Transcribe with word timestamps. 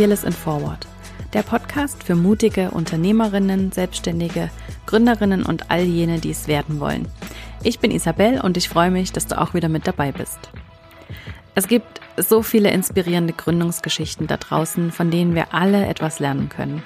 Fearless 0.00 0.24
in 0.24 0.32
Forward, 0.32 0.86
der 1.34 1.42
Podcast 1.42 2.02
für 2.02 2.14
mutige 2.14 2.70
Unternehmerinnen, 2.70 3.70
Selbstständige, 3.70 4.48
Gründerinnen 4.86 5.44
und 5.44 5.70
all 5.70 5.82
jene, 5.82 6.20
die 6.20 6.30
es 6.30 6.48
werden 6.48 6.80
wollen. 6.80 7.06
Ich 7.62 7.80
bin 7.80 7.90
Isabel 7.90 8.40
und 8.40 8.56
ich 8.56 8.70
freue 8.70 8.90
mich, 8.90 9.12
dass 9.12 9.26
du 9.26 9.38
auch 9.38 9.52
wieder 9.52 9.68
mit 9.68 9.86
dabei 9.86 10.10
bist. 10.10 10.38
Es 11.54 11.66
gibt 11.66 12.00
so 12.16 12.42
viele 12.42 12.70
inspirierende 12.70 13.32
Gründungsgeschichten 13.32 14.26
da 14.26 14.36
draußen, 14.36 14.92
von 14.92 15.10
denen 15.10 15.34
wir 15.34 15.52
alle 15.52 15.86
etwas 15.86 16.18
lernen 16.20 16.48
können. 16.48 16.82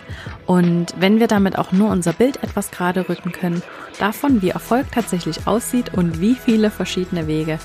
Und 0.46 0.94
wenn 0.98 1.20
wir 1.20 1.26
damit 1.26 1.58
auch 1.58 1.72
nur 1.72 1.90
unser 1.90 2.12
Bild 2.12 2.42
etwas 2.42 2.70
gerade 2.70 3.08
rücken 3.08 3.32
können, 3.32 3.62
davon, 3.98 4.42
wie 4.42 4.50
Erfolg 4.50 4.86
tatsächlich 4.92 5.46
aussieht 5.46 5.94
und 5.94 6.20
wie 6.20 6.34
viele 6.34 6.70
verschiedene 6.70 7.26
Wege 7.26 7.58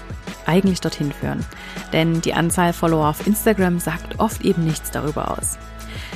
eigentlich 0.45 0.81
dorthin 0.81 1.11
führen. 1.11 1.45
Denn 1.93 2.21
die 2.21 2.33
Anzahl 2.33 2.73
Follower 2.73 3.07
auf 3.07 3.25
Instagram 3.25 3.79
sagt 3.79 4.19
oft 4.19 4.43
eben 4.43 4.65
nichts 4.65 4.91
darüber 4.91 5.37
aus. 5.37 5.57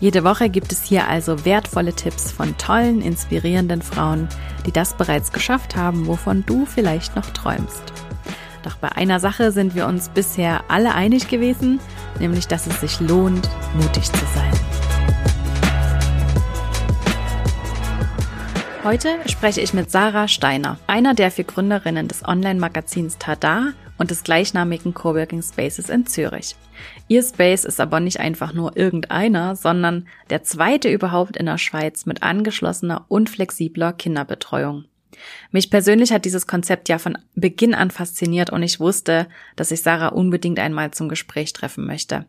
Jede 0.00 0.24
Woche 0.24 0.48
gibt 0.48 0.72
es 0.72 0.82
hier 0.82 1.08
also 1.08 1.44
wertvolle 1.44 1.92
Tipps 1.92 2.32
von 2.32 2.56
tollen, 2.56 3.02
inspirierenden 3.02 3.82
Frauen, 3.82 4.28
die 4.64 4.72
das 4.72 4.96
bereits 4.96 5.30
geschafft 5.30 5.76
haben, 5.76 6.06
wovon 6.06 6.42
du 6.46 6.64
vielleicht 6.64 7.16
noch 7.16 7.26
träumst. 7.26 7.82
Doch 8.62 8.76
bei 8.76 8.90
einer 8.92 9.20
Sache 9.20 9.52
sind 9.52 9.74
wir 9.74 9.86
uns 9.86 10.08
bisher 10.08 10.64
alle 10.68 10.94
einig 10.94 11.28
gewesen, 11.28 11.80
nämlich 12.18 12.48
dass 12.48 12.66
es 12.66 12.80
sich 12.80 12.98
lohnt, 13.00 13.46
mutig 13.74 14.04
zu 14.10 14.24
sein. 14.34 14.52
Heute 18.82 19.18
spreche 19.26 19.60
ich 19.60 19.74
mit 19.74 19.90
Sarah 19.90 20.28
Steiner, 20.28 20.78
einer 20.86 21.12
der 21.12 21.30
vier 21.30 21.44
Gründerinnen 21.44 22.08
des 22.08 22.26
Online-Magazins 22.26 23.18
Tada 23.18 23.74
und 23.98 24.10
des 24.10 24.24
gleichnamigen 24.24 24.94
Coworking 24.94 25.42
Spaces 25.42 25.90
in 25.90 26.06
Zürich. 26.06 26.56
Ihr 27.10 27.24
Space 27.24 27.64
ist 27.64 27.80
aber 27.80 27.98
nicht 27.98 28.20
einfach 28.20 28.52
nur 28.52 28.76
irgendeiner, 28.76 29.56
sondern 29.56 30.06
der 30.30 30.44
zweite 30.44 30.88
überhaupt 30.88 31.36
in 31.36 31.46
der 31.46 31.58
Schweiz 31.58 32.06
mit 32.06 32.22
angeschlossener 32.22 33.04
und 33.08 33.28
flexibler 33.28 33.92
Kinderbetreuung. 33.92 34.84
Mich 35.50 35.70
persönlich 35.70 36.12
hat 36.12 36.24
dieses 36.24 36.46
Konzept 36.46 36.88
ja 36.88 36.98
von 36.98 37.18
Beginn 37.34 37.74
an 37.74 37.90
fasziniert 37.90 38.50
und 38.50 38.62
ich 38.62 38.78
wusste, 38.78 39.26
dass 39.56 39.72
ich 39.72 39.82
Sarah 39.82 40.10
unbedingt 40.10 40.60
einmal 40.60 40.92
zum 40.92 41.08
Gespräch 41.08 41.52
treffen 41.52 41.84
möchte. 41.84 42.26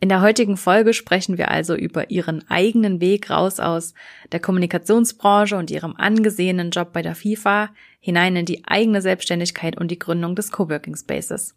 In 0.00 0.08
der 0.08 0.22
heutigen 0.22 0.56
Folge 0.56 0.94
sprechen 0.94 1.36
wir 1.36 1.50
also 1.50 1.74
über 1.74 2.10
ihren 2.10 2.42
eigenen 2.48 3.02
Weg 3.02 3.28
raus 3.28 3.60
aus 3.60 3.92
der 4.32 4.40
Kommunikationsbranche 4.40 5.58
und 5.58 5.70
ihrem 5.70 5.94
angesehenen 5.94 6.70
Job 6.70 6.94
bei 6.94 7.02
der 7.02 7.14
FIFA 7.14 7.68
hinein 8.00 8.34
in 8.36 8.46
die 8.46 8.64
eigene 8.64 9.02
Selbstständigkeit 9.02 9.78
und 9.78 9.90
die 9.90 9.98
Gründung 9.98 10.34
des 10.34 10.50
Coworking 10.50 10.96
Spaces. 10.96 11.54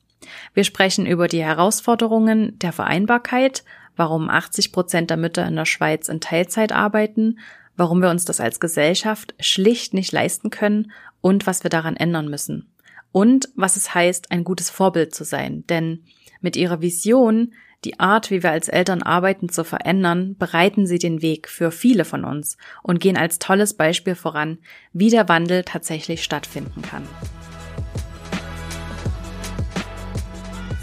Wir 0.53 0.63
sprechen 0.63 1.05
über 1.05 1.27
die 1.27 1.43
Herausforderungen 1.43 2.57
der 2.59 2.71
Vereinbarkeit, 2.71 3.63
warum 3.95 4.29
80 4.29 4.71
Prozent 4.71 5.09
der 5.09 5.17
Mütter 5.17 5.47
in 5.47 5.55
der 5.55 5.65
Schweiz 5.65 6.09
in 6.09 6.21
Teilzeit 6.21 6.71
arbeiten 6.71 7.37
warum 7.77 8.01
wir 8.01 8.09
uns 8.09 8.25
das 8.25 8.39
als 8.39 8.59
Gesellschaft 8.59 9.33
schlicht 9.39 9.93
nicht 9.93 10.11
leisten 10.11 10.49
können 10.49 10.91
und 11.21 11.47
was 11.47 11.63
wir 11.63 11.69
daran 11.69 11.95
ändern 11.95 12.29
müssen. 12.29 12.71
Und 13.11 13.49
was 13.55 13.75
es 13.75 13.93
heißt, 13.93 14.31
ein 14.31 14.43
gutes 14.43 14.69
Vorbild 14.69 15.15
zu 15.15 15.23
sein. 15.23 15.65
Denn 15.67 16.03
mit 16.41 16.57
ihrer 16.57 16.81
Vision, 16.81 17.53
die 17.85 17.99
Art, 17.99 18.29
wie 18.29 18.43
wir 18.43 18.51
als 18.51 18.67
Eltern 18.67 19.03
arbeiten, 19.03 19.47
zu 19.47 19.63
verändern, 19.63 20.35
bereiten 20.37 20.85
sie 20.85 20.99
den 20.99 21.21
Weg 21.21 21.47
für 21.47 21.71
viele 21.71 22.03
von 22.03 22.25
uns 22.25 22.57
und 22.83 22.99
gehen 22.99 23.17
als 23.17 23.39
tolles 23.39 23.73
Beispiel 23.73 24.15
voran, 24.15 24.57
wie 24.91 25.09
der 25.09 25.29
Wandel 25.29 25.63
tatsächlich 25.63 26.23
stattfinden 26.23 26.81
kann. 26.81 27.07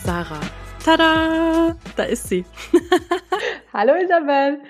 Sarah. 0.04 0.40
Tada! 0.84 1.76
Da 1.94 2.02
ist 2.02 2.28
sie. 2.28 2.44
Hallo 3.72 3.94
Isabel. 3.94 4.60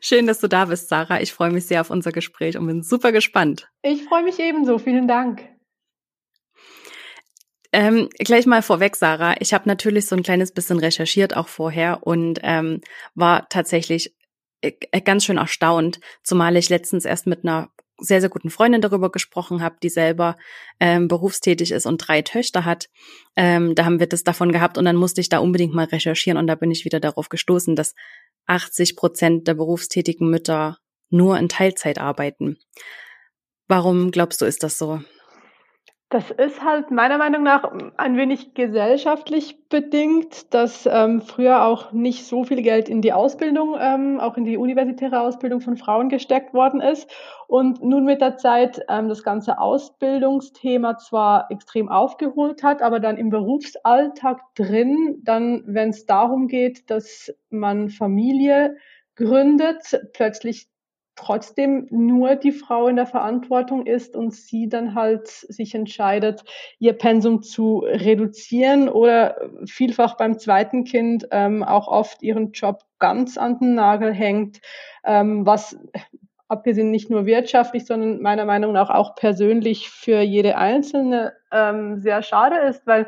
Schön, 0.00 0.26
dass 0.26 0.40
du 0.40 0.48
da 0.48 0.64
bist, 0.64 0.88
Sarah. 0.88 1.20
Ich 1.20 1.32
freue 1.32 1.52
mich 1.52 1.66
sehr 1.66 1.80
auf 1.80 1.90
unser 1.90 2.10
Gespräch 2.10 2.56
und 2.56 2.66
bin 2.66 2.82
super 2.82 3.12
gespannt. 3.12 3.70
Ich 3.82 4.04
freue 4.04 4.24
mich 4.24 4.40
ebenso. 4.40 4.78
Vielen 4.78 5.06
Dank. 5.06 5.48
Ähm, 7.72 8.08
gleich 8.18 8.46
mal 8.46 8.62
vorweg, 8.62 8.96
Sarah. 8.96 9.36
Ich 9.38 9.54
habe 9.54 9.68
natürlich 9.68 10.06
so 10.06 10.16
ein 10.16 10.24
kleines 10.24 10.50
bisschen 10.50 10.80
recherchiert 10.80 11.36
auch 11.36 11.46
vorher 11.46 12.04
und 12.04 12.40
ähm, 12.42 12.80
war 13.14 13.48
tatsächlich 13.48 14.16
äh, 14.62 14.72
ganz 15.02 15.24
schön 15.24 15.36
erstaunt, 15.36 16.00
zumal 16.24 16.56
ich 16.56 16.68
letztens 16.68 17.04
erst 17.04 17.28
mit 17.28 17.44
einer 17.44 17.70
sehr, 18.00 18.20
sehr 18.20 18.30
guten 18.30 18.50
Freundin 18.50 18.80
darüber 18.80 19.10
gesprochen 19.10 19.62
habe, 19.62 19.76
die 19.82 19.88
selber 19.88 20.36
ähm, 20.80 21.08
berufstätig 21.08 21.72
ist 21.72 21.86
und 21.86 21.98
drei 21.98 22.22
Töchter 22.22 22.64
hat. 22.64 22.88
Ähm, 23.36 23.74
da 23.74 23.84
haben 23.84 24.00
wir 24.00 24.06
das 24.06 24.24
davon 24.24 24.52
gehabt 24.52 24.78
und 24.78 24.84
dann 24.84 24.96
musste 24.96 25.20
ich 25.20 25.28
da 25.28 25.38
unbedingt 25.38 25.74
mal 25.74 25.86
recherchieren 25.86 26.38
und 26.38 26.46
da 26.46 26.54
bin 26.54 26.70
ich 26.70 26.84
wieder 26.84 27.00
darauf 27.00 27.28
gestoßen, 27.28 27.76
dass 27.76 27.94
80 28.46 28.96
Prozent 28.96 29.48
der 29.48 29.54
berufstätigen 29.54 30.28
Mütter 30.28 30.78
nur 31.10 31.38
in 31.38 31.48
Teilzeit 31.48 31.98
arbeiten. 31.98 32.58
Warum 33.68 34.10
glaubst 34.10 34.40
du, 34.40 34.46
ist 34.46 34.62
das 34.62 34.78
so? 34.78 35.00
Das 36.12 36.28
ist 36.32 36.64
halt 36.64 36.90
meiner 36.90 37.18
Meinung 37.18 37.44
nach 37.44 37.70
ein 37.96 38.16
wenig 38.16 38.54
gesellschaftlich 38.54 39.68
bedingt, 39.68 40.52
dass 40.52 40.84
ähm, 40.90 41.22
früher 41.22 41.64
auch 41.64 41.92
nicht 41.92 42.26
so 42.26 42.42
viel 42.42 42.62
Geld 42.62 42.88
in 42.88 43.00
die 43.00 43.12
Ausbildung, 43.12 43.76
ähm, 43.78 44.18
auch 44.18 44.36
in 44.36 44.44
die 44.44 44.56
universitäre 44.56 45.20
Ausbildung 45.20 45.60
von 45.60 45.76
Frauen 45.76 46.08
gesteckt 46.08 46.52
worden 46.52 46.80
ist. 46.80 47.08
Und 47.46 47.84
nun 47.84 48.06
mit 48.06 48.20
der 48.20 48.36
Zeit 48.38 48.80
ähm, 48.88 49.08
das 49.08 49.22
ganze 49.22 49.60
Ausbildungsthema 49.60 50.98
zwar 50.98 51.48
extrem 51.48 51.88
aufgeholt 51.88 52.64
hat, 52.64 52.82
aber 52.82 52.98
dann 52.98 53.16
im 53.16 53.30
Berufsalltag 53.30 54.40
drin, 54.56 55.20
dann, 55.22 55.62
wenn 55.64 55.90
es 55.90 56.06
darum 56.06 56.48
geht, 56.48 56.90
dass 56.90 57.32
man 57.50 57.88
Familie 57.88 58.74
gründet, 59.14 60.10
plötzlich 60.12 60.66
trotzdem 61.20 61.86
nur 61.90 62.36
die 62.36 62.52
Frau 62.52 62.88
in 62.88 62.96
der 62.96 63.06
Verantwortung 63.06 63.86
ist 63.86 64.16
und 64.16 64.34
sie 64.34 64.68
dann 64.68 64.94
halt 64.94 65.28
sich 65.28 65.74
entscheidet, 65.74 66.44
ihr 66.78 66.94
Pensum 66.94 67.42
zu 67.42 67.84
reduzieren 67.86 68.88
oder 68.88 69.36
vielfach 69.66 70.16
beim 70.16 70.38
zweiten 70.38 70.84
Kind 70.84 71.28
ähm, 71.30 71.62
auch 71.62 71.88
oft 71.88 72.22
ihren 72.22 72.52
Job 72.52 72.82
ganz 72.98 73.36
an 73.38 73.58
den 73.58 73.74
Nagel 73.74 74.12
hängt, 74.12 74.60
ähm, 75.04 75.46
was 75.46 75.78
abgesehen 76.48 76.90
nicht 76.90 77.10
nur 77.10 77.26
wirtschaftlich, 77.26 77.86
sondern 77.86 78.20
meiner 78.20 78.44
Meinung 78.44 78.72
nach 78.72 78.90
auch 78.90 79.14
persönlich 79.14 79.88
für 79.90 80.20
jede 80.20 80.56
Einzelne 80.56 81.34
ähm, 81.52 81.98
sehr 81.98 82.22
schade 82.22 82.56
ist, 82.56 82.86
weil 82.86 83.06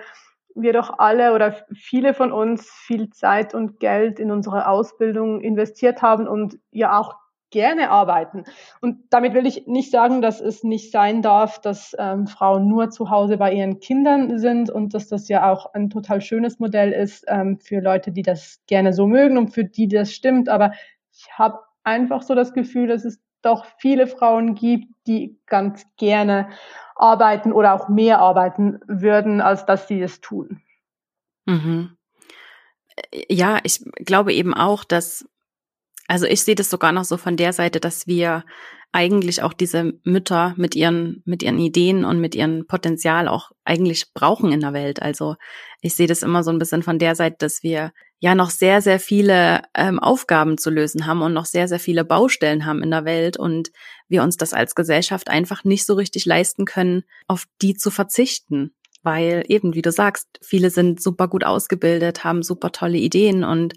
wir 0.55 0.73
doch 0.73 0.99
alle 0.99 1.35
oder 1.35 1.57
viele 1.73 2.15
von 2.15 2.31
uns 2.31 2.71
viel 2.71 3.11
Zeit 3.11 3.55
und 3.55 3.81
Geld 3.81 4.21
in 4.21 4.31
unsere 4.31 4.69
Ausbildung 4.69 5.41
investiert 5.41 6.03
haben 6.03 6.29
und 6.29 6.59
ja 6.71 6.99
auch 6.99 7.15
gerne 7.53 7.91
arbeiten. 7.91 8.45
Und 8.81 9.05
damit 9.11 9.35
will 9.35 9.47
ich 9.47 9.69
nicht 9.69 9.93
sagen, 9.93 10.21
dass 10.21 10.41
es 10.41 10.65
nicht 10.65 10.91
sein 10.91 11.23
darf, 11.23 11.61
dass 11.61 11.95
ähm, 11.99 12.27
Frauen 12.27 12.67
nur 12.67 12.91
zu 12.91 13.11
Hause 13.11 13.37
bei 13.37 13.53
ihren 13.53 13.79
Kindern 13.79 14.39
sind 14.39 14.71
und 14.71 14.95
dass 14.95 15.07
das 15.07 15.29
ja 15.29 15.49
auch 15.49 15.73
ein 15.75 15.91
total 15.91 16.21
schönes 16.21 16.59
Modell 16.59 16.91
ist 16.91 17.25
ähm, 17.29 17.61
für 17.61 17.81
Leute, 17.81 18.11
die 18.11 18.23
das 18.23 18.61
gerne 18.67 18.93
so 18.93 19.07
mögen 19.07 19.39
und 19.39 19.49
für 19.49 19.65
die 19.65 19.87
das 19.87 20.13
stimmt. 20.13 20.49
Aber 20.49 20.73
ich 21.13 21.31
habe 21.39 21.61
einfach 21.85 22.23
so 22.23 22.35
das 22.35 22.53
Gefühl, 22.53 22.89
dass 22.89 23.05
es 23.05 23.21
doch 23.43 23.67
viele 23.79 24.07
Frauen 24.07 24.55
gibt, 24.55 24.87
die 25.07 25.39
ganz 25.47 25.85
gerne 25.97 26.49
arbeiten 26.97 27.53
oder 27.53 27.75
auch 27.75 27.89
mehr 27.89 28.21
arbeiten 28.21 28.81
würden, 28.87 29.41
als 29.41 29.67
dass 29.67 29.89
sie 29.89 30.01
es 30.01 30.21
tun. 30.21 30.61
Mhm. 31.47 31.97
Ja, 33.29 33.59
ich 33.63 33.85
glaube 33.97 34.33
eben 34.33 34.55
auch, 34.55 34.85
dass 34.85 35.29
also 36.13 36.27
ich 36.27 36.43
sehe 36.43 36.55
das 36.55 36.69
sogar 36.69 36.93
noch 36.93 37.05
so 37.05 37.17
von 37.17 37.39
der 37.39 37.55
Seite, 37.55 37.81
dass 37.81 38.07
wir 38.07 38.45
eigentlich 38.93 39.43
auch 39.43 39.55
diese 39.55 39.95
Mütter 40.05 40.53
mit 40.59 40.77
ihren, 40.77 41.23
mit 41.25 41.43
ihren 41.43 41.59
Ideen 41.59 42.05
und 42.05 42.21
mit 42.21 42.35
ihrem 42.35 42.67
Potenzial 42.67 43.29
auch 43.29 43.51
eigentlich 43.65 44.13
brauchen 44.13 44.53
in 44.53 44.61
der 44.61 44.75
Welt. 44.75 45.01
Also 45.01 45.37
ich 45.81 45.95
sehe 45.95 46.07
das 46.07 46.23
immer 46.23 46.45
so 46.45 46.51
ein 46.51 46.59
bisschen 46.59 46.83
von 46.83 46.99
der 46.99 47.15
Seite, 47.15 47.37
dass 47.39 47.63
wir 47.63 47.93
ja 48.19 48.35
noch 48.35 48.51
sehr, 48.51 48.83
sehr 48.83 49.01
viele 49.01 49.63
ähm, 49.75 49.99
Aufgaben 49.99 50.59
zu 50.59 50.69
lösen 50.69 51.07
haben 51.07 51.23
und 51.23 51.33
noch 51.33 51.47
sehr, 51.47 51.67
sehr 51.67 51.81
viele 51.81 52.05
Baustellen 52.05 52.67
haben 52.67 52.83
in 52.83 52.91
der 52.91 53.07
Welt 53.07 53.39
und 53.39 53.71
wir 54.07 54.23
uns 54.23 54.37
das 54.37 54.53
als 54.53 54.75
Gesellschaft 54.75 55.31
einfach 55.31 55.65
nicht 55.65 55.87
so 55.87 55.95
richtig 55.95 56.27
leisten 56.27 56.67
können, 56.67 57.05
auf 57.27 57.47
die 57.63 57.73
zu 57.73 57.91
verzichten. 57.91 58.75
Weil 59.03 59.45
eben, 59.49 59.75
wie 59.75 59.83
du 59.83 59.91
sagst, 59.91 60.29
viele 60.43 60.69
sind 60.69 61.03
super 61.03 61.27
gut 61.27 61.43
ausgebildet, 61.43 62.23
haben 62.23 62.43
super 62.43 62.71
tolle 62.71 62.99
Ideen 62.99 63.45
und 63.45 63.77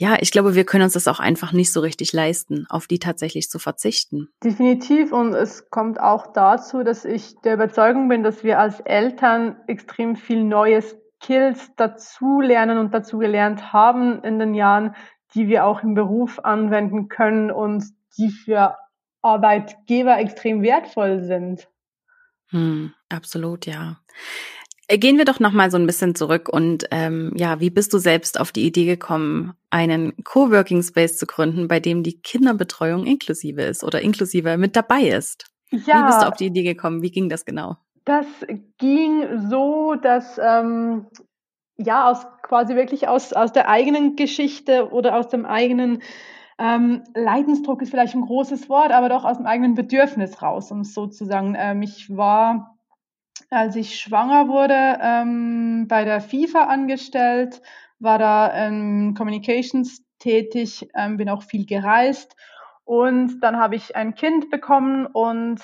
ja, 0.00 0.16
ich 0.20 0.30
glaube, 0.30 0.54
wir 0.54 0.64
können 0.64 0.84
uns 0.84 0.92
das 0.92 1.08
auch 1.08 1.18
einfach 1.18 1.52
nicht 1.52 1.72
so 1.72 1.80
richtig 1.80 2.12
leisten, 2.12 2.66
auf 2.68 2.86
die 2.86 3.00
tatsächlich 3.00 3.50
zu 3.50 3.58
verzichten. 3.58 4.28
Definitiv. 4.44 5.12
Und 5.12 5.34
es 5.34 5.70
kommt 5.70 5.98
auch 5.98 6.32
dazu, 6.32 6.84
dass 6.84 7.04
ich 7.04 7.34
der 7.40 7.54
Überzeugung 7.54 8.08
bin, 8.08 8.22
dass 8.22 8.44
wir 8.44 8.60
als 8.60 8.78
Eltern 8.78 9.56
extrem 9.66 10.14
viel 10.14 10.44
neue 10.44 10.82
Skills 10.82 11.72
dazulernen 11.74 12.78
und 12.78 12.94
dazu 12.94 13.18
gelernt 13.18 13.72
haben 13.72 14.22
in 14.22 14.38
den 14.38 14.54
Jahren, 14.54 14.94
die 15.34 15.48
wir 15.48 15.64
auch 15.66 15.82
im 15.82 15.94
Beruf 15.94 16.38
anwenden 16.44 17.08
können 17.08 17.50
und 17.50 17.84
die 18.16 18.30
für 18.30 18.76
Arbeitgeber 19.20 20.16
extrem 20.18 20.62
wertvoll 20.62 21.24
sind. 21.24 21.68
Hm, 22.50 22.94
absolut, 23.08 23.66
ja. 23.66 23.98
Äh, 24.90 24.96
gehen 24.96 25.18
wir 25.18 25.26
doch 25.26 25.38
noch 25.38 25.52
mal 25.52 25.70
so 25.70 25.76
ein 25.76 25.86
bisschen 25.86 26.14
zurück 26.14 26.48
und 26.48 26.86
ähm, 26.90 27.32
ja, 27.36 27.60
wie 27.60 27.68
bist 27.68 27.92
du 27.92 27.98
selbst 27.98 28.40
auf 28.40 28.52
die 28.52 28.66
Idee 28.66 28.86
gekommen, 28.86 29.52
einen 29.68 30.14
Coworking 30.24 30.82
Space 30.82 31.18
zu 31.18 31.26
gründen, 31.26 31.68
bei 31.68 31.78
dem 31.78 32.02
die 32.02 32.20
Kinderbetreuung 32.22 33.04
inklusive 33.04 33.62
ist 33.62 33.84
oder 33.84 34.00
inklusive 34.00 34.56
mit 34.56 34.76
dabei 34.76 35.02
ist? 35.02 35.44
Ja, 35.70 36.00
wie 36.00 36.06
bist 36.06 36.22
du 36.22 36.28
auf 36.28 36.36
die 36.36 36.46
Idee 36.46 36.62
gekommen? 36.62 37.02
Wie 37.02 37.10
ging 37.10 37.28
das 37.28 37.44
genau? 37.44 37.76
Das 38.06 38.26
ging 38.78 39.48
so, 39.50 39.94
dass 39.94 40.40
ähm, 40.42 41.06
ja 41.76 42.10
aus 42.10 42.26
quasi 42.42 42.74
wirklich 42.74 43.08
aus 43.08 43.34
aus 43.34 43.52
der 43.52 43.68
eigenen 43.68 44.16
Geschichte 44.16 44.90
oder 44.90 45.16
aus 45.16 45.28
dem 45.28 45.44
eigenen 45.44 46.00
ähm, 46.58 47.04
Leidensdruck 47.14 47.82
ist 47.82 47.90
vielleicht 47.90 48.14
ein 48.14 48.24
großes 48.24 48.70
Wort, 48.70 48.92
aber 48.92 49.10
doch 49.10 49.26
aus 49.26 49.36
dem 49.36 49.46
eigenen 49.46 49.74
Bedürfnis 49.74 50.40
raus, 50.40 50.72
um 50.72 50.80
es 50.80 50.94
so 50.94 51.06
zu 51.06 51.26
sagen. 51.26 51.54
Ähm, 51.58 51.82
ich 51.82 52.16
war 52.16 52.77
als 53.50 53.76
ich 53.76 53.98
schwanger 53.98 54.48
wurde, 54.48 54.98
ähm, 55.00 55.86
bei 55.88 56.04
der 56.04 56.20
FIFA 56.20 56.64
angestellt, 56.64 57.60
war 57.98 58.18
da 58.18 58.54
ähm, 58.54 59.14
Communications 59.16 60.04
tätig, 60.18 60.88
ähm, 60.94 61.16
bin 61.16 61.28
auch 61.28 61.42
viel 61.42 61.66
gereist. 61.66 62.34
Und 62.84 63.40
dann 63.40 63.58
habe 63.58 63.76
ich 63.76 63.96
ein 63.96 64.14
Kind 64.14 64.50
bekommen 64.50 65.06
und 65.06 65.60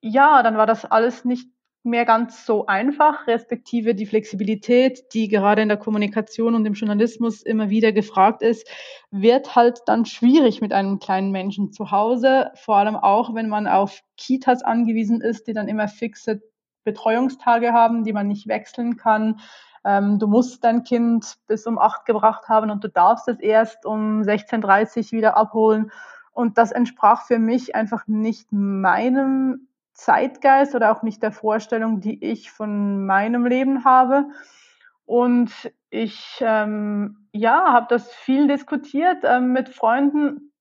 ja, 0.00 0.42
dann 0.42 0.56
war 0.56 0.66
das 0.66 0.84
alles 0.84 1.24
nicht 1.24 1.48
mehr 1.82 2.06
ganz 2.06 2.46
so 2.46 2.64
einfach, 2.66 3.26
respektive 3.26 3.94
die 3.94 4.06
Flexibilität, 4.06 5.12
die 5.12 5.28
gerade 5.28 5.60
in 5.60 5.68
der 5.68 5.76
Kommunikation 5.76 6.54
und 6.54 6.64
im 6.64 6.72
Journalismus 6.72 7.42
immer 7.42 7.68
wieder 7.68 7.92
gefragt 7.92 8.40
ist, 8.40 8.66
wird 9.10 9.54
halt 9.54 9.80
dann 9.84 10.06
schwierig 10.06 10.62
mit 10.62 10.72
einem 10.72 10.98
kleinen 10.98 11.30
Menschen 11.30 11.72
zu 11.72 11.90
Hause, 11.90 12.50
vor 12.54 12.76
allem 12.76 12.96
auch, 12.96 13.34
wenn 13.34 13.48
man 13.48 13.66
auf 13.66 14.00
Kitas 14.16 14.62
angewiesen 14.62 15.20
ist, 15.20 15.46
die 15.46 15.52
dann 15.52 15.68
immer 15.68 15.88
fixe 15.88 16.40
Betreuungstage 16.84 17.72
haben, 17.72 18.04
die 18.04 18.12
man 18.12 18.28
nicht 18.28 18.46
wechseln 18.46 18.96
kann. 18.96 19.40
Ähm, 19.84 20.18
du 20.18 20.26
musst 20.26 20.64
dein 20.64 20.82
Kind 20.82 21.36
bis 21.46 21.66
um 21.66 21.78
acht 21.78 22.06
gebracht 22.06 22.48
haben 22.48 22.70
und 22.70 22.82
du 22.84 22.88
darfst 22.88 23.28
es 23.28 23.40
erst 23.40 23.84
um 23.84 24.22
16.30 24.22 25.12
wieder 25.12 25.36
abholen. 25.36 25.90
Und 26.32 26.58
das 26.58 26.72
entsprach 26.72 27.26
für 27.26 27.38
mich 27.38 27.74
einfach 27.74 28.06
nicht 28.06 28.52
meinem 28.52 29.68
Zeitgeist 29.92 30.74
oder 30.74 30.90
auch 30.90 31.02
nicht 31.02 31.22
der 31.22 31.32
Vorstellung, 31.32 32.00
die 32.00 32.22
ich 32.24 32.50
von 32.50 33.06
meinem 33.06 33.46
Leben 33.46 33.84
habe. 33.84 34.26
Und 35.06 35.52
ich 35.90 36.38
ähm, 36.40 37.28
ja, 37.32 37.72
habe 37.72 37.86
das 37.88 38.10
viel 38.12 38.48
diskutiert 38.48 39.18
ähm, 39.22 39.52
mit 39.52 39.68
Freunden 39.68 40.52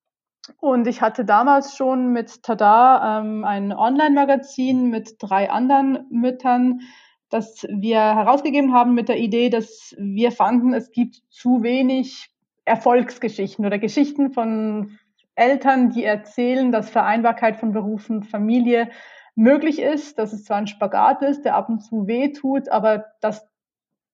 und 0.59 0.87
ich 0.87 1.01
hatte 1.01 1.25
damals 1.25 1.75
schon 1.75 2.11
mit 2.11 2.43
Tada 2.43 3.19
ähm, 3.19 3.45
ein 3.45 3.71
Online-Magazin 3.71 4.89
mit 4.89 5.15
drei 5.19 5.49
anderen 5.49 6.05
Müttern, 6.09 6.81
das 7.29 7.65
wir 7.69 7.99
herausgegeben 7.99 8.73
haben 8.73 8.93
mit 8.93 9.09
der 9.09 9.17
Idee, 9.17 9.49
dass 9.49 9.95
wir 9.97 10.31
fanden, 10.31 10.73
es 10.73 10.91
gibt 10.91 11.21
zu 11.29 11.63
wenig 11.63 12.29
Erfolgsgeschichten 12.65 13.65
oder 13.65 13.79
Geschichten 13.79 14.31
von 14.31 14.99
Eltern, 15.35 15.89
die 15.89 16.03
erzählen, 16.03 16.71
dass 16.71 16.89
Vereinbarkeit 16.89 17.57
von 17.57 17.71
Beruf 17.71 18.09
und 18.09 18.25
Familie 18.25 18.89
möglich 19.35 19.79
ist, 19.81 20.19
dass 20.19 20.31
es 20.31 20.45
zwar 20.45 20.57
ein 20.57 20.67
Spagat 20.67 21.21
ist, 21.23 21.43
der 21.43 21.55
ab 21.55 21.69
und 21.69 21.79
zu 21.79 22.05
weh 22.07 22.31
tut, 22.33 22.69
aber 22.69 23.05
dass 23.19 23.47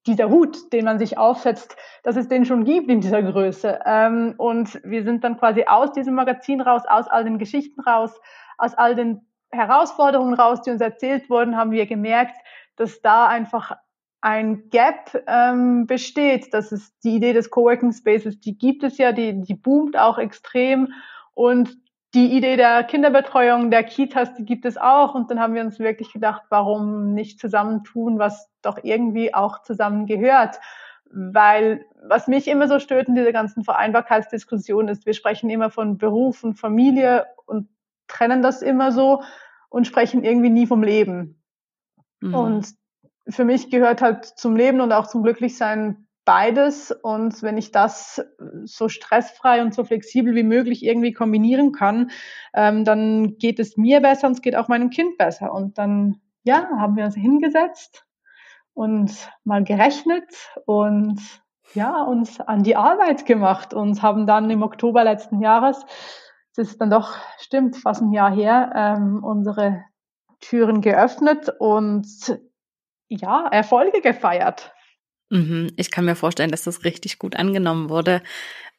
dieser 0.08 0.30
Hut, 0.30 0.72
den 0.74 0.86
man 0.86 1.00
sich 1.00 1.18
aufsetzt, 1.18 1.76
dass 2.04 2.16
es 2.16 2.28
den 2.28 2.46
schon 2.46 2.64
gibt 2.64 2.90
in 2.90 3.02
dieser 3.02 3.22
Größe. 3.22 3.80
Ähm, 3.86 4.36
und 4.38 4.80
wir 4.84 5.04
sind 5.04 5.24
dann 5.24 5.38
quasi 5.38 5.66
aus 5.66 5.92
diesem 5.92 6.16
Magazin 6.16 6.62
raus, 6.62 6.84
aus 6.88 7.08
all 7.08 7.24
den 7.24 7.38
Geschichten 7.38 7.82
raus, 7.82 8.20
aus 8.58 8.74
all 8.74 8.96
den 8.96 9.22
Herausforderungen 9.52 10.34
raus, 10.34 10.62
die 10.62 10.72
uns 10.72 10.82
erzählt 10.82 11.30
wurden, 11.30 11.58
haben 11.58 11.72
wir 11.72 11.86
gemerkt, 11.86 12.36
dass 12.76 13.02
da 13.02 13.28
einfach 13.28 13.76
ein 14.22 14.70
Gap 14.70 15.24
ähm, 15.28 15.88
besteht. 15.88 16.54
Das 16.54 16.72
ist 16.72 16.94
die 17.04 17.16
Idee 17.16 17.34
des 17.34 17.50
Coworking 17.50 17.94
Spaces, 17.94 18.40
die 18.40 18.58
gibt 18.58 18.84
es 18.84 18.98
ja, 18.98 19.12
die, 19.12 19.42
die 19.42 19.56
boomt 19.56 19.98
auch 19.98 20.18
extrem. 20.18 20.94
Und 21.34 21.78
die 22.14 22.36
Idee 22.36 22.56
der 22.56 22.84
Kinderbetreuung, 22.84 23.70
der 23.70 23.84
Kitas, 23.84 24.34
die 24.36 24.46
gibt 24.46 24.66
es 24.66 24.78
auch. 24.78 25.14
Und 25.14 25.30
dann 25.30 25.40
haben 25.40 25.54
wir 25.54 25.62
uns 25.62 25.80
wirklich 25.80 26.12
gedacht, 26.12 26.44
warum 26.50 27.14
nicht 27.14 27.40
zusammentun, 27.40 28.18
was 28.18 28.50
doch 28.62 28.80
irgendwie 28.84 29.34
auch 29.34 29.62
zusammengehört. 29.62 30.60
Weil 31.12 31.86
was 32.04 32.28
mich 32.28 32.48
immer 32.48 32.68
so 32.68 32.80
stört 32.80 33.08
in 33.08 33.16
dieser 33.16 33.32
ganzen 33.32 33.64
Vereinbarkeitsdiskussion 33.64 34.88
ist, 34.88 35.06
wir 35.06 35.14
sprechen 35.14 35.50
immer 35.50 35.70
von 35.70 35.98
Beruf 35.98 36.44
und 36.44 36.60
Familie 36.60 37.26
und 37.46 37.70
trennen 38.08 38.42
das 38.42 38.62
immer 38.62 38.92
so 38.92 39.24
und 39.70 39.86
sprechen 39.86 40.24
irgendwie 40.24 40.50
nie 40.50 40.68
vom 40.68 40.84
Leben. 40.84 41.42
Mhm. 42.22 42.34
Und 42.34 42.68
für 43.28 43.46
mich 43.46 43.70
gehört 43.70 44.02
halt 44.02 44.26
zum 44.26 44.56
Leben 44.56 44.82
und 44.82 44.92
auch 44.92 45.08
zum 45.08 45.24
Glücklichsein 45.24 46.08
beides. 46.30 46.92
Und 46.92 47.42
wenn 47.42 47.58
ich 47.58 47.72
das 47.72 48.24
so 48.64 48.88
stressfrei 48.88 49.64
und 49.64 49.74
so 49.74 49.84
flexibel 49.84 50.36
wie 50.36 50.44
möglich 50.44 50.86
irgendwie 50.86 51.12
kombinieren 51.12 51.72
kann, 51.72 52.12
ähm, 52.54 52.86
dann 52.86 53.40
geht 53.40 53.58
es 53.58 53.78
mir 53.78 54.00
besser 54.00 54.28
und 54.28 54.34
es 54.34 54.44
geht 54.44 54.56
auch 54.56 54.68
meinem 54.68 54.92
Kind 54.92 55.18
besser. 55.18 55.52
Und 55.52 55.80
dann, 55.80 56.22
ja, 56.44 56.70
haben 56.78 56.96
wir 56.96 57.06
uns 57.06 57.16
hingesetzt 57.16 58.06
und 58.76 59.12
mal 59.44 59.64
gerechnet 59.64 60.32
und 60.68 61.20
ja, 61.74 62.04
uns 62.04 62.40
an 62.40 62.62
die 62.62 62.76
Arbeit 62.76 63.26
gemacht 63.26 63.74
und 63.74 64.04
haben 64.04 64.28
dann 64.28 64.52
im 64.52 64.62
Oktober 64.62 65.04
letzten 65.04 65.42
Jahres, 65.42 65.84
das 66.56 66.68
ist 66.70 66.80
dann 66.80 66.92
doch, 66.92 67.16
stimmt, 67.40 67.76
fast 67.76 68.04
ein 68.04 68.12
Jahr 68.12 68.32
her, 68.32 68.72
ähm, 68.76 69.24
unsere 69.24 69.84
Türen 70.42 70.82
geöffnet 70.82 71.52
und 71.58 72.40
ja, 73.08 73.48
Erfolge 73.48 74.02
gefeiert. 74.02 74.72
Mhm. 75.30 75.72
Ich 75.78 75.92
kann 75.92 76.06
mir 76.06 76.16
vorstellen, 76.16 76.52
dass 76.52 76.64
das 76.64 76.84
richtig 76.84 77.20
gut 77.20 77.36
angenommen 77.36 77.90
wurde. 77.90 78.22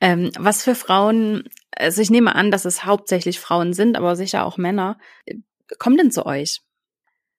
Ähm, 0.00 0.30
was 0.38 0.64
für 0.64 0.75
Frauen, 0.75 1.49
also 1.76 2.00
ich 2.00 2.11
nehme 2.11 2.35
an, 2.35 2.50
dass 2.50 2.64
es 2.64 2.85
hauptsächlich 2.85 3.38
Frauen 3.38 3.73
sind, 3.73 3.97
aber 3.97 4.16
sicher 4.16 4.45
auch 4.45 4.57
Männer, 4.57 4.99
kommen 5.78 5.97
denn 5.97 6.11
zu 6.11 6.26
euch? 6.26 6.61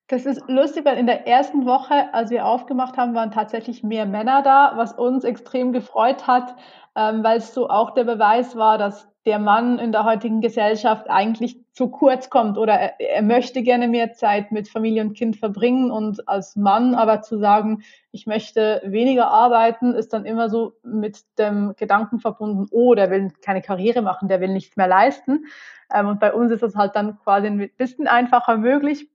Das 0.08 0.25
ist 0.25 0.44
lustig, 0.48 0.86
weil 0.86 0.98
in 0.98 1.08
der 1.08 1.25
ersten 1.25 1.65
Woche, 1.65 2.13
als 2.13 2.32
wir 2.32 2.46
aufgemacht 2.46 2.98
haben, 2.98 3.15
waren 3.15 3.32
tatsächlich 3.32 3.82
mehr 3.82 4.06
Männer 4.06 4.41
da, 4.41 4.74
was 4.75 4.94
uns 4.94 5.24
extrem 5.24 5.72
gefreut 5.72 6.27
hat, 6.27 6.56
ähm, 6.96 7.24
weil 7.24 7.38
es 7.38 7.53
so 7.53 7.70
auch 7.70 7.94
der 7.94 8.03
Beweis 8.03 8.56
war, 8.56 8.77
dass 8.77 9.08
der 9.25 9.38
Mann 9.38 9.78
in 9.78 9.92
der 9.92 10.04
heutigen 10.04 10.42
Gesellschaft 10.42 11.10
eigentlich 11.10 11.60
zu 11.74 11.90
kurz 11.90 12.30
kommt 12.30 12.58
oder 12.58 12.74
er, 12.74 13.00
er, 13.00 13.22
möchte 13.22 13.62
gerne 13.62 13.88
mehr 13.88 14.13
Zeit 14.13 14.51
mit 14.51 14.68
Familie 14.68 15.04
und 15.04 15.13
Kind 15.13 15.36
verbringen 15.36 15.92
und 15.92 16.28
als 16.28 16.56
Mann 16.56 16.96
aber 16.96 17.22
zu 17.22 17.38
sagen, 17.38 17.84
ich 18.12 18.25
möchte 18.25 18.82
weniger 18.84 19.28
arbeiten, 19.28 19.94
ist 19.94 20.13
dann 20.13 20.25
immer 20.25 20.50
so 20.50 20.74
mit 20.84 21.20
dem 21.38 21.74
Gedanken 21.78 22.20
verbunden, 22.20 22.68
oh, 22.72 22.96
der 22.96 23.12
will 23.12 23.32
keine 23.42 23.62
Karriere 23.62 24.01
machen, 24.01 24.28
der 24.28 24.42
will 24.42 24.50
nichts 24.50 24.75
mehr 24.75 24.88
leisten. 24.88 25.46
Ähm, 25.94 26.08
und 26.08 26.20
bei 26.20 26.34
uns 26.34 26.51
ist 26.51 26.63
das 26.63 26.75
halt 26.75 26.96
dann 26.96 27.20
quasi 27.20 27.48
ein 27.48 27.70
bisschen 27.78 28.08
einfacher 28.08 28.58
möglich. 28.58 29.08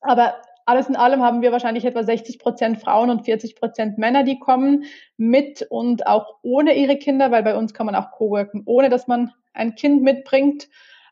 Aber 0.00 0.34
alles 0.64 0.88
in 0.88 0.96
allem 0.96 1.22
haben 1.22 1.42
wir 1.42 1.52
wahrscheinlich 1.52 1.84
etwa 1.84 2.02
60 2.02 2.38
Prozent 2.38 2.78
Frauen 2.80 3.10
und 3.10 3.24
40 3.24 3.56
Prozent 3.56 3.98
Männer, 3.98 4.22
die 4.22 4.38
kommen 4.38 4.84
mit 5.16 5.66
und 5.68 6.06
auch 6.06 6.38
ohne 6.42 6.74
ihre 6.74 6.96
Kinder, 6.96 7.30
weil 7.30 7.42
bei 7.42 7.56
uns 7.56 7.74
kann 7.74 7.86
man 7.86 7.94
auch 7.94 8.12
coworken, 8.12 8.62
ohne 8.64 8.88
dass 8.88 9.06
man 9.06 9.32
ein 9.54 9.74
Kind 9.74 10.02
mitbringt. 10.02 10.68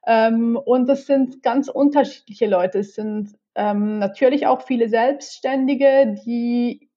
Ähm, 0.06 0.56
und 0.56 0.88
das 0.88 1.06
sind 1.06 1.42
ganz 1.42 1.68
unterschiedliche 1.68 2.46
Leute. 2.46 2.78
Es 2.80 2.94
sind 2.94 3.36
ähm, 3.54 3.98
natürlich 3.98 4.46
auch 4.46 4.62
viele 4.62 4.88
Selbstständige, 4.88 6.16
die 6.24 6.88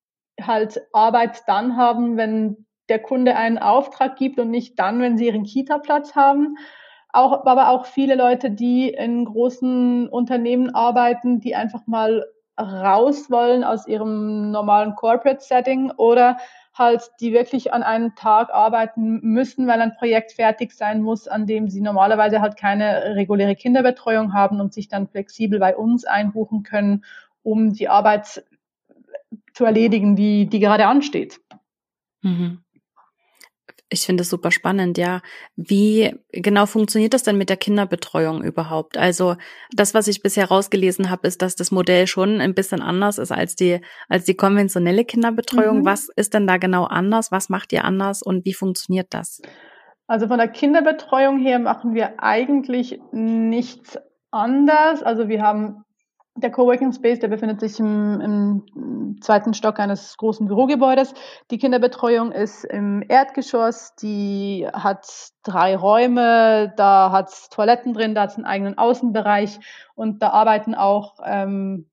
halt 0.41 0.81
Arbeit 0.93 1.43
dann 1.47 1.77
haben, 1.77 2.17
wenn 2.17 2.65
der 2.89 2.99
Kunde 2.99 3.35
einen 3.35 3.57
Auftrag 3.57 4.17
gibt 4.17 4.39
und 4.39 4.51
nicht 4.51 4.77
dann, 4.79 5.01
wenn 5.01 5.17
sie 5.17 5.27
ihren 5.27 5.43
Kita-Platz 5.43 6.15
haben. 6.15 6.57
Auch, 7.09 7.45
aber 7.45 7.69
auch 7.69 7.85
viele 7.85 8.15
Leute, 8.15 8.49
die 8.49 8.89
in 8.89 9.25
großen 9.25 10.09
Unternehmen 10.09 10.73
arbeiten, 10.73 11.39
die 11.39 11.55
einfach 11.55 11.85
mal 11.85 12.25
raus 12.57 13.29
wollen 13.31 13.63
aus 13.63 13.87
ihrem 13.87 14.51
normalen 14.51 14.95
Corporate 14.95 15.43
Setting 15.43 15.91
oder 15.91 16.37
halt, 16.73 17.11
die 17.19 17.33
wirklich 17.33 17.71
an 17.73 17.83
einem 17.83 18.15
Tag 18.15 18.49
arbeiten 18.51 19.19
müssen, 19.21 19.67
weil 19.67 19.79
ein 19.81 19.95
Projekt 19.95 20.33
fertig 20.33 20.73
sein 20.73 21.01
muss, 21.01 21.27
an 21.27 21.45
dem 21.45 21.69
sie 21.69 21.81
normalerweise 21.81 22.41
halt 22.41 22.57
keine 22.57 23.15
reguläre 23.15 23.55
Kinderbetreuung 23.55 24.33
haben 24.33 24.59
und 24.59 24.73
sich 24.73 24.87
dann 24.87 25.07
flexibel 25.07 25.59
bei 25.59 25.75
uns 25.75 26.05
einbuchen 26.05 26.63
können, 26.63 27.05
um 27.43 27.73
die 27.73 27.89
Arbeit 27.89 28.43
zu 29.53 29.65
erledigen, 29.65 30.15
die, 30.15 30.47
die 30.47 30.59
gerade 30.59 30.87
ansteht. 30.87 31.39
Mhm. 32.21 32.63
Ich 33.93 34.07
finde 34.07 34.23
es 34.23 34.29
super 34.29 34.49
spannend, 34.49 34.97
ja. 34.97 35.21
Wie 35.55 36.15
genau 36.31 36.65
funktioniert 36.65 37.13
das 37.13 37.21
denn 37.21 37.37
mit 37.37 37.49
der 37.49 37.57
Kinderbetreuung 37.57 38.43
überhaupt? 38.43 38.97
Also 38.97 39.35
das, 39.71 39.93
was 39.93 40.07
ich 40.07 40.23
bisher 40.23 40.47
rausgelesen 40.47 41.11
habe, 41.11 41.27
ist, 41.27 41.43
dass 41.43 41.55
das 41.55 41.69
Modell 41.69 42.07
schon 42.07 42.41
ein 42.41 42.55
bisschen 42.55 42.81
anders 42.81 43.19
ist 43.19 43.31
als 43.31 43.55
die 43.55 43.81
als 44.09 44.25
die 44.25 44.33
konventionelle 44.33 45.05
Kinderbetreuung. 45.05 45.81
Mhm. 45.81 45.85
Was 45.85 46.09
ist 46.15 46.33
denn 46.33 46.47
da 46.47 46.57
genau 46.57 46.85
anders? 46.85 47.31
Was 47.31 47.49
macht 47.49 47.71
ihr 47.71 47.85
anders 47.85 48.23
und 48.23 48.45
wie 48.45 48.53
funktioniert 48.53 49.07
das? 49.11 49.41
Also 50.07 50.27
von 50.27 50.39
der 50.39 50.47
Kinderbetreuung 50.47 51.37
her 51.37 51.59
machen 51.59 51.93
wir 51.93 52.19
eigentlich 52.21 52.99
nichts 53.11 53.99
anders. 54.31 55.03
Also 55.03 55.29
wir 55.29 55.43
haben 55.43 55.83
der 56.35 56.51
Coworking 56.51 56.91
Space, 56.93 57.19
der 57.19 57.27
befindet 57.27 57.59
sich 57.59 57.79
im, 57.79 58.21
im, 58.21 59.21
zweiten 59.21 59.53
Stock 59.53 59.79
eines 59.79 60.17
großen 60.17 60.47
Bürogebäudes. 60.47 61.13
Die 61.51 61.57
Kinderbetreuung 61.57 62.31
ist 62.31 62.63
im 62.65 63.03
Erdgeschoss, 63.07 63.95
die 63.95 64.67
hat 64.73 65.07
drei 65.43 65.77
Räume, 65.77 66.73
da 66.75 67.11
hat 67.11 67.29
es 67.29 67.49
Toiletten 67.49 67.93
drin, 67.93 68.15
da 68.15 68.23
hat 68.23 68.31
es 68.31 68.35
einen 68.35 68.45
eigenen 68.45 68.77
Außenbereich. 68.77 69.59
Und 69.95 70.21
da 70.23 70.29
arbeiten 70.29 70.73
auch 70.73 71.19
ähm, 71.23 71.85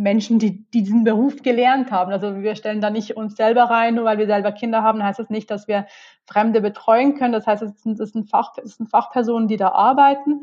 Menschen, 0.00 0.38
die, 0.38 0.64
die 0.70 0.82
diesen 0.82 1.04
Beruf 1.04 1.42
gelernt 1.42 1.90
haben. 1.90 2.10
Also 2.10 2.42
wir 2.42 2.56
stellen 2.56 2.80
da 2.80 2.90
nicht 2.90 3.16
uns 3.16 3.36
selber 3.36 3.64
rein, 3.64 3.94
nur 3.94 4.04
weil 4.04 4.18
wir 4.18 4.26
selber 4.26 4.50
Kinder 4.50 4.82
haben, 4.82 5.02
heißt 5.02 5.18
das 5.18 5.30
nicht, 5.30 5.50
dass 5.50 5.68
wir 5.68 5.86
Fremde 6.26 6.60
betreuen 6.60 7.16
können. 7.16 7.32
Das 7.32 7.46
heißt, 7.46 7.62
es 7.62 7.82
sind, 7.82 8.00
es 8.00 8.12
sind, 8.12 8.30
Fach, 8.30 8.52
es 8.62 8.76
sind 8.76 8.88
Fachpersonen, 8.88 9.46
die 9.46 9.58
da 9.58 9.68
arbeiten. 9.68 10.42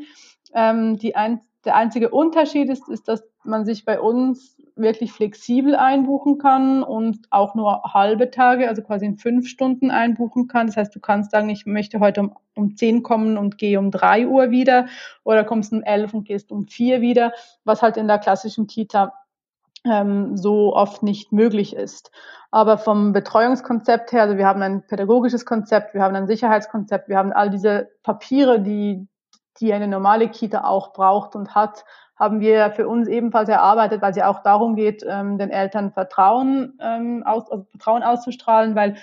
Ähm, 0.54 0.96
die 0.96 1.16
ein, 1.16 1.40
der 1.64 1.74
einzige 1.74 2.10
Unterschied 2.10 2.70
ist, 2.70 2.88
ist, 2.88 3.08
dass 3.08 3.24
man 3.42 3.64
sich 3.64 3.84
bei 3.84 4.00
uns 4.00 4.56
wirklich 4.76 5.10
flexibel 5.12 5.74
einbuchen 5.74 6.38
kann 6.38 6.84
und 6.84 7.26
auch 7.30 7.56
nur 7.56 7.82
halbe 7.82 8.30
Tage, 8.30 8.68
also 8.68 8.82
quasi 8.82 9.06
in 9.06 9.18
fünf 9.18 9.48
Stunden 9.48 9.90
einbuchen 9.90 10.46
kann. 10.46 10.68
Das 10.68 10.76
heißt, 10.76 10.94
du 10.94 11.00
kannst 11.00 11.32
sagen, 11.32 11.50
ich 11.50 11.66
möchte 11.66 11.98
heute 11.98 12.20
um, 12.20 12.36
um 12.54 12.76
zehn 12.76 13.02
kommen 13.02 13.36
und 13.36 13.58
gehe 13.58 13.80
um 13.80 13.90
drei 13.90 14.28
Uhr 14.28 14.52
wieder 14.52 14.86
oder 15.24 15.42
kommst 15.42 15.72
um 15.72 15.82
elf 15.82 16.14
und 16.14 16.24
gehst 16.28 16.52
um 16.52 16.68
vier 16.68 17.00
wieder, 17.00 17.32
was 17.64 17.82
halt 17.82 17.96
in 17.96 18.06
der 18.06 18.18
klassischen 18.18 18.68
Kita 18.68 19.12
ähm, 19.84 20.36
so 20.36 20.74
oft 20.74 21.02
nicht 21.02 21.32
möglich 21.32 21.74
ist. 21.74 22.10
Aber 22.50 22.78
vom 22.78 23.12
Betreuungskonzept 23.12 24.12
her, 24.12 24.22
also 24.22 24.38
wir 24.38 24.46
haben 24.46 24.62
ein 24.62 24.86
pädagogisches 24.86 25.44
Konzept, 25.44 25.94
wir 25.94 26.02
haben 26.02 26.16
ein 26.16 26.26
Sicherheitskonzept, 26.26 27.08
wir 27.08 27.18
haben 27.18 27.32
all 27.32 27.50
diese 27.50 27.90
Papiere, 28.02 28.60
die 28.60 29.06
die 29.60 29.72
eine 29.72 29.88
normale 29.88 30.28
Kita 30.28 30.64
auch 30.64 30.92
braucht 30.92 31.34
und 31.34 31.54
hat, 31.54 31.84
haben 32.16 32.40
wir 32.40 32.70
für 32.72 32.88
uns 32.88 33.08
ebenfalls 33.08 33.48
erarbeitet, 33.48 34.02
weil 34.02 34.10
es 34.10 34.16
ja 34.16 34.28
auch 34.28 34.42
darum 34.42 34.76
geht, 34.76 35.04
ähm, 35.08 35.38
den 35.38 35.50
Eltern 35.50 35.92
Vertrauen, 35.92 36.78
ähm, 36.80 37.22
aus, 37.24 37.50
also 37.50 37.64
Vertrauen 37.70 38.02
auszustrahlen, 38.02 38.74
weil 38.74 38.96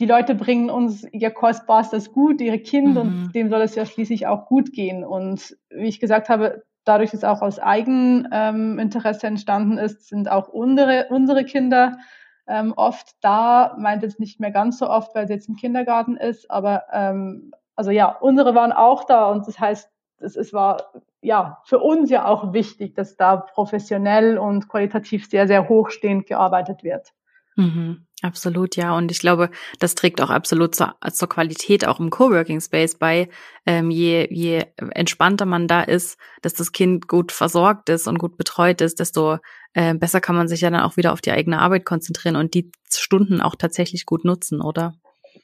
die 0.00 0.06
Leute 0.06 0.34
bringen 0.34 0.70
uns 0.70 1.06
ihr 1.12 1.30
kostbarstes 1.30 2.12
Gut, 2.12 2.40
ihre 2.40 2.58
Kind, 2.58 2.94
mhm. 2.94 2.96
und 2.96 3.32
dem 3.34 3.48
soll 3.48 3.62
es 3.62 3.74
ja 3.74 3.86
schließlich 3.86 4.26
auch 4.26 4.46
gut 4.46 4.72
gehen. 4.72 5.04
Und 5.04 5.56
wie 5.70 5.88
ich 5.88 6.00
gesagt 6.00 6.28
habe, 6.28 6.64
dadurch, 6.84 7.10
dass 7.10 7.20
es 7.20 7.24
auch 7.24 7.42
aus 7.42 7.58
Eigeninteresse 7.58 9.26
ähm, 9.26 9.32
entstanden 9.32 9.78
ist, 9.78 10.08
sind 10.08 10.30
auch 10.30 10.48
unsere, 10.48 11.06
unsere 11.10 11.44
Kinder 11.44 11.98
ähm, 12.46 12.74
oft 12.76 13.16
da, 13.22 13.74
meint 13.78 14.02
jetzt 14.02 14.20
nicht 14.20 14.40
mehr 14.40 14.50
ganz 14.50 14.78
so 14.78 14.88
oft, 14.88 15.14
weil 15.14 15.26
sie 15.26 15.34
jetzt 15.34 15.48
im 15.48 15.56
Kindergarten 15.56 16.16
ist, 16.16 16.50
aber 16.50 16.84
ähm, 16.92 17.52
also 17.74 17.90
ja, 17.90 18.08
unsere 18.08 18.54
waren 18.54 18.72
auch 18.72 19.04
da 19.04 19.30
und 19.30 19.46
das 19.46 19.58
heißt, 19.58 19.90
es, 20.18 20.36
es 20.36 20.52
war 20.52 20.92
ja 21.20 21.60
für 21.64 21.78
uns 21.78 22.10
ja 22.10 22.26
auch 22.26 22.52
wichtig, 22.52 22.94
dass 22.94 23.16
da 23.16 23.36
professionell 23.36 24.38
und 24.38 24.68
qualitativ 24.68 25.28
sehr, 25.28 25.46
sehr 25.46 25.68
hochstehend 25.68 26.26
gearbeitet 26.26 26.82
wird. 26.82 27.12
Mhm, 27.56 28.06
absolut, 28.24 28.76
ja. 28.76 28.96
Und 28.96 29.10
ich 29.10 29.20
glaube, 29.20 29.50
das 29.78 29.94
trägt 29.94 30.20
auch 30.20 30.30
absolut 30.30 30.74
zur, 30.74 30.96
zur 31.12 31.28
Qualität 31.28 31.86
auch 31.86 32.00
im 32.00 32.10
Coworking 32.10 32.60
Space 32.60 32.96
bei. 32.96 33.28
Ähm, 33.66 33.90
je, 33.90 34.26
je 34.30 34.64
entspannter 34.90 35.46
man 35.46 35.68
da 35.68 35.82
ist, 35.82 36.18
dass 36.42 36.54
das 36.54 36.72
Kind 36.72 37.08
gut 37.08 37.32
versorgt 37.32 37.88
ist 37.88 38.08
und 38.08 38.18
gut 38.18 38.36
betreut 38.36 38.80
ist, 38.80 39.00
desto 39.00 39.38
äh, 39.74 39.94
besser 39.94 40.20
kann 40.20 40.36
man 40.36 40.48
sich 40.48 40.62
ja 40.62 40.70
dann 40.70 40.80
auch 40.82 40.96
wieder 40.96 41.12
auf 41.12 41.20
die 41.20 41.32
eigene 41.32 41.58
Arbeit 41.58 41.84
konzentrieren 41.84 42.36
und 42.36 42.54
die 42.54 42.70
Stunden 42.90 43.40
auch 43.40 43.54
tatsächlich 43.54 44.06
gut 44.06 44.24
nutzen, 44.24 44.60
oder? 44.60 44.94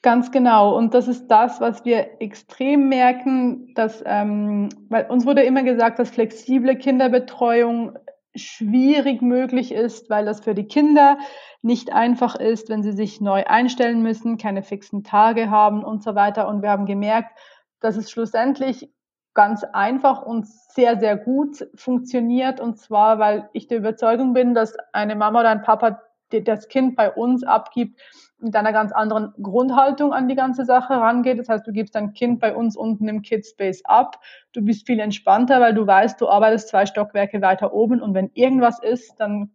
Ganz 0.01 0.31
genau. 0.31 0.75
Und 0.75 0.93
das 0.93 1.07
ist 1.07 1.27
das, 1.27 1.61
was 1.61 1.85
wir 1.85 2.21
extrem 2.21 2.89
merken, 2.89 3.73
dass, 3.75 4.01
ähm, 4.05 4.69
weil 4.89 5.05
uns 5.05 5.25
wurde 5.25 5.43
immer 5.43 5.63
gesagt, 5.63 5.99
dass 5.99 6.09
flexible 6.09 6.75
Kinderbetreuung 6.75 7.97
schwierig 8.35 9.21
möglich 9.21 9.71
ist, 9.71 10.09
weil 10.09 10.25
das 10.25 10.41
für 10.41 10.53
die 10.53 10.67
Kinder 10.67 11.17
nicht 11.61 11.91
einfach 11.91 12.35
ist, 12.35 12.69
wenn 12.69 12.83
sie 12.83 12.93
sich 12.93 13.21
neu 13.21 13.43
einstellen 13.45 14.01
müssen, 14.01 14.37
keine 14.37 14.63
fixen 14.63 15.03
Tage 15.03 15.49
haben 15.49 15.83
und 15.83 16.03
so 16.03 16.15
weiter. 16.15 16.47
Und 16.47 16.61
wir 16.61 16.69
haben 16.69 16.85
gemerkt, 16.85 17.37
dass 17.79 17.97
es 17.97 18.09
schlussendlich 18.09 18.89
ganz 19.33 19.63
einfach 19.63 20.21
und 20.21 20.47
sehr, 20.47 20.99
sehr 20.99 21.17
gut 21.17 21.67
funktioniert. 21.75 22.59
Und 22.59 22.77
zwar, 22.77 23.19
weil 23.19 23.49
ich 23.53 23.67
der 23.67 23.77
Überzeugung 23.77 24.33
bin, 24.33 24.53
dass 24.53 24.75
eine 24.93 25.15
Mama 25.15 25.41
oder 25.41 25.49
ein 25.49 25.61
Papa 25.61 26.01
das 26.29 26.69
Kind 26.69 26.95
bei 26.95 27.11
uns 27.11 27.43
abgibt, 27.43 27.99
mit 28.41 28.55
einer 28.55 28.73
ganz 28.73 28.91
anderen 28.91 29.33
Grundhaltung 29.41 30.13
an 30.13 30.27
die 30.27 30.35
ganze 30.35 30.65
Sache 30.65 30.93
rangeht. 30.93 31.39
Das 31.39 31.49
heißt, 31.49 31.65
du 31.65 31.71
gibst 31.71 31.95
dein 31.95 32.13
Kind 32.13 32.39
bei 32.39 32.55
uns 32.55 32.75
unten 32.75 33.07
im 33.07 33.21
Kidspace 33.21 33.85
ab. 33.85 34.19
Du 34.51 34.61
bist 34.61 34.85
viel 34.85 34.99
entspannter, 34.99 35.61
weil 35.61 35.73
du 35.73 35.85
weißt, 35.85 36.19
du 36.19 36.27
arbeitest 36.27 36.69
zwei 36.69 36.85
Stockwerke 36.85 37.41
weiter 37.41 37.73
oben 37.73 38.01
und 38.01 38.13
wenn 38.13 38.31
irgendwas 38.33 38.79
ist, 38.81 39.19
dann, 39.19 39.51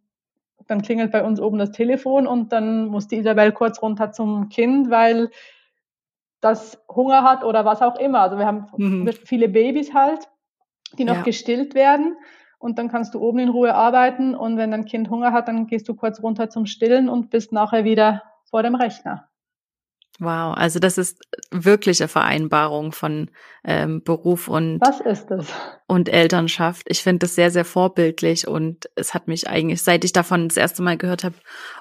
dann 0.67 0.83
klingelt 0.83 1.13
bei 1.13 1.25
uns 1.25 1.41
oben 1.41 1.59
das 1.59 1.73
Telefon 1.73 2.27
und 2.27 2.53
dann 2.53 2.87
muss 2.87 3.09
die 3.09 3.17
Isabel 3.17 3.53
kurz 3.53 3.83
runter 3.83 4.13
zum 4.13 4.49
Kind, 4.49 4.91
weil 4.91 5.31
das 6.41 6.81
Hunger 6.89 7.23
hat 7.23 7.45
oder 7.45 7.65
was 7.65 7.83
auch 7.83 7.99
immer. 7.99 8.21
Also 8.21 8.39
wir 8.39 8.47
haben 8.47 8.67
mhm. 8.77 9.11
viele 9.25 9.49
Babys 9.49 9.95
halt, 9.95 10.29
die 10.99 11.05
noch 11.05 11.17
ja. 11.17 11.23
gestillt 11.23 11.75
werden 11.75 12.17
und 12.59 12.79
dann 12.79 12.89
kannst 12.89 13.15
du 13.15 13.21
oben 13.21 13.41
in 13.41 13.49
Ruhe 13.49 13.75
arbeiten 13.75 14.35
und 14.35 14.57
wenn 14.57 14.71
dein 14.71 14.85
Kind 14.85 15.11
Hunger 15.11 15.33
hat, 15.33 15.49
dann 15.49 15.67
gehst 15.67 15.89
du 15.89 15.95
kurz 15.95 16.23
runter 16.23 16.49
zum 16.49 16.67
Stillen 16.67 17.09
und 17.09 17.31
bist 17.31 17.53
nachher 17.53 17.85
wieder 17.85 18.23
vor 18.51 18.63
dem 18.63 18.75
Rechner. 18.75 19.29
Wow, 20.19 20.57
also 20.57 20.79
das 20.79 20.97
ist 20.97 21.21
wirkliche 21.51 22.09
Vereinbarung 22.09 22.93
von 22.93 23.31
ähm, 23.65 24.03
Beruf 24.03 24.49
und 24.49 24.81
Was 24.81 25.01
ist 25.01 25.31
es? 25.31 25.47
und 25.87 26.09
Elternschaft. 26.09 26.87
Ich 26.89 27.03
finde 27.03 27.21
das 27.21 27.35
sehr, 27.35 27.51
sehr 27.51 27.67
vorbildlich 27.67 28.49
und 28.49 28.89
es 28.95 29.13
hat 29.13 29.29
mich 29.29 29.49
eigentlich, 29.49 29.83
seit 29.83 30.05
ich 30.05 30.13
davon 30.13 30.49
das 30.49 30.57
erste 30.57 30.83
Mal 30.83 30.97
gehört 30.97 31.23
habe, 31.23 31.35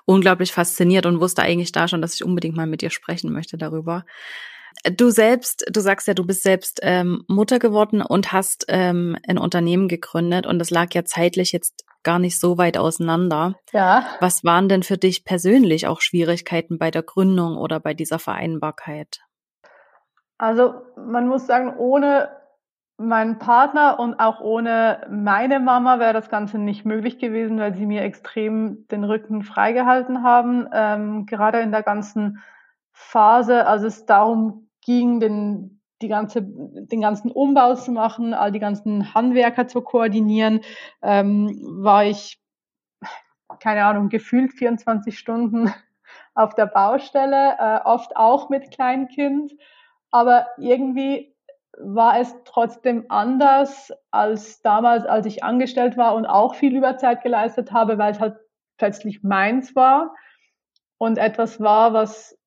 unglaublich 0.03 0.51
fasziniert 0.51 1.05
und 1.05 1.22
wusste 1.22 1.43
eigentlich 1.43 1.72
da 1.72 1.88
schon, 1.88 2.01
dass 2.01 2.15
ich 2.15 2.25
unbedingt 2.25 2.57
mal 2.57 2.67
mit 2.67 2.81
dir 2.81 2.89
sprechen 2.89 3.31
möchte 3.31 3.57
darüber. 3.57 4.05
Du 4.98 5.10
selbst, 5.10 5.65
du 5.72 5.79
sagst 5.79 6.08
ja, 6.08 6.13
du 6.13 6.25
bist 6.25 6.44
selbst 6.44 6.79
ähm, 6.84 7.24
Mutter 7.27 7.60
geworden 7.60 8.01
und 8.01 8.32
hast 8.32 8.65
ähm, 8.67 9.17
ein 9.27 9.38
Unternehmen 9.38 9.88
gegründet 9.88 10.46
und 10.46 10.60
das 10.60 10.70
lag 10.70 10.94
ja 10.94 11.05
zeitlich 11.05 11.51
jetzt 11.51 11.86
gar 12.03 12.20
nicht 12.20 12.39
so 12.39 12.58
weit 12.58 12.77
auseinander. 12.77 13.55
Ja. 13.74 14.05
Was 14.20 14.44
waren 14.44 14.70
denn 14.70 14.84
für 14.84 14.98
dich 14.98 15.25
persönlich 15.25 15.88
auch 15.88 16.01
Schwierigkeiten 16.01 16.77
bei 16.77 16.91
der 16.91 17.03
Gründung 17.03 17.58
oder 17.58 17.79
bei 17.79 17.94
dieser 17.94 18.20
Vereinbarkeit? 18.20 19.22
Also 20.38 20.75
man 20.96 21.27
muss 21.27 21.48
sagen, 21.48 21.75
ohne 21.77 22.29
meinen 22.98 23.39
Partner 23.39 24.00
und 24.00 24.20
auch 24.20 24.39
ohne 24.39 25.05
meine 25.10 25.60
Mama 25.60 26.00
wäre 26.00 26.13
das 26.13 26.29
Ganze 26.29 26.58
nicht 26.58 26.86
möglich 26.86 27.20
gewesen, 27.20 27.60
weil 27.60 27.74
sie 27.74 27.86
mir 27.86 28.03
extrem 28.03 28.88
den 28.88 29.03
Rücken 29.03 29.44
freigehalten 29.44 30.24
haben. 30.24 30.67
Ähm, 30.72 31.25
gerade 31.25 31.60
in 31.60 31.72
der 31.72 31.84
ganzen 31.84 32.41
Phase, 32.91 33.67
als 33.67 33.84
es 33.84 34.05
darum 34.05 34.64
ging, 34.86 35.20
den, 35.20 35.82
die 36.01 36.08
ganze, 36.08 36.42
den 36.44 37.01
ganzen 37.01 37.32
Umbau 37.32 37.75
zu 37.75 37.92
machen, 37.92 38.34
all 38.34 38.51
die 38.51 38.60
ganzen 38.60 39.13
Handwerker 39.13 39.68
zu 39.68 39.82
koordinieren, 39.82 40.62
ähm, 41.01 41.60
war 41.62 42.06
ich, 42.06 42.39
keine 43.60 43.86
Ahnung, 43.86 44.10
gefühlt 44.10 44.54
24 44.54 45.18
Stunden 45.18 45.74
auf 46.36 46.56
der 46.56 46.68
Baustelle, 46.68 47.56
äh, 47.60 47.80
oft 47.84 48.15
auch 48.15 48.50
mit 48.50 48.72
Kleinkind. 48.72 49.54
Aber 50.12 50.48
irgendwie 50.58 51.36
war 51.77 52.20
es 52.20 52.34
trotzdem 52.46 53.06
anders 53.10 53.92
als 54.12 54.62
damals, 54.62 55.06
als 55.06 55.25
ich 55.25 55.44
angestellt 55.44 55.98
war 55.98 56.15
und 56.15 56.25
auch 56.25 56.56
viel 56.56 56.75
Überzeit 56.75 57.22
geleistet 57.22 57.72
habe, 57.72 57.98
weil 57.98 58.12
es 58.12 58.20
halt 58.20 58.38
plötzlich 58.77 59.24
meins 59.24 59.75
war 59.75 60.15
und 60.98 61.18
etwas 61.18 61.60
war, 61.60 61.94
was 61.94 62.38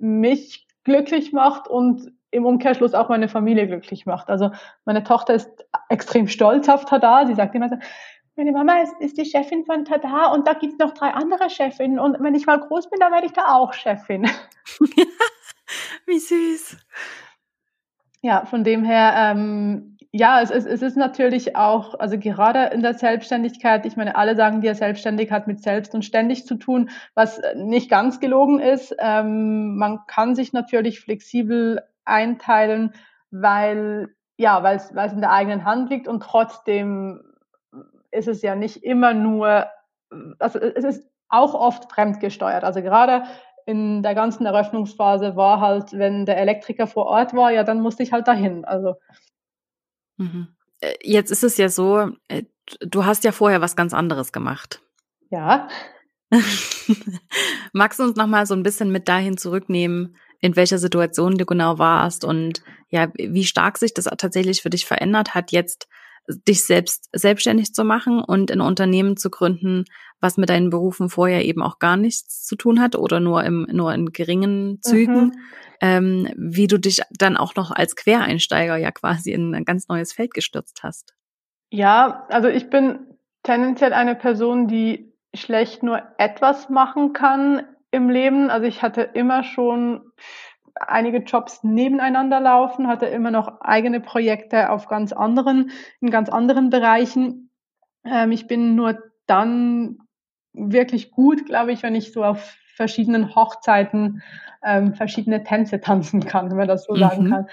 mich 0.00 0.66
glücklich 0.84 1.32
macht 1.32 1.68
und 1.68 2.12
im 2.30 2.46
Umkehrschluss 2.46 2.94
auch 2.94 3.08
meine 3.08 3.28
Familie 3.28 3.66
glücklich 3.66 4.06
macht. 4.06 4.30
Also 4.30 4.50
meine 4.84 5.02
Tochter 5.02 5.34
ist 5.34 5.66
extrem 5.88 6.28
stolz 6.28 6.68
auf 6.68 6.84
Tada. 6.84 7.26
Sie 7.26 7.34
sagt 7.34 7.54
immer 7.54 7.68
so, 7.68 7.76
meine 8.36 8.52
Mama 8.52 8.80
ist, 8.82 8.94
ist 9.00 9.18
die 9.18 9.24
Chefin 9.24 9.64
von 9.64 9.84
Tada 9.84 10.32
und 10.32 10.46
da 10.46 10.54
gibt's 10.54 10.78
noch 10.78 10.94
drei 10.94 11.10
andere 11.10 11.50
Chefinnen 11.50 11.98
und 11.98 12.20
wenn 12.20 12.34
ich 12.34 12.46
mal 12.46 12.60
groß 12.60 12.88
bin, 12.88 13.00
dann 13.00 13.12
werde 13.12 13.26
ich 13.26 13.32
da 13.32 13.54
auch 13.54 13.72
Chefin. 13.72 14.30
Wie 16.06 16.18
süß. 16.18 16.76
Ja, 18.22 18.44
von 18.44 18.64
dem 18.64 18.84
her, 18.84 19.14
ähm, 19.16 19.96
ja, 20.12 20.40
es 20.40 20.50
ist, 20.50 20.66
es 20.66 20.82
ist 20.82 20.96
natürlich 20.96 21.54
auch, 21.54 21.94
also 22.00 22.18
gerade 22.18 22.74
in 22.74 22.82
der 22.82 22.94
Selbstständigkeit, 22.94 23.86
ich 23.86 23.96
meine, 23.96 24.16
alle 24.16 24.34
sagen 24.34 24.60
dir, 24.60 24.74
selbstständig 24.74 25.30
hat 25.30 25.46
mit 25.46 25.62
selbst 25.62 25.94
und 25.94 26.04
ständig 26.04 26.46
zu 26.46 26.56
tun, 26.56 26.90
was 27.14 27.40
nicht 27.54 27.88
ganz 27.88 28.18
gelogen 28.18 28.58
ist. 28.58 28.94
Ähm, 28.98 29.76
man 29.76 30.00
kann 30.08 30.34
sich 30.34 30.52
natürlich 30.52 31.00
flexibel 31.00 31.82
einteilen, 32.04 32.92
weil, 33.30 34.08
ja, 34.36 34.64
weil 34.64 34.76
es, 34.76 34.90
in 34.90 35.20
der 35.20 35.30
eigenen 35.30 35.64
Hand 35.64 35.90
liegt 35.90 36.08
und 36.08 36.22
trotzdem 36.24 37.22
ist 38.10 38.26
es 38.26 38.42
ja 38.42 38.56
nicht 38.56 38.82
immer 38.82 39.14
nur, 39.14 39.66
also 40.40 40.58
es 40.58 40.82
ist 40.82 41.08
auch 41.28 41.54
oft 41.54 41.92
fremdgesteuert. 41.92 42.64
Also 42.64 42.82
gerade 42.82 43.22
in 43.66 44.02
der 44.02 44.16
ganzen 44.16 44.46
Eröffnungsphase 44.46 45.36
war 45.36 45.60
halt, 45.60 45.92
wenn 45.92 46.26
der 46.26 46.38
Elektriker 46.38 46.88
vor 46.88 47.06
Ort 47.06 47.34
war, 47.34 47.52
ja, 47.52 47.62
dann 47.62 47.80
musste 47.80 48.02
ich 48.02 48.12
halt 48.12 48.26
dahin. 48.26 48.64
Also 48.64 48.96
Mhm. 50.20 50.48
Äh, 50.80 50.94
jetzt 51.02 51.30
ist 51.30 51.42
es 51.42 51.56
ja 51.56 51.68
so, 51.68 52.10
äh, 52.28 52.44
du 52.80 53.04
hast 53.04 53.24
ja 53.24 53.32
vorher 53.32 53.60
was 53.60 53.74
ganz 53.74 53.94
anderes 53.94 54.32
gemacht. 54.32 54.82
Ja. 55.30 55.68
Magst 57.72 57.98
du 57.98 58.04
uns 58.04 58.16
noch 58.16 58.26
mal 58.26 58.46
so 58.46 58.54
ein 58.54 58.62
bisschen 58.62 58.92
mit 58.92 59.08
dahin 59.08 59.36
zurücknehmen, 59.36 60.16
in 60.40 60.56
welcher 60.56 60.78
Situation 60.78 61.38
du 61.38 61.46
genau 61.46 61.78
warst 61.78 62.24
und 62.24 62.62
ja, 62.90 63.08
wie 63.14 63.44
stark 63.44 63.78
sich 63.78 63.94
das 63.94 64.04
tatsächlich 64.04 64.62
für 64.62 64.70
dich 64.70 64.84
verändert 64.84 65.34
hat, 65.34 65.52
jetzt 65.52 65.88
dich 66.28 66.64
selbst 66.64 67.08
selbstständig 67.12 67.74
zu 67.74 67.84
machen 67.84 68.20
und 68.20 68.50
ein 68.50 68.60
Unternehmen 68.60 69.16
zu 69.16 69.30
gründen, 69.30 69.84
was 70.20 70.36
mit 70.36 70.48
deinen 70.48 70.70
Berufen 70.70 71.08
vorher 71.08 71.44
eben 71.44 71.62
auch 71.62 71.78
gar 71.78 71.96
nichts 71.96 72.44
zu 72.44 72.56
tun 72.56 72.80
hat 72.80 72.94
oder 72.96 73.20
nur 73.20 73.42
im 73.44 73.66
nur 73.70 73.92
in 73.92 74.12
geringen 74.12 74.80
Zügen, 74.82 75.24
mhm. 75.24 75.32
ähm, 75.80 76.28
wie 76.36 76.66
du 76.66 76.78
dich 76.78 77.00
dann 77.10 77.36
auch 77.36 77.54
noch 77.54 77.70
als 77.70 77.96
Quereinsteiger 77.96 78.76
ja 78.76 78.90
quasi 78.90 79.32
in 79.32 79.54
ein 79.54 79.64
ganz 79.64 79.88
neues 79.88 80.12
Feld 80.12 80.34
gestürzt 80.34 80.82
hast. 80.82 81.14
Ja, 81.70 82.26
also 82.28 82.48
ich 82.48 82.68
bin 82.68 83.00
tendenziell 83.42 83.92
eine 83.92 84.14
Person, 84.14 84.68
die 84.68 85.12
schlecht 85.34 85.82
nur 85.82 86.02
etwas 86.18 86.68
machen 86.68 87.12
kann 87.12 87.62
im 87.90 88.08
Leben. 88.10 88.50
Also 88.50 88.66
ich 88.66 88.82
hatte 88.82 89.02
immer 89.02 89.44
schon 89.44 90.02
einige 90.80 91.18
Jobs 91.18 91.62
nebeneinander 91.62 92.40
laufen, 92.40 92.88
hatte 92.88 93.06
immer 93.06 93.30
noch 93.30 93.60
eigene 93.60 94.00
Projekte 94.00 94.70
auf 94.70 94.86
ganz 94.88 95.12
anderen, 95.12 95.70
in 96.00 96.10
ganz 96.10 96.28
anderen 96.28 96.70
Bereichen. 96.70 97.50
Ähm, 98.04 98.32
ich 98.32 98.46
bin 98.46 98.74
nur 98.74 98.98
dann 99.26 99.98
wirklich 100.52 101.10
gut, 101.10 101.46
glaube 101.46 101.72
ich, 101.72 101.82
wenn 101.82 101.94
ich 101.94 102.12
so 102.12 102.24
auf 102.24 102.56
verschiedenen 102.74 103.34
Hochzeiten 103.34 104.22
ähm, 104.64 104.94
verschiedene 104.94 105.44
Tänze 105.44 105.80
tanzen 105.80 106.24
kann, 106.24 106.50
wenn 106.50 106.56
man 106.56 106.68
das 106.68 106.84
so 106.84 106.94
mhm. 106.94 106.98
sagen 106.98 107.30
kann. 107.30 107.46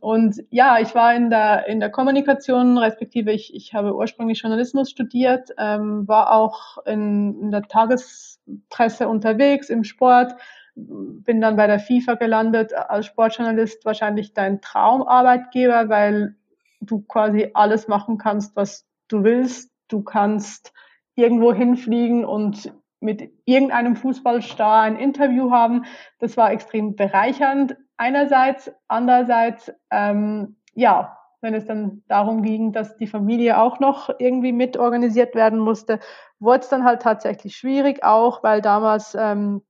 Und 0.00 0.36
ja, 0.50 0.78
ich 0.78 0.94
war 0.94 1.14
in 1.14 1.28
der, 1.28 1.66
in 1.66 1.80
der 1.80 1.90
Kommunikation, 1.90 2.78
respektive 2.78 3.32
ich, 3.32 3.52
ich 3.52 3.74
habe 3.74 3.96
ursprünglich 3.96 4.40
Journalismus 4.40 4.90
studiert, 4.90 5.50
ähm, 5.58 6.06
war 6.06 6.32
auch 6.32 6.78
in, 6.86 7.40
in 7.40 7.50
der 7.50 7.62
Tagespresse 7.62 9.08
unterwegs, 9.08 9.70
im 9.70 9.82
Sport, 9.82 10.34
bin 10.78 11.40
dann 11.40 11.56
bei 11.56 11.66
der 11.66 11.80
FIFA 11.80 12.14
gelandet 12.14 12.72
als 12.74 13.06
Sportjournalist, 13.06 13.84
wahrscheinlich 13.84 14.32
dein 14.32 14.60
Traumarbeitgeber, 14.60 15.88
weil 15.88 16.36
du 16.80 17.02
quasi 17.02 17.50
alles 17.54 17.88
machen 17.88 18.18
kannst, 18.18 18.54
was 18.56 18.86
du 19.08 19.24
willst. 19.24 19.72
Du 19.88 20.02
kannst 20.02 20.72
irgendwo 21.14 21.52
hinfliegen 21.52 22.24
und 22.24 22.72
mit 23.00 23.30
irgendeinem 23.44 23.96
Fußballstar 23.96 24.82
ein 24.82 24.96
Interview 24.96 25.50
haben. 25.50 25.84
Das 26.18 26.36
war 26.36 26.52
extrem 26.52 26.94
bereichernd 26.96 27.76
einerseits. 27.96 28.70
Andererseits, 28.86 29.72
ähm, 29.90 30.56
ja, 30.74 31.18
wenn 31.40 31.54
es 31.54 31.66
dann 31.66 32.02
darum 32.08 32.42
ging, 32.42 32.72
dass 32.72 32.96
die 32.96 33.06
Familie 33.06 33.60
auch 33.60 33.78
noch 33.80 34.10
irgendwie 34.18 34.52
mit 34.52 34.76
organisiert 34.76 35.34
werden 35.34 35.58
musste, 35.58 36.00
wurde 36.40 36.60
es 36.60 36.68
dann 36.68 36.84
halt 36.84 37.02
tatsächlich 37.02 37.56
schwierig, 37.56 38.02
auch 38.02 38.42
weil 38.42 38.60
damals 38.60 39.16
ähm, 39.18 39.62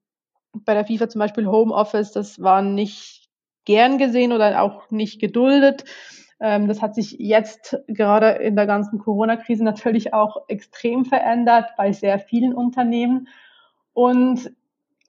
bei 0.65 0.75
der 0.75 0.85
FIFA 0.85 1.09
zum 1.09 1.19
Beispiel 1.21 1.47
Homeoffice, 1.47 2.13
das 2.13 2.41
war 2.43 2.63
nicht 2.63 3.29
gern 3.65 3.99
gesehen 3.99 4.33
oder 4.33 4.63
auch 4.63 4.91
nicht 4.91 5.21
geduldet. 5.21 5.85
Ähm, 6.41 6.69
das 6.69 6.81
hat 6.81 6.95
sich 6.95 7.17
jetzt 7.19 7.77
gerade 7.87 8.31
in 8.31 8.57
der 8.57 8.67
ganzen 8.67 8.99
Corona-Krise 8.99 9.65
natürlich 9.65 10.15
auch 10.15 10.49
extrem 10.49 11.05
verändert 11.05 11.71
bei 11.77 11.93
sehr 11.93 12.19
vielen 12.19 12.55
Unternehmen. 12.55 13.29
Und 13.93 14.53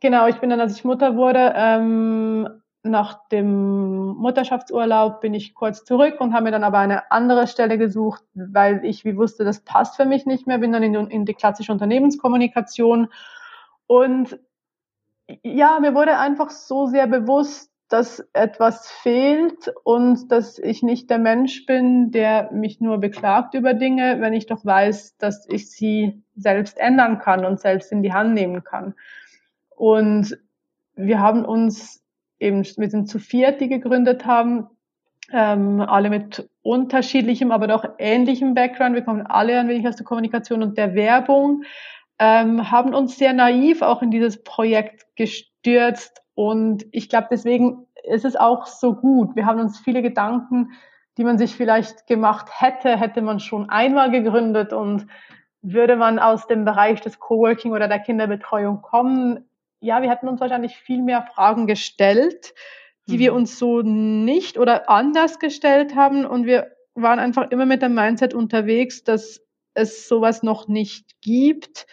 genau, 0.01 0.27
ich 0.27 0.37
bin 0.37 0.49
dann, 0.49 0.59
als 0.59 0.75
ich 0.75 0.83
Mutter 0.83 1.15
wurde, 1.15 1.53
ähm, 1.55 2.49
nach 2.83 3.27
dem 3.27 4.15
Mutterschaftsurlaub 4.15 5.21
bin 5.21 5.33
ich 5.33 5.53
kurz 5.53 5.83
zurück 5.83 6.19
und 6.19 6.33
habe 6.33 6.45
mir 6.45 6.51
dann 6.51 6.63
aber 6.63 6.79
eine 6.79 7.11
andere 7.11 7.45
Stelle 7.47 7.77
gesucht, 7.77 8.23
weil 8.33 8.83
ich 8.85 9.03
wie 9.03 9.17
wusste, 9.17 9.43
das 9.43 9.59
passt 9.61 9.97
für 9.97 10.05
mich 10.05 10.25
nicht 10.25 10.47
mehr, 10.47 10.59
bin 10.59 10.71
dann 10.71 10.83
in 10.83 10.95
in 10.95 11.25
die 11.25 11.33
klassische 11.33 11.73
Unternehmenskommunikation 11.73 13.09
und 13.85 14.39
ja, 15.43 15.79
mir 15.79 15.93
wurde 15.93 16.17
einfach 16.17 16.49
so 16.49 16.87
sehr 16.87 17.07
bewusst, 17.07 17.69
dass 17.89 18.19
etwas 18.33 18.87
fehlt 18.87 19.73
und 19.83 20.31
dass 20.31 20.59
ich 20.59 20.83
nicht 20.83 21.09
der 21.09 21.17
Mensch 21.17 21.65
bin, 21.65 22.11
der 22.11 22.51
mich 22.51 22.79
nur 22.79 22.99
beklagt 22.99 23.55
über 23.55 23.73
Dinge, 23.73 24.21
wenn 24.21 24.33
ich 24.33 24.45
doch 24.45 24.63
weiß, 24.63 25.17
dass 25.17 25.47
ich 25.49 25.71
sie 25.71 26.21
selbst 26.35 26.79
ändern 26.79 27.17
kann 27.17 27.45
und 27.45 27.59
selbst 27.59 27.91
in 27.91 28.03
die 28.03 28.13
Hand 28.13 28.35
nehmen 28.35 28.63
kann. 28.63 28.93
Und 29.75 30.37
wir 30.95 31.19
haben 31.19 31.45
uns 31.45 32.03
eben, 32.39 32.63
wir 32.63 32.89
sind 32.89 33.09
zu 33.09 33.17
viert, 33.17 33.59
die 33.59 33.69
gegründet 33.69 34.25
haben, 34.25 34.67
ähm, 35.31 35.81
alle 35.81 36.09
mit 36.09 36.47
unterschiedlichem, 36.61 37.51
aber 37.51 37.67
doch 37.67 37.85
ähnlichem 37.97 38.53
Background. 38.53 38.95
Wir 38.95 39.03
kommen 39.03 39.25
alle 39.25 39.59
ein 39.59 39.67
wenig 39.67 39.87
aus 39.87 39.95
der 39.95 40.05
Kommunikation 40.05 40.61
und 40.61 40.77
der 40.77 40.93
Werbung 40.93 41.63
ähm, 42.19 42.69
haben 42.69 42.93
uns 42.93 43.17
sehr 43.17 43.33
naiv 43.33 43.81
auch 43.81 44.01
in 44.01 44.11
dieses 44.11 44.43
Projekt 44.43 45.05
gestürzt 45.15 46.21
und 46.35 46.85
ich 46.91 47.09
glaube, 47.09 47.27
deswegen 47.31 47.87
ist 48.03 48.25
es 48.25 48.35
auch 48.35 48.65
so 48.65 48.93
gut. 48.93 49.35
Wir 49.35 49.45
haben 49.45 49.59
uns 49.59 49.79
viele 49.79 50.01
Gedanken, 50.01 50.71
die 51.17 51.23
man 51.23 51.37
sich 51.37 51.55
vielleicht 51.55 52.07
gemacht 52.07 52.47
hätte, 52.51 52.97
hätte 52.97 53.21
man 53.21 53.39
schon 53.39 53.69
einmal 53.69 54.11
gegründet 54.11 54.71
und 54.71 55.07
würde 55.61 55.97
man 55.97 56.19
aus 56.19 56.47
dem 56.47 56.63
Bereich 56.63 57.01
des 57.01 57.19
Coworking 57.19 57.73
oder 57.73 57.87
der 57.87 57.99
Kinderbetreuung 57.99 58.81
kommen, 58.81 59.49
ja, 59.81 60.01
wir 60.01 60.09
hätten 60.09 60.27
uns 60.27 60.41
wahrscheinlich 60.41 60.75
viel 60.77 61.01
mehr 61.01 61.23
Fragen 61.23 61.67
gestellt, 61.67 62.53
die 63.07 63.15
mhm. 63.15 63.19
wir 63.19 63.33
uns 63.33 63.57
so 63.57 63.81
nicht 63.81 64.57
oder 64.57 64.89
anders 64.89 65.39
gestellt 65.39 65.95
haben 65.95 66.25
und 66.25 66.45
wir 66.45 66.71
waren 66.95 67.19
einfach 67.19 67.49
immer 67.51 67.65
mit 67.65 67.81
dem 67.81 67.95
Mindset 67.95 68.33
unterwegs, 68.33 69.03
dass 69.03 69.41
es 69.73 70.07
sowas 70.07 70.43
noch 70.43 70.67
nicht 70.67 71.21
gibt 71.21 71.85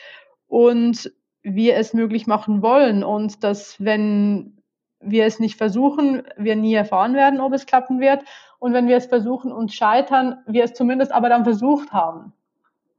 und 0.47 1.13
wir 1.43 1.77
es 1.77 1.95
möglich 1.95 2.27
machen 2.27 2.63
wollen 2.63 3.05
und 3.05 3.45
dass 3.45 3.77
wenn 3.83 4.63
wir 5.01 5.27
es 5.27 5.39
nicht 5.39 5.57
versuchen, 5.57 6.23
wir 6.37 6.57
nie 6.57 6.75
erfahren 6.75 7.15
werden, 7.15 7.41
ob 7.41 7.53
es 7.53 7.67
klappen 7.67 8.01
wird 8.01 8.25
und 8.59 8.73
wenn 8.73 8.89
wir 8.89 8.97
es 8.97 9.07
versuchen 9.07 9.53
und 9.53 9.73
scheitern, 9.73 10.39
wir 10.47 10.65
es 10.65 10.73
zumindest 10.73 11.13
aber 11.13 11.29
dann 11.29 11.45
versucht 11.45 11.93
haben. 11.93 12.33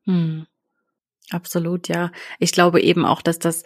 Hm. 0.06 0.48
Absolut, 1.30 1.90
ja. 1.90 2.12
Ich 2.40 2.54
glaube 2.54 2.82
eben 2.82 3.06
auch, 3.06 3.22
dass 3.22 3.38
das 3.40 3.64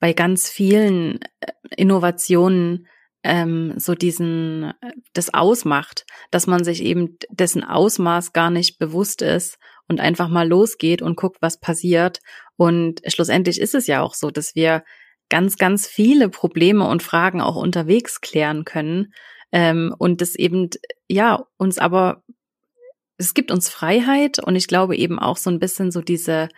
bei 0.00 0.14
ganz 0.14 0.48
vielen 0.48 1.20
äh, 1.40 1.52
Innovationen 1.76 2.88
ähm, 3.22 3.74
so 3.76 3.94
diesen 3.94 4.72
äh, 4.80 4.92
das 5.12 5.34
ausmacht, 5.34 6.06
dass 6.30 6.46
man 6.46 6.64
sich 6.64 6.82
eben 6.82 7.18
dessen 7.30 7.64
Ausmaß 7.64 8.32
gar 8.32 8.50
nicht 8.50 8.78
bewusst 8.78 9.20
ist 9.20 9.58
und 9.92 10.00
einfach 10.00 10.28
mal 10.28 10.48
losgeht 10.48 11.02
und 11.02 11.16
guckt, 11.16 11.36
was 11.42 11.60
passiert. 11.60 12.20
Und 12.56 13.02
schlussendlich 13.06 13.60
ist 13.60 13.74
es 13.74 13.86
ja 13.86 14.00
auch 14.00 14.14
so, 14.14 14.30
dass 14.30 14.54
wir 14.54 14.84
ganz, 15.28 15.58
ganz 15.58 15.86
viele 15.86 16.30
Probleme 16.30 16.88
und 16.88 17.02
Fragen 17.02 17.42
auch 17.42 17.56
unterwegs 17.56 18.22
klären 18.22 18.64
können. 18.64 19.12
Ähm, 19.52 19.94
und 19.98 20.22
das 20.22 20.34
eben, 20.34 20.70
ja, 21.08 21.44
uns 21.58 21.78
aber, 21.78 22.24
es 23.18 23.34
gibt 23.34 23.50
uns 23.50 23.68
Freiheit 23.68 24.38
und 24.38 24.56
ich 24.56 24.66
glaube 24.66 24.96
eben 24.96 25.18
auch 25.18 25.36
so 25.36 25.50
ein 25.50 25.58
bisschen 25.58 25.90
so 25.90 26.00
diese, 26.00 26.48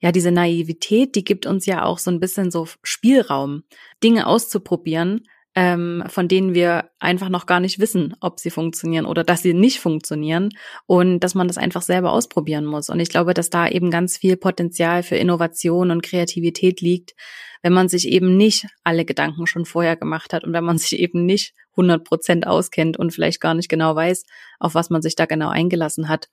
ja, 0.00 0.10
diese 0.10 0.32
Naivität, 0.32 1.14
die 1.16 1.24
gibt 1.24 1.44
uns 1.44 1.66
ja 1.66 1.84
auch 1.84 1.98
so 1.98 2.10
ein 2.10 2.18
bisschen 2.18 2.50
so 2.50 2.66
Spielraum, 2.82 3.64
Dinge 4.02 4.26
auszuprobieren, 4.26 5.26
ähm, 5.54 6.02
von 6.08 6.26
denen 6.26 6.54
wir 6.54 6.90
einfach 6.98 7.28
noch 7.28 7.46
gar 7.46 7.60
nicht 7.60 7.78
wissen, 7.78 8.16
ob 8.20 8.40
sie 8.40 8.50
funktionieren 8.50 9.06
oder 9.06 9.22
dass 9.22 9.42
sie 9.42 9.54
nicht 9.54 9.78
funktionieren 9.78 10.50
und 10.86 11.20
dass 11.20 11.34
man 11.34 11.46
das 11.46 11.58
einfach 11.58 11.82
selber 11.82 12.12
ausprobieren 12.12 12.64
muss. 12.64 12.88
Und 12.88 12.98
ich 12.98 13.08
glaube, 13.08 13.34
dass 13.34 13.50
da 13.50 13.68
eben 13.68 13.90
ganz 13.90 14.18
viel 14.18 14.36
Potenzial 14.36 15.02
für 15.02 15.16
Innovation 15.16 15.90
und 15.90 16.02
Kreativität 16.02 16.80
liegt, 16.80 17.14
wenn 17.62 17.72
man 17.72 17.88
sich 17.88 18.08
eben 18.08 18.36
nicht 18.36 18.66
alle 18.82 19.04
Gedanken 19.04 19.46
schon 19.46 19.64
vorher 19.64 19.96
gemacht 19.96 20.32
hat 20.32 20.44
und 20.44 20.52
wenn 20.52 20.64
man 20.64 20.78
sich 20.78 20.98
eben 20.98 21.24
nicht 21.24 21.54
100 21.76 22.04
Prozent 22.04 22.46
auskennt 22.46 22.96
und 22.96 23.12
vielleicht 23.12 23.40
gar 23.40 23.54
nicht 23.54 23.68
genau 23.68 23.94
weiß, 23.94 24.24
auf 24.58 24.74
was 24.74 24.90
man 24.90 25.02
sich 25.02 25.16
da 25.16 25.26
genau 25.26 25.48
eingelassen 25.48 26.08
hat. 26.08 26.28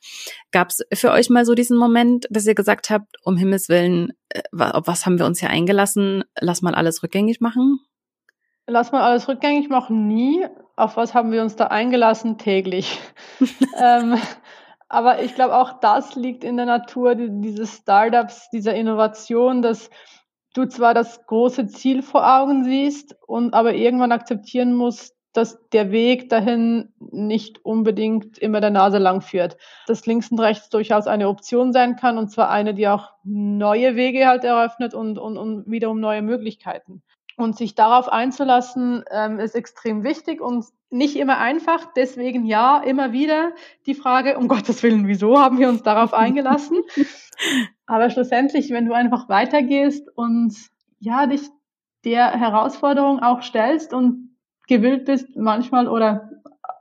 Gab 0.51 0.69
es 0.69 0.81
für 0.93 1.11
euch 1.11 1.29
mal 1.29 1.45
so 1.45 1.55
diesen 1.55 1.77
Moment, 1.77 2.27
dass 2.29 2.45
ihr 2.45 2.55
gesagt 2.55 2.89
habt, 2.89 3.17
um 3.23 3.37
Himmels 3.37 3.69
Willen, 3.69 4.13
äh, 4.29 4.41
auf 4.57 4.87
was 4.87 5.05
haben 5.05 5.17
wir 5.19 5.25
uns 5.25 5.39
hier 5.39 5.49
eingelassen? 5.49 6.23
Lass 6.39 6.61
mal 6.61 6.75
alles 6.75 7.01
rückgängig 7.01 7.39
machen? 7.39 7.79
Lass 8.71 8.93
mal 8.93 9.01
alles 9.01 9.27
rückgängig 9.27 9.67
machen, 9.67 10.07
nie. 10.07 10.45
Auf 10.77 10.95
was 10.95 11.13
haben 11.13 11.33
wir 11.33 11.41
uns 11.41 11.57
da 11.57 11.67
eingelassen? 11.67 12.37
Täglich. 12.37 13.01
ähm, 13.77 14.15
aber 14.87 15.21
ich 15.23 15.35
glaube 15.35 15.57
auch 15.57 15.81
das 15.81 16.15
liegt 16.15 16.45
in 16.45 16.55
der 16.55 16.65
Natur 16.65 17.15
dieses 17.15 17.75
Startups, 17.75 18.49
dieser 18.49 18.73
Innovation, 18.73 19.61
dass 19.61 19.89
du 20.53 20.65
zwar 20.67 20.93
das 20.93 21.25
große 21.25 21.67
Ziel 21.67 22.01
vor 22.01 22.25
Augen 22.25 22.63
siehst 22.63 23.17
und 23.27 23.53
aber 23.53 23.73
irgendwann 23.73 24.13
akzeptieren 24.13 24.73
musst, 24.73 25.17
dass 25.33 25.59
der 25.71 25.91
Weg 25.91 26.29
dahin 26.29 26.93
nicht 26.99 27.65
unbedingt 27.65 28.37
immer 28.37 28.61
der 28.61 28.69
Nase 28.69 28.99
lang 28.99 29.19
führt. 29.19 29.57
Dass 29.85 30.05
links 30.05 30.31
und 30.31 30.39
rechts 30.39 30.69
durchaus 30.69 31.07
eine 31.07 31.27
Option 31.27 31.73
sein 31.73 31.97
kann 31.97 32.17
und 32.17 32.29
zwar 32.29 32.49
eine, 32.49 32.73
die 32.73 32.87
auch 32.87 33.11
neue 33.25 33.97
Wege 33.97 34.27
halt 34.27 34.45
eröffnet 34.45 34.93
und, 34.93 35.17
und, 35.17 35.37
und 35.37 35.69
wiederum 35.69 35.99
neue 35.99 36.21
Möglichkeiten. 36.21 37.03
Und 37.41 37.57
sich 37.57 37.73
darauf 37.73 38.07
einzulassen, 38.07 39.03
ähm, 39.09 39.39
ist 39.39 39.55
extrem 39.55 40.03
wichtig 40.03 40.41
und 40.41 40.65
nicht 40.91 41.15
immer 41.15 41.39
einfach. 41.39 41.91
Deswegen 41.95 42.45
ja, 42.45 42.77
immer 42.83 43.13
wieder 43.13 43.53
die 43.87 43.95
Frage, 43.95 44.37
um 44.37 44.47
Gottes 44.47 44.83
Willen, 44.83 45.07
wieso 45.07 45.39
haben 45.39 45.57
wir 45.57 45.67
uns 45.67 45.81
darauf 45.81 46.13
eingelassen? 46.13 46.83
Aber 47.87 48.11
schlussendlich, 48.11 48.69
wenn 48.69 48.85
du 48.85 48.93
einfach 48.93 49.27
weitergehst 49.27 50.07
und 50.15 50.55
ja, 50.99 51.25
dich 51.25 51.41
der 52.05 52.31
Herausforderung 52.31 53.19
auch 53.21 53.41
stellst 53.41 53.91
und 53.93 54.37
gewillt 54.67 55.05
bist, 55.05 55.35
manchmal 55.35 55.87
oder 55.87 56.29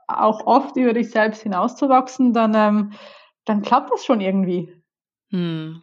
auch 0.07 0.45
oft 0.45 0.77
über 0.77 0.93
dich 0.93 1.09
selbst 1.09 1.41
hinauszuwachsen, 1.41 2.33
dann, 2.33 2.53
ähm, 2.53 2.91
dann 3.45 3.63
klappt 3.63 3.91
das 3.91 4.05
schon 4.05 4.21
irgendwie. 4.21 4.73
Hm. 5.31 5.81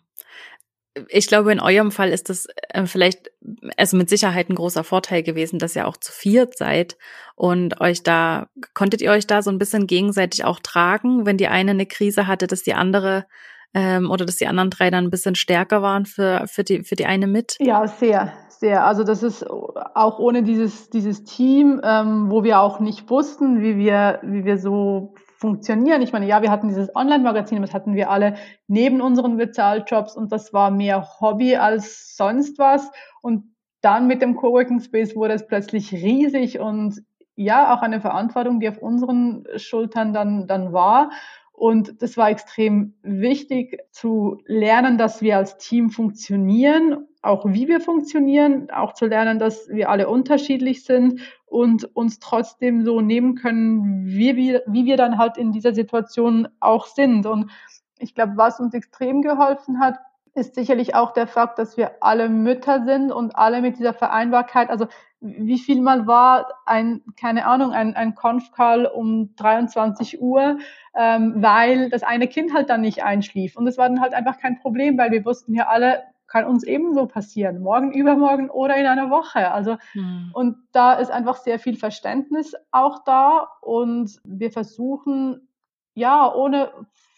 Ich 1.08 1.26
glaube, 1.26 1.52
in 1.52 1.61
eurem 1.61 1.90
Fall 1.90 2.11
ist 2.11 2.28
das 2.28 2.46
äh, 2.68 2.87
vielleicht, 2.87 3.30
also 3.76 3.96
mit 3.96 4.08
Sicherheit 4.08 4.48
ein 4.48 4.54
großer 4.54 4.84
Vorteil 4.84 5.22
gewesen, 5.22 5.58
dass 5.58 5.76
ihr 5.76 5.87
auch 5.87 5.96
zu 5.96 6.12
viert 6.12 6.56
seid 6.56 6.96
und 7.34 7.80
euch 7.80 8.02
da, 8.02 8.48
konntet 8.74 9.00
ihr 9.00 9.11
euch 9.11 9.26
da 9.26 9.42
so 9.42 9.50
ein 9.50 9.58
bisschen 9.58 9.87
gegenseitig 9.87 10.44
auch 10.44 10.61
tragen, 10.61 11.26
wenn 11.26 11.37
die 11.37 11.48
eine 11.48 11.72
eine 11.72 11.87
Krise 11.87 12.26
hatte, 12.26 12.46
dass 12.46 12.62
die 12.62 12.74
andere 12.74 13.26
ähm, 13.74 14.11
oder 14.11 14.24
dass 14.24 14.37
die 14.37 14.46
anderen 14.46 14.70
drei 14.70 14.90
dann 14.90 15.04
ein 15.04 15.11
bisschen 15.11 15.34
stärker 15.34 15.82
waren 15.82 16.06
für, 16.06 16.46
für, 16.46 16.64
die, 16.64 16.82
für 16.82 16.96
die 16.96 17.06
eine 17.06 17.26
mit? 17.26 17.56
Ja, 17.61 17.87
sehr, 17.87 18.32
sehr. 18.48 18.84
Also 18.84 19.04
das 19.04 19.22
ist 19.22 19.48
auch 19.48 20.18
ohne 20.18 20.42
dieses, 20.42 20.90
dieses 20.90 21.24
Team, 21.24 21.80
ähm, 21.84 22.30
wo 22.30 22.44
wir 22.44 22.61
auch 22.61 22.80
nicht 22.80 23.08
wussten, 23.11 23.61
wie 23.61 23.76
wir, 23.76 24.20
wie 24.22 24.44
wir 24.44 24.58
so 24.58 25.14
funktionieren. 25.38 26.03
Ich 26.03 26.12
meine, 26.12 26.27
ja, 26.27 26.42
wir 26.42 26.51
hatten 26.51 26.68
dieses 26.68 26.94
Online-Magazin, 26.94 27.62
das 27.62 27.72
hatten 27.72 27.94
wir 27.94 28.11
alle 28.11 28.35
neben 28.66 29.01
unseren 29.01 29.37
Bezahljobs 29.37 30.16
und 30.16 30.33
das 30.33 30.53
war 30.53 30.70
mehr 30.70 31.07
Hobby 31.20 31.57
als 31.57 32.16
sonst 32.16 32.59
was. 32.59 32.90
Und 33.22 33.44
dann 33.81 34.09
mit 34.09 34.20
dem 34.20 34.35
Coworking 34.35 34.81
Space 34.81 35.14
wurde 35.14 35.35
es 35.35 35.46
plötzlich 35.46 35.92
riesig 35.92 36.59
und 36.59 37.03
ja, 37.37 37.72
auch 37.72 37.83
eine 37.83 38.01
Verantwortung, 38.01 38.59
die 38.59 38.68
auf 38.68 38.79
unseren 38.79 39.44
Schultern 39.57 40.12
dann, 40.12 40.48
dann 40.48 40.72
war. 40.72 41.11
Und 41.53 42.03
das 42.03 42.16
war 42.16 42.31
extrem 42.31 42.94
wichtig 43.03 43.79
zu 43.92 44.38
lernen, 44.46 44.98
dass 44.98 45.22
wir 45.22 45.37
als 45.37 45.57
Team 45.57 45.90
funktionieren, 45.90 47.07
auch 47.22 47.44
wie 47.46 47.68
wir 47.68 47.81
funktionieren, 47.81 48.70
auch 48.70 48.92
zu 48.92 49.07
lernen, 49.07 49.38
dass 49.38 49.68
wir 49.68 49.88
alle 49.88 50.09
unterschiedlich 50.09 50.85
sind 50.85 51.20
und 51.50 51.84
uns 51.96 52.18
trotzdem 52.18 52.84
so 52.84 53.00
nehmen 53.00 53.34
können, 53.34 54.06
wie 54.06 54.37
wir, 54.37 54.62
wie 54.66 54.84
wir 54.84 54.96
dann 54.96 55.18
halt 55.18 55.37
in 55.37 55.52
dieser 55.52 55.74
Situation 55.74 56.48
auch 56.61 56.87
sind. 56.87 57.26
Und 57.26 57.50
ich 57.98 58.14
glaube, 58.14 58.32
was 58.37 58.61
uns 58.61 58.74
extrem 58.74 59.22
geholfen 59.22 59.80
hat, 59.80 59.98
ist 60.34 60.54
sicherlich 60.54 60.94
auch 60.94 61.12
der 61.12 61.26
Fakt, 61.26 61.58
dass 61.58 61.76
wir 61.76 62.02
alle 62.02 62.28
Mütter 62.28 62.84
sind 62.84 63.11
und 63.11 63.37
alle 63.37 63.61
mit 63.61 63.78
dieser 63.78 63.92
Vereinbarkeit, 63.92 64.70
also 64.70 64.87
wie 65.20 65.58
viel 65.58 65.82
mal 65.82 66.06
war 66.06 66.46
ein, 66.64 67.02
keine 67.20 67.46
Ahnung, 67.46 67.72
ein, 67.72 67.96
ein 67.96 68.14
Conf-Call 68.14 68.87
um 68.87 69.34
23 69.34 70.22
Uhr, 70.22 70.58
ähm, 70.94 71.34
weil 71.42 71.90
das 71.90 72.04
eine 72.04 72.28
Kind 72.28 72.54
halt 72.54 72.70
dann 72.70 72.82
nicht 72.82 73.02
einschlief. 73.02 73.56
Und 73.56 73.66
es 73.66 73.78
war 73.78 73.88
dann 73.88 74.00
halt 74.00 74.14
einfach 74.14 74.38
kein 74.38 74.61
Problem, 74.61 74.96
weil 74.96 75.11
wir 75.11 75.24
wussten 75.24 75.54
ja 75.54 75.66
alle, 75.66 76.04
kann 76.29 76.45
uns 76.45 76.62
ebenso 76.62 77.07
passieren, 77.07 77.61
morgen, 77.61 77.93
übermorgen 77.93 78.51
oder 78.51 78.77
in 78.77 78.87
einer 78.87 79.11
Woche. 79.11 79.51
Also, 79.51 79.77
hm. 79.93 80.31
und 80.35 80.57
da 80.73 80.95
ist 80.95 81.11
einfach 81.11 81.37
sehr 81.37 81.59
viel 81.59 81.77
Verständnis 81.77 82.55
auch 82.71 83.03
da 83.05 83.49
und 83.62 84.21
wir 84.25 84.53
versuchen, 84.53 85.49
ja, 85.95 86.33
ohne 86.33 86.71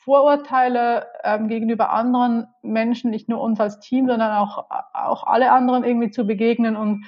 Vorurteile 0.05 1.07
ähm, 1.23 1.49
gegenüber 1.49 1.91
anderen 1.91 2.47
Menschen, 2.63 3.11
nicht 3.11 3.29
nur 3.29 3.41
uns 3.41 3.61
als 3.61 3.81
Team, 3.81 4.09
sondern 4.09 4.33
auch, 4.33 4.71
auch 4.95 5.27
alle 5.27 5.53
anderen 5.53 5.85
irgendwie 5.85 6.11
zu 6.11 6.27
begegnen 6.27 6.77
und 6.77 7.05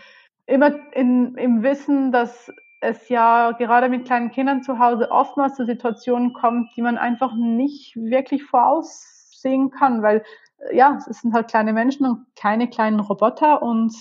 immer 0.46 0.72
in, 0.92 1.34
im 1.36 1.62
Wissen, 1.62 2.12
dass 2.12 2.52
es 2.82 3.08
ja 3.08 3.52
gerade 3.52 3.88
mit 3.88 4.04
kleinen 4.04 4.30
Kindern 4.30 4.62
zu 4.62 4.78
Hause 4.78 5.10
oftmals 5.10 5.54
zu 5.54 5.64
Situationen 5.64 6.32
kommt, 6.32 6.76
die 6.76 6.82
man 6.82 6.98
einfach 6.98 7.32
nicht 7.34 7.96
wirklich 7.96 8.42
voraussehen 8.44 9.70
kann, 9.70 10.02
weil 10.02 10.24
ja, 10.70 10.98
es 11.08 11.20
sind 11.20 11.34
halt 11.34 11.48
kleine 11.48 11.72
Menschen 11.72 12.06
und 12.06 12.26
keine 12.36 12.68
kleinen 12.68 13.00
Roboter 13.00 13.62
und 13.62 13.94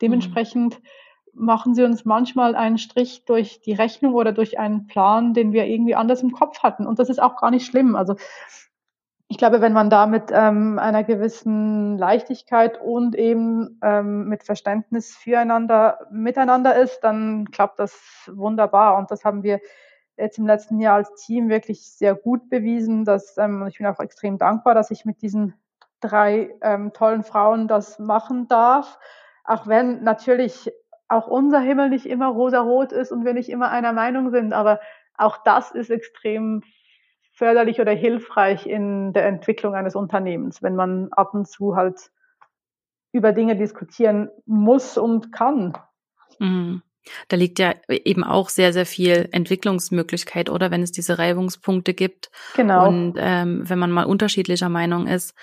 dementsprechend 0.00 0.80
mhm. 0.80 1.44
machen 1.44 1.74
sie 1.74 1.84
uns 1.84 2.04
manchmal 2.04 2.54
einen 2.54 2.78
Strich 2.78 3.24
durch 3.24 3.60
die 3.60 3.74
Rechnung 3.74 4.14
oder 4.14 4.32
durch 4.32 4.58
einen 4.58 4.86
Plan, 4.86 5.34
den 5.34 5.52
wir 5.52 5.66
irgendwie 5.66 5.94
anders 5.94 6.22
im 6.22 6.32
Kopf 6.32 6.62
hatten. 6.62 6.86
Und 6.86 6.98
das 6.98 7.10
ist 7.10 7.20
auch 7.20 7.36
gar 7.36 7.50
nicht 7.50 7.66
schlimm. 7.66 7.96
Also 7.96 8.16
ich 9.28 9.38
glaube, 9.38 9.60
wenn 9.60 9.72
man 9.72 9.90
da 9.90 10.06
mit 10.06 10.30
ähm, 10.32 10.78
einer 10.78 11.02
gewissen 11.02 11.98
Leichtigkeit 11.98 12.80
und 12.80 13.16
eben 13.16 13.78
ähm, 13.82 14.28
mit 14.28 14.44
Verständnis 14.44 15.16
füreinander 15.16 16.06
miteinander 16.10 16.76
ist, 16.76 17.00
dann 17.00 17.50
klappt 17.50 17.80
das 17.80 18.30
wunderbar. 18.32 18.96
Und 18.96 19.10
das 19.10 19.24
haben 19.24 19.42
wir 19.42 19.60
jetzt 20.16 20.38
im 20.38 20.46
letzten 20.46 20.78
Jahr 20.78 20.94
als 20.94 21.12
Team 21.14 21.48
wirklich 21.48 21.90
sehr 21.90 22.14
gut 22.14 22.48
bewiesen. 22.48 23.04
Dass, 23.04 23.36
ähm, 23.36 23.66
ich 23.66 23.78
bin 23.78 23.86
auch 23.86 23.98
extrem 23.98 24.38
dankbar, 24.38 24.74
dass 24.74 24.92
ich 24.92 25.04
mit 25.04 25.20
diesen 25.22 25.54
drei 26.06 26.54
ähm, 26.62 26.92
tollen 26.92 27.22
Frauen 27.22 27.68
das 27.68 27.98
machen 27.98 28.48
darf. 28.48 28.98
Auch 29.44 29.66
wenn 29.66 30.02
natürlich 30.02 30.72
auch 31.08 31.28
unser 31.28 31.60
Himmel 31.60 31.90
nicht 31.90 32.06
immer 32.06 32.28
rosa-rot 32.28 32.92
ist 32.92 33.12
und 33.12 33.24
wir 33.24 33.32
nicht 33.32 33.48
immer 33.48 33.70
einer 33.70 33.92
Meinung 33.92 34.30
sind, 34.30 34.52
aber 34.52 34.80
auch 35.16 35.38
das 35.44 35.70
ist 35.70 35.90
extrem 35.90 36.62
förderlich 37.32 37.80
oder 37.80 37.92
hilfreich 37.92 38.66
in 38.66 39.12
der 39.12 39.26
Entwicklung 39.26 39.74
eines 39.74 39.94
Unternehmens, 39.94 40.62
wenn 40.62 40.74
man 40.74 41.12
ab 41.12 41.34
und 41.34 41.46
zu 41.46 41.76
halt 41.76 42.10
über 43.12 43.32
Dinge 43.32 43.56
diskutieren 43.56 44.30
muss 44.46 44.98
und 44.98 45.32
kann. 45.32 45.76
Mhm. 46.38 46.82
Da 47.28 47.36
liegt 47.36 47.58
ja 47.58 47.74
eben 47.88 48.24
auch 48.24 48.48
sehr, 48.48 48.72
sehr 48.72 48.86
viel 48.86 49.28
Entwicklungsmöglichkeit, 49.32 50.50
oder 50.50 50.70
wenn 50.70 50.82
es 50.82 50.92
diese 50.92 51.18
Reibungspunkte 51.18 51.94
gibt. 51.94 52.30
Genau. 52.54 52.88
Und 52.88 53.14
ähm, 53.18 53.68
wenn 53.68 53.78
man 53.78 53.90
mal 53.90 54.04
unterschiedlicher 54.04 54.68
Meinung 54.68 55.06
ist. 55.06 55.34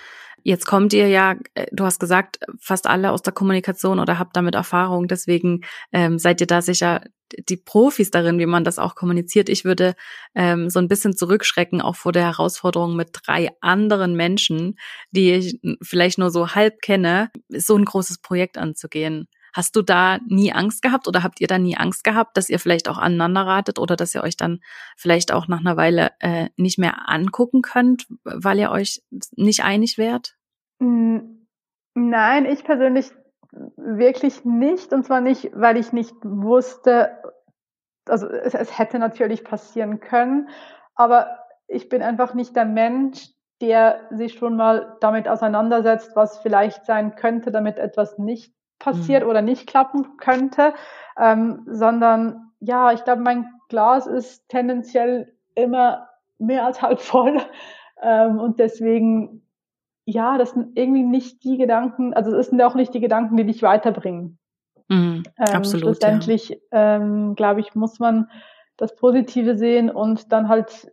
Jetzt 0.46 0.66
kommt 0.66 0.92
ihr 0.92 1.08
ja, 1.08 1.36
äh, 1.54 1.66
du 1.72 1.84
hast 1.84 1.98
gesagt, 1.98 2.38
fast 2.60 2.86
alle 2.86 3.12
aus 3.12 3.22
der 3.22 3.32
Kommunikation 3.32 3.98
oder 3.98 4.18
habt 4.18 4.36
damit 4.36 4.54
Erfahrung. 4.54 5.08
Deswegen 5.08 5.62
ähm, 5.90 6.18
seid 6.18 6.40
ihr 6.42 6.46
da 6.46 6.60
sicher 6.60 7.00
die 7.48 7.56
Profis 7.56 8.10
darin, 8.10 8.38
wie 8.38 8.46
man 8.46 8.62
das 8.62 8.78
auch 8.78 8.94
kommuniziert. 8.94 9.48
Ich 9.48 9.64
würde 9.64 9.94
ähm, 10.34 10.70
so 10.70 10.78
ein 10.78 10.88
bisschen 10.88 11.16
zurückschrecken, 11.16 11.80
auch 11.80 11.96
vor 11.96 12.12
der 12.12 12.24
Herausforderung 12.24 12.94
mit 12.94 13.10
drei 13.12 13.50
anderen 13.60 14.14
Menschen, 14.14 14.78
die 15.10 15.32
ich 15.32 15.60
vielleicht 15.82 16.18
nur 16.18 16.30
so 16.30 16.54
halb 16.54 16.80
kenne, 16.82 17.30
so 17.48 17.76
ein 17.76 17.84
großes 17.84 18.18
Projekt 18.18 18.58
anzugehen. 18.58 19.28
Hast 19.54 19.76
du 19.76 19.82
da 19.82 20.18
nie 20.26 20.52
Angst 20.52 20.82
gehabt 20.82 21.06
oder 21.06 21.22
habt 21.22 21.40
ihr 21.40 21.46
da 21.46 21.58
nie 21.58 21.76
Angst 21.76 22.02
gehabt, 22.02 22.36
dass 22.36 22.48
ihr 22.48 22.58
vielleicht 22.58 22.88
auch 22.88 22.98
aneinander 22.98 23.46
ratet 23.46 23.78
oder 23.78 23.94
dass 23.94 24.14
ihr 24.14 24.24
euch 24.24 24.36
dann 24.36 24.60
vielleicht 24.96 25.32
auch 25.32 25.46
nach 25.46 25.60
einer 25.60 25.76
Weile 25.76 26.10
äh, 26.18 26.48
nicht 26.56 26.78
mehr 26.78 27.08
angucken 27.08 27.62
könnt, 27.62 28.06
weil 28.24 28.58
ihr 28.58 28.72
euch 28.72 29.02
nicht 29.36 29.62
einig 29.62 29.96
wärt? 29.96 30.36
Hm, 30.80 31.46
nein, 31.94 32.46
ich 32.46 32.64
persönlich 32.64 33.12
wirklich 33.76 34.44
nicht. 34.44 34.92
Und 34.92 35.04
zwar 35.04 35.20
nicht, 35.20 35.50
weil 35.54 35.76
ich 35.76 35.92
nicht 35.92 36.16
wusste, 36.24 37.22
also 38.06 38.26
es, 38.26 38.54
es 38.54 38.76
hätte 38.76 38.98
natürlich 38.98 39.44
passieren 39.44 40.00
können, 40.00 40.48
aber 40.96 41.38
ich 41.68 41.88
bin 41.88 42.02
einfach 42.02 42.34
nicht 42.34 42.56
der 42.56 42.64
Mensch, 42.64 43.28
der 43.60 44.00
sich 44.10 44.34
schon 44.34 44.56
mal 44.56 44.96
damit 45.00 45.28
auseinandersetzt, 45.28 46.16
was 46.16 46.38
vielleicht 46.38 46.84
sein 46.86 47.14
könnte, 47.14 47.52
damit 47.52 47.78
etwas 47.78 48.18
nicht 48.18 48.52
passiert 48.84 49.24
mhm. 49.24 49.30
oder 49.30 49.42
nicht 49.42 49.66
klappen 49.66 50.16
könnte, 50.18 50.74
ähm, 51.18 51.62
sondern 51.66 52.52
ja, 52.60 52.92
ich 52.92 53.04
glaube, 53.04 53.22
mein 53.22 53.46
Glas 53.68 54.06
ist 54.06 54.48
tendenziell 54.48 55.32
immer 55.54 56.08
mehr 56.38 56.66
als 56.66 56.82
halb 56.82 57.00
voll 57.00 57.40
ähm, 58.02 58.38
und 58.38 58.58
deswegen 58.60 59.40
ja, 60.06 60.36
das 60.38 60.50
sind 60.50 60.76
irgendwie 60.76 61.02
nicht 61.02 61.44
die 61.44 61.56
Gedanken, 61.56 62.12
also 62.12 62.36
es 62.36 62.48
sind 62.48 62.60
auch 62.60 62.74
nicht 62.74 62.92
die 62.92 63.00
Gedanken, 63.00 63.36
die 63.36 63.46
dich 63.46 63.62
weiterbringen. 63.62 64.38
Mhm, 64.88 65.22
ähm, 65.38 65.54
absolut. 65.54 65.82
Schlussendlich, 65.84 66.50
ja. 66.50 66.96
ähm, 66.96 67.34
glaube 67.34 67.60
ich, 67.60 67.74
muss 67.74 67.98
man 67.98 68.28
das 68.76 68.94
Positive 68.96 69.56
sehen 69.56 69.90
und 69.90 70.30
dann 70.32 70.48
halt, 70.48 70.92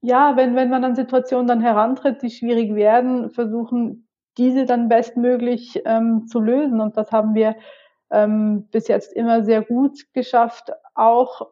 ja, 0.00 0.36
wenn, 0.36 0.56
wenn 0.56 0.70
man 0.70 0.84
an 0.84 0.94
Situationen 0.94 1.46
dann 1.46 1.60
herantritt, 1.60 2.22
die 2.22 2.30
schwierig 2.30 2.74
werden, 2.74 3.30
versuchen, 3.30 4.08
diese 4.40 4.64
dann 4.64 4.88
bestmöglich 4.88 5.82
ähm, 5.84 6.26
zu 6.26 6.40
lösen. 6.40 6.80
Und 6.80 6.96
das 6.96 7.12
haben 7.12 7.34
wir 7.34 7.56
ähm, 8.10 8.66
bis 8.72 8.88
jetzt 8.88 9.12
immer 9.12 9.44
sehr 9.44 9.62
gut 9.62 10.12
geschafft, 10.14 10.72
auch 10.94 11.46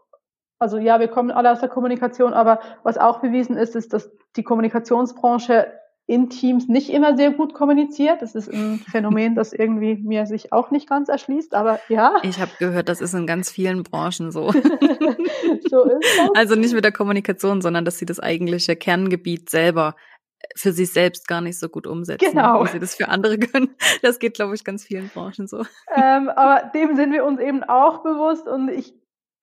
also 0.60 0.76
ja, 0.78 0.98
wir 0.98 1.06
kommen 1.06 1.30
alle 1.30 1.52
aus 1.52 1.60
der 1.60 1.68
Kommunikation, 1.68 2.32
aber 2.32 2.58
was 2.82 2.98
auch 2.98 3.20
bewiesen 3.20 3.56
ist, 3.56 3.76
ist, 3.76 3.92
dass 3.92 4.10
die 4.34 4.42
Kommunikationsbranche 4.42 5.72
in 6.08 6.30
Teams 6.30 6.68
nicht 6.68 6.88
immer 6.90 7.16
sehr 7.16 7.30
gut 7.30 7.52
kommuniziert. 7.54 8.22
Das 8.22 8.34
ist 8.34 8.50
ein 8.50 8.78
Phänomen, 8.90 9.34
das 9.34 9.52
irgendwie 9.52 9.96
mir 9.96 10.26
sich 10.26 10.52
auch 10.52 10.70
nicht 10.70 10.88
ganz 10.88 11.08
erschließt, 11.08 11.54
aber 11.54 11.78
ja. 11.88 12.16
Ich 12.22 12.40
habe 12.40 12.50
gehört, 12.58 12.88
das 12.88 13.00
ist 13.00 13.14
in 13.14 13.26
ganz 13.26 13.50
vielen 13.50 13.82
Branchen 13.84 14.32
so. 14.32 14.50
so 15.70 15.84
ist 15.84 16.18
das. 16.18 16.30
Also 16.34 16.54
nicht 16.56 16.74
mit 16.74 16.84
der 16.84 16.92
Kommunikation, 16.92 17.60
sondern 17.60 17.84
dass 17.84 17.98
sie 17.98 18.06
das 18.06 18.18
eigentliche 18.18 18.74
Kerngebiet 18.74 19.50
selber 19.50 19.94
für 20.54 20.72
sich 20.72 20.92
selbst 20.92 21.28
gar 21.28 21.40
nicht 21.40 21.58
so 21.58 21.68
gut 21.68 21.86
umsetzen, 21.86 22.32
genau. 22.32 22.64
wie 22.64 22.68
sie 22.68 22.80
das 22.80 22.94
für 22.94 23.08
andere 23.08 23.38
können. 23.38 23.74
Das 24.02 24.18
geht, 24.18 24.34
glaube 24.34 24.54
ich, 24.54 24.64
ganz 24.64 24.84
vielen 24.84 25.08
Branchen 25.08 25.46
so. 25.46 25.64
Ähm, 25.94 26.28
aber 26.28 26.70
dem 26.74 26.96
sind 26.96 27.12
wir 27.12 27.24
uns 27.24 27.40
eben 27.40 27.64
auch 27.64 28.02
bewusst 28.02 28.46
und 28.46 28.68
ich 28.68 28.94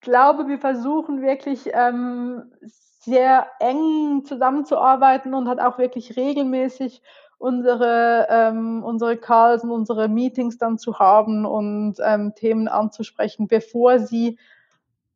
glaube, 0.01 0.47
wir 0.47 0.60
versuchen 0.60 1.21
wirklich 1.21 1.69
ähm, 1.73 2.51
sehr 2.62 3.47
eng 3.60 4.23
zusammenzuarbeiten 4.25 5.34
und 5.34 5.47
hat 5.47 5.60
auch 5.60 5.77
wirklich 5.77 6.15
regelmäßig 6.15 7.01
unsere, 7.38 8.27
ähm, 8.29 8.84
unsere 8.84 9.17
Calls 9.17 9.63
und 9.63 9.71
unsere 9.71 10.08
Meetings 10.08 10.58
dann 10.58 10.77
zu 10.77 10.99
haben 10.99 11.45
und 11.45 11.95
ähm, 12.03 12.34
Themen 12.36 12.67
anzusprechen, 12.67 13.47
bevor 13.47 13.99
sie 13.99 14.39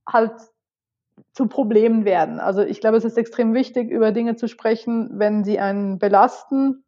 halt 0.08 0.34
zu 1.34 1.48
Problemen 1.48 2.06
werden. 2.06 2.40
Also 2.40 2.62
ich 2.62 2.82
glaube, 2.82 2.98
es 2.98 3.06
ist 3.06 3.18
extrem 3.18 3.54
wichtig, 3.54 3.90
über 3.90 4.12
Dinge 4.12 4.36
zu 4.36 4.48
sprechen, 4.48 5.20
wenn 5.20 5.44
sie 5.44 5.60
einen 5.60 6.00
belasten 6.00 6.84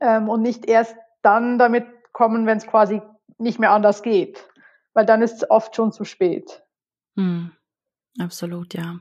ähm, 0.00 0.28
und 0.28 0.42
nicht 0.42 0.66
erst 0.66 0.96
dann 1.22 1.58
damit 1.58 1.86
kommen, 2.12 2.46
wenn 2.46 2.58
es 2.58 2.66
quasi 2.66 3.02
nicht 3.38 3.58
mehr 3.58 3.72
anders 3.72 4.02
geht, 4.02 4.48
weil 4.92 5.06
dann 5.06 5.22
ist 5.22 5.42
es 5.42 5.50
oft 5.50 5.74
schon 5.74 5.92
zu 5.92 6.04
spät. 6.04 6.62
Hm, 7.16 7.50
absolut, 8.18 8.74
ja. 8.74 9.00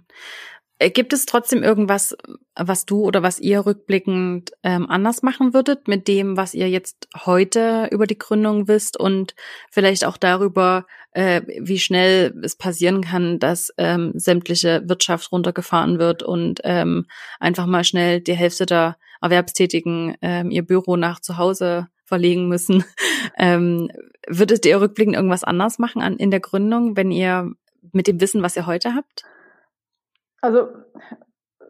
Äh, 0.79 0.89
gibt 0.89 1.13
es 1.13 1.25
trotzdem 1.25 1.63
irgendwas, 1.63 2.15
was 2.55 2.85
du 2.85 3.03
oder 3.03 3.23
was 3.23 3.39
ihr 3.39 3.65
rückblickend 3.65 4.51
ähm, 4.63 4.89
anders 4.89 5.21
machen 5.21 5.53
würdet 5.53 5.87
mit 5.87 6.07
dem, 6.07 6.37
was 6.37 6.53
ihr 6.53 6.69
jetzt 6.69 7.07
heute 7.25 7.87
über 7.91 8.07
die 8.07 8.17
Gründung 8.17 8.67
wisst 8.67 8.99
und 8.99 9.35
vielleicht 9.71 10.05
auch 10.05 10.17
darüber, 10.17 10.85
äh, 11.11 11.41
wie 11.59 11.79
schnell 11.79 12.33
es 12.43 12.55
passieren 12.55 13.01
kann, 13.01 13.39
dass 13.39 13.73
ähm, 13.77 14.13
sämtliche 14.15 14.83
Wirtschaft 14.85 15.31
runtergefahren 15.31 15.99
wird 15.99 16.23
und 16.23 16.61
ähm, 16.63 17.05
einfach 17.39 17.65
mal 17.65 17.83
schnell 17.83 18.19
die 18.19 18.35
Hälfte 18.35 18.65
der 18.65 18.97
Erwerbstätigen 19.21 20.15
ähm, 20.21 20.51
ihr 20.51 20.63
Büro 20.63 20.97
nach 20.97 21.19
zu 21.19 21.37
Hause 21.37 21.87
verlegen 22.03 22.47
müssen. 22.47 22.83
ähm, 23.37 23.89
würdet 24.27 24.65
ihr 24.65 24.81
rückblickend 24.81 25.15
irgendwas 25.15 25.43
anders 25.43 25.79
machen 25.79 26.01
an, 26.01 26.17
in 26.17 26.31
der 26.31 26.39
Gründung, 26.39 26.97
wenn 26.97 27.11
ihr 27.11 27.51
mit 27.91 28.07
dem 28.07 28.19
Wissen, 28.19 28.41
was 28.41 28.55
ihr 28.55 28.65
heute 28.65 28.95
habt? 28.95 29.23
Also, 30.43 30.67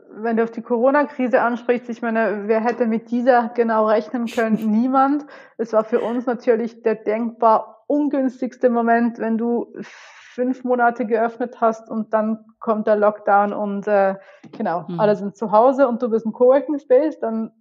wenn 0.09 0.35
du 0.35 0.43
auf 0.43 0.49
die 0.49 0.63
Corona-Krise 0.63 1.41
ansprichst, 1.41 1.89
ich 1.89 2.01
meine, 2.01 2.47
wer 2.47 2.59
hätte 2.59 2.87
mit 2.87 3.11
dieser 3.11 3.49
genau 3.49 3.85
rechnen 3.85 4.25
können? 4.25 4.55
Niemand. 4.71 5.27
Es 5.57 5.73
war 5.73 5.83
für 5.83 6.01
uns 6.01 6.25
natürlich 6.25 6.81
der 6.81 6.95
denkbar 6.95 7.83
ungünstigste 7.85 8.71
Moment, 8.71 9.19
wenn 9.19 9.37
du 9.37 9.71
fünf 9.81 10.63
Monate 10.63 11.05
geöffnet 11.05 11.61
hast 11.61 11.87
und 11.87 12.13
dann 12.15 12.45
kommt 12.59 12.87
der 12.87 12.95
Lockdown 12.95 13.53
und 13.53 13.87
äh, 13.87 14.15
genau, 14.57 14.85
mhm. 14.87 14.99
alle 14.99 15.15
sind 15.15 15.37
zu 15.37 15.51
Hause 15.51 15.87
und 15.87 16.01
du 16.01 16.09
bist 16.09 16.25
im 16.25 16.33
Coworking 16.33 16.79
Space, 16.79 17.19
dann 17.19 17.51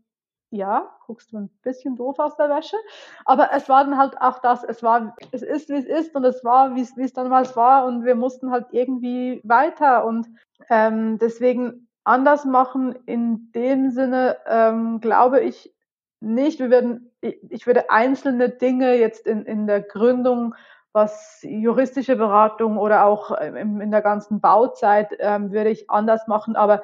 ja, 0.52 0.90
guckst 1.06 1.32
du 1.32 1.38
ein 1.38 1.50
bisschen 1.62 1.96
doof 1.96 2.18
aus 2.18 2.36
der 2.36 2.50
Wäsche. 2.50 2.76
Aber 3.24 3.50
es 3.52 3.68
war 3.68 3.84
dann 3.84 3.96
halt 3.96 4.20
auch 4.20 4.38
das, 4.38 4.62
es 4.62 4.82
war, 4.82 5.16
es 5.32 5.42
ist, 5.42 5.68
wie 5.70 5.76
es 5.76 5.86
ist 5.86 6.14
und 6.14 6.24
es 6.24 6.44
war, 6.44 6.74
wie 6.74 6.82
es, 6.82 6.96
wie 6.96 7.04
es 7.04 7.12
damals 7.12 7.56
war 7.56 7.86
und 7.86 8.04
wir 8.04 8.14
mussten 8.14 8.50
halt 8.50 8.66
irgendwie 8.70 9.40
weiter 9.44 10.04
und 10.04 10.28
ähm, 10.68 11.18
deswegen 11.18 11.88
anders 12.04 12.44
machen 12.44 12.94
in 13.06 13.50
dem 13.52 13.90
Sinne, 13.90 14.36
ähm, 14.46 15.00
glaube 15.00 15.40
ich 15.40 15.74
nicht. 16.20 16.60
Wir 16.60 16.70
werden, 16.70 17.10
ich, 17.20 17.66
würde 17.66 17.90
einzelne 17.90 18.50
Dinge 18.50 18.94
jetzt 18.94 19.26
in, 19.26 19.44
in 19.46 19.66
der 19.66 19.80
Gründung 19.80 20.54
was 20.92 21.38
juristische 21.42 22.16
Beratung 22.16 22.76
oder 22.76 23.06
auch 23.06 23.30
in, 23.40 23.80
in 23.80 23.90
der 23.90 24.02
ganzen 24.02 24.40
Bauzeit 24.40 25.16
ähm, 25.18 25.50
würde 25.50 25.70
ich 25.70 25.88
anders 25.88 26.26
machen, 26.26 26.54
aber 26.54 26.82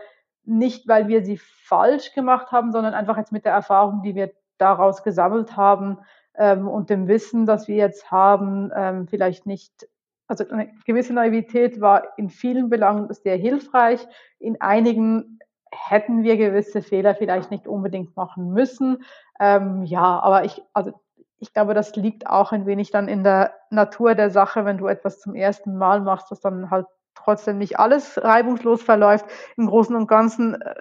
nicht, 0.49 0.89
weil 0.89 1.09
wir 1.09 1.25
sie 1.25 1.39
falsch 1.39 2.15
gemacht 2.15 2.51
haben, 2.53 2.73
sondern 2.73 2.95
einfach 2.95 3.17
jetzt 3.17 3.33
mit 3.33 3.45
der 3.45 3.53
Erfahrung, 3.53 4.03
die 4.03 4.15
wir 4.15 4.33
daraus 4.57 5.03
gesammelt 5.03 5.57
haben 5.57 5.99
ähm, 6.35 6.67
und 6.67 6.91
dem 6.91 7.07
Wissen, 7.07 7.47
das 7.47 7.69
wir 7.69 7.77
jetzt 7.77 8.11
haben, 8.11 8.71
ähm, 8.75 9.07
vielleicht 9.07 9.47
nicht, 9.47 9.89
also 10.27 10.49
eine 10.49 10.73
gewisse 10.87 11.13
Naivität 11.13 11.81
war 11.81 12.19
in 12.19 12.31
vielen 12.31 12.71
Belangen 12.71 13.13
sehr 13.13 13.37
hilfreich. 13.37 14.07
In 14.39 14.61
einigen 14.61 15.39
hätten 15.71 16.23
wir 16.23 16.37
gewisse 16.37 16.83
Fehler 16.83 17.15
vielleicht 17.15 17.51
nicht 17.51 17.67
unbedingt 17.67 18.17
machen 18.17 18.53
müssen. 18.53 19.05
Ähm, 19.39 19.85
ja, 19.85 20.19
aber 20.21 20.45
ich, 20.45 20.63
also 20.73 20.93
ich 21.39 21.53
glaube, 21.53 21.75
das 21.75 21.95
liegt 21.95 22.27
auch 22.27 22.53
ein 22.53 22.67
wenig 22.67 22.91
dann 22.91 23.07
in 23.07 23.23
der 23.23 23.55
Natur 23.71 24.15
der 24.15 24.31
Sache, 24.31 24.65
wenn 24.65 24.79
du 24.79 24.87
etwas 24.87 25.21
zum 25.21 25.35
ersten 25.35 25.77
Mal 25.77 26.01
machst, 26.01 26.31
das 26.31 26.41
dann 26.41 26.71
halt 26.71 26.87
trotzdem 27.25 27.59
nicht 27.59 27.79
alles 27.79 28.23
reibungslos 28.23 28.83
verläuft. 28.83 29.27
Im 29.57 29.67
Großen 29.67 29.95
und 29.95 30.07
Ganzen, 30.07 30.61
äh, 30.61 30.75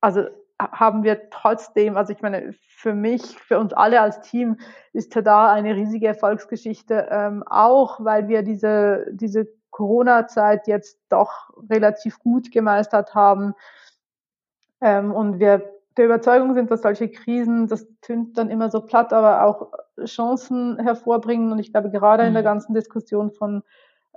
also 0.00 0.24
haben 0.58 1.02
wir 1.02 1.30
trotzdem, 1.30 1.96
also 1.96 2.12
ich 2.12 2.22
meine, 2.22 2.52
für 2.52 2.94
mich, 2.94 3.22
für 3.38 3.58
uns 3.58 3.72
alle 3.72 4.00
als 4.00 4.20
Team 4.20 4.58
ist 4.92 5.12
Tada 5.12 5.52
eine 5.52 5.74
riesige 5.74 6.06
Erfolgsgeschichte, 6.06 7.08
ähm, 7.10 7.42
auch 7.46 8.04
weil 8.04 8.28
wir 8.28 8.42
diese, 8.42 9.06
diese 9.10 9.48
Corona-Zeit 9.70 10.68
jetzt 10.68 11.00
doch 11.08 11.50
relativ 11.68 12.20
gut 12.20 12.52
gemeistert 12.52 13.14
haben. 13.14 13.54
Ähm, 14.80 15.12
und 15.12 15.40
wir 15.40 15.74
der 15.96 16.06
Überzeugung 16.06 16.54
sind, 16.54 16.70
dass 16.70 16.82
solche 16.82 17.08
Krisen, 17.08 17.68
das 17.68 17.86
tönt 18.00 18.36
dann 18.36 18.50
immer 18.50 18.70
so 18.70 18.80
platt, 18.80 19.12
aber 19.12 19.44
auch 19.44 19.72
Chancen 20.04 20.78
hervorbringen. 20.78 21.52
Und 21.52 21.58
ich 21.58 21.72
glaube, 21.72 21.90
gerade 21.90 22.24
in 22.24 22.32
der 22.32 22.42
mhm. 22.42 22.46
ganzen 22.46 22.74
Diskussion 22.74 23.30
von 23.30 23.62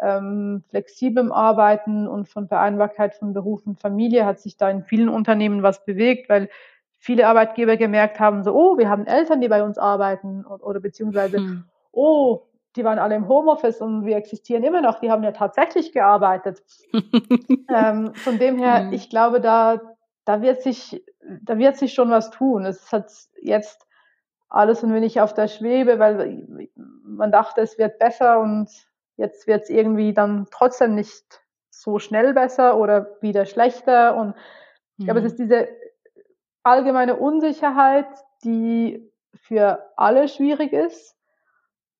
ähm, 0.01 0.63
flexiblem 0.69 1.31
Arbeiten 1.31 2.07
und 2.07 2.27
von 2.27 2.47
Vereinbarkeit 2.47 3.15
von 3.15 3.33
Beruf 3.33 3.65
und 3.65 3.79
Familie 3.79 4.25
hat 4.25 4.39
sich 4.39 4.57
da 4.57 4.69
in 4.69 4.83
vielen 4.83 5.09
Unternehmen 5.09 5.63
was 5.63 5.85
bewegt, 5.85 6.29
weil 6.29 6.49
viele 6.97 7.27
Arbeitgeber 7.27 7.77
gemerkt 7.77 8.19
haben, 8.19 8.43
so, 8.43 8.53
oh, 8.53 8.77
wir 8.77 8.89
haben 8.89 9.05
Eltern, 9.05 9.41
die 9.41 9.47
bei 9.47 9.63
uns 9.63 9.77
arbeiten 9.77 10.45
oder, 10.45 10.65
oder 10.65 10.79
beziehungsweise, 10.79 11.37
hm. 11.37 11.63
oh, 11.91 12.43
die 12.75 12.83
waren 12.83 12.99
alle 12.99 13.15
im 13.15 13.27
Homeoffice 13.27 13.81
und 13.81 14.05
wir 14.05 14.17
existieren 14.17 14.63
immer 14.63 14.81
noch, 14.81 14.99
die 14.99 15.09
haben 15.09 15.23
ja 15.23 15.31
tatsächlich 15.31 15.93
gearbeitet. 15.93 16.61
ähm, 17.73 18.13
von 18.13 18.37
dem 18.37 18.57
her, 18.57 18.85
hm. 18.85 18.93
ich 18.93 19.09
glaube, 19.09 19.41
da, 19.41 19.81
da 20.25 20.41
wird 20.41 20.61
sich, 20.61 21.03
da 21.41 21.57
wird 21.57 21.77
sich 21.77 21.93
schon 21.93 22.11
was 22.11 22.29
tun. 22.29 22.65
Es 22.65 22.91
hat 22.91 23.11
jetzt 23.41 23.87
alles 24.49 24.83
ein 24.83 24.93
wenig 24.93 25.19
auf 25.21 25.33
der 25.33 25.47
Schwebe, 25.47 25.99
weil 25.99 26.67
man 26.75 27.31
dachte, 27.31 27.61
es 27.61 27.77
wird 27.77 27.99
besser 27.99 28.39
und 28.39 28.69
Jetzt 29.17 29.47
wird 29.47 29.63
es 29.63 29.69
irgendwie 29.69 30.13
dann 30.13 30.47
trotzdem 30.51 30.95
nicht 30.95 31.41
so 31.69 31.99
schnell 31.99 32.33
besser 32.33 32.77
oder 32.77 33.17
wieder 33.21 33.45
schlechter. 33.45 34.15
Und 34.15 34.35
ich 34.97 35.05
glaube, 35.05 35.19
es 35.19 35.23
mhm. 35.23 35.27
ist 35.27 35.39
diese 35.39 35.67
allgemeine 36.63 37.15
Unsicherheit, 37.15 38.07
die 38.43 39.11
für 39.35 39.91
alle 39.95 40.27
schwierig 40.27 40.73
ist. 40.73 41.15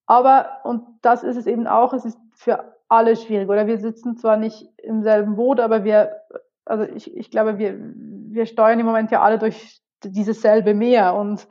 Aber, 0.06 0.60
und 0.63 0.84
das 1.01 1.23
ist 1.23 1.36
es 1.36 1.47
eben 1.47 1.67
auch, 1.67 1.93
es 1.93 2.06
ist 2.06 2.19
für 2.34 2.75
alle 2.88 3.15
schwierig. 3.15 3.49
Oder 3.49 3.67
wir 3.67 3.77
sitzen 3.77 4.15
zwar 4.15 4.38
nicht 4.38 4.69
im 4.77 5.03
selben 5.03 5.36
Boot, 5.36 5.60
aber 5.60 5.84
wir, 5.84 6.21
also 6.65 6.84
ich, 6.84 7.15
ich 7.15 7.30
glaube, 7.30 7.58
wir, 7.58 7.77
wir 7.77 8.45
steuern 8.45 8.80
im 8.80 8.86
Moment 8.86 9.12
ja 9.12 9.21
alle 9.21 9.38
durch 9.38 9.82
dieses 10.03 10.41
selbe 10.41 10.73
Meer 10.73 11.15
und 11.15 11.47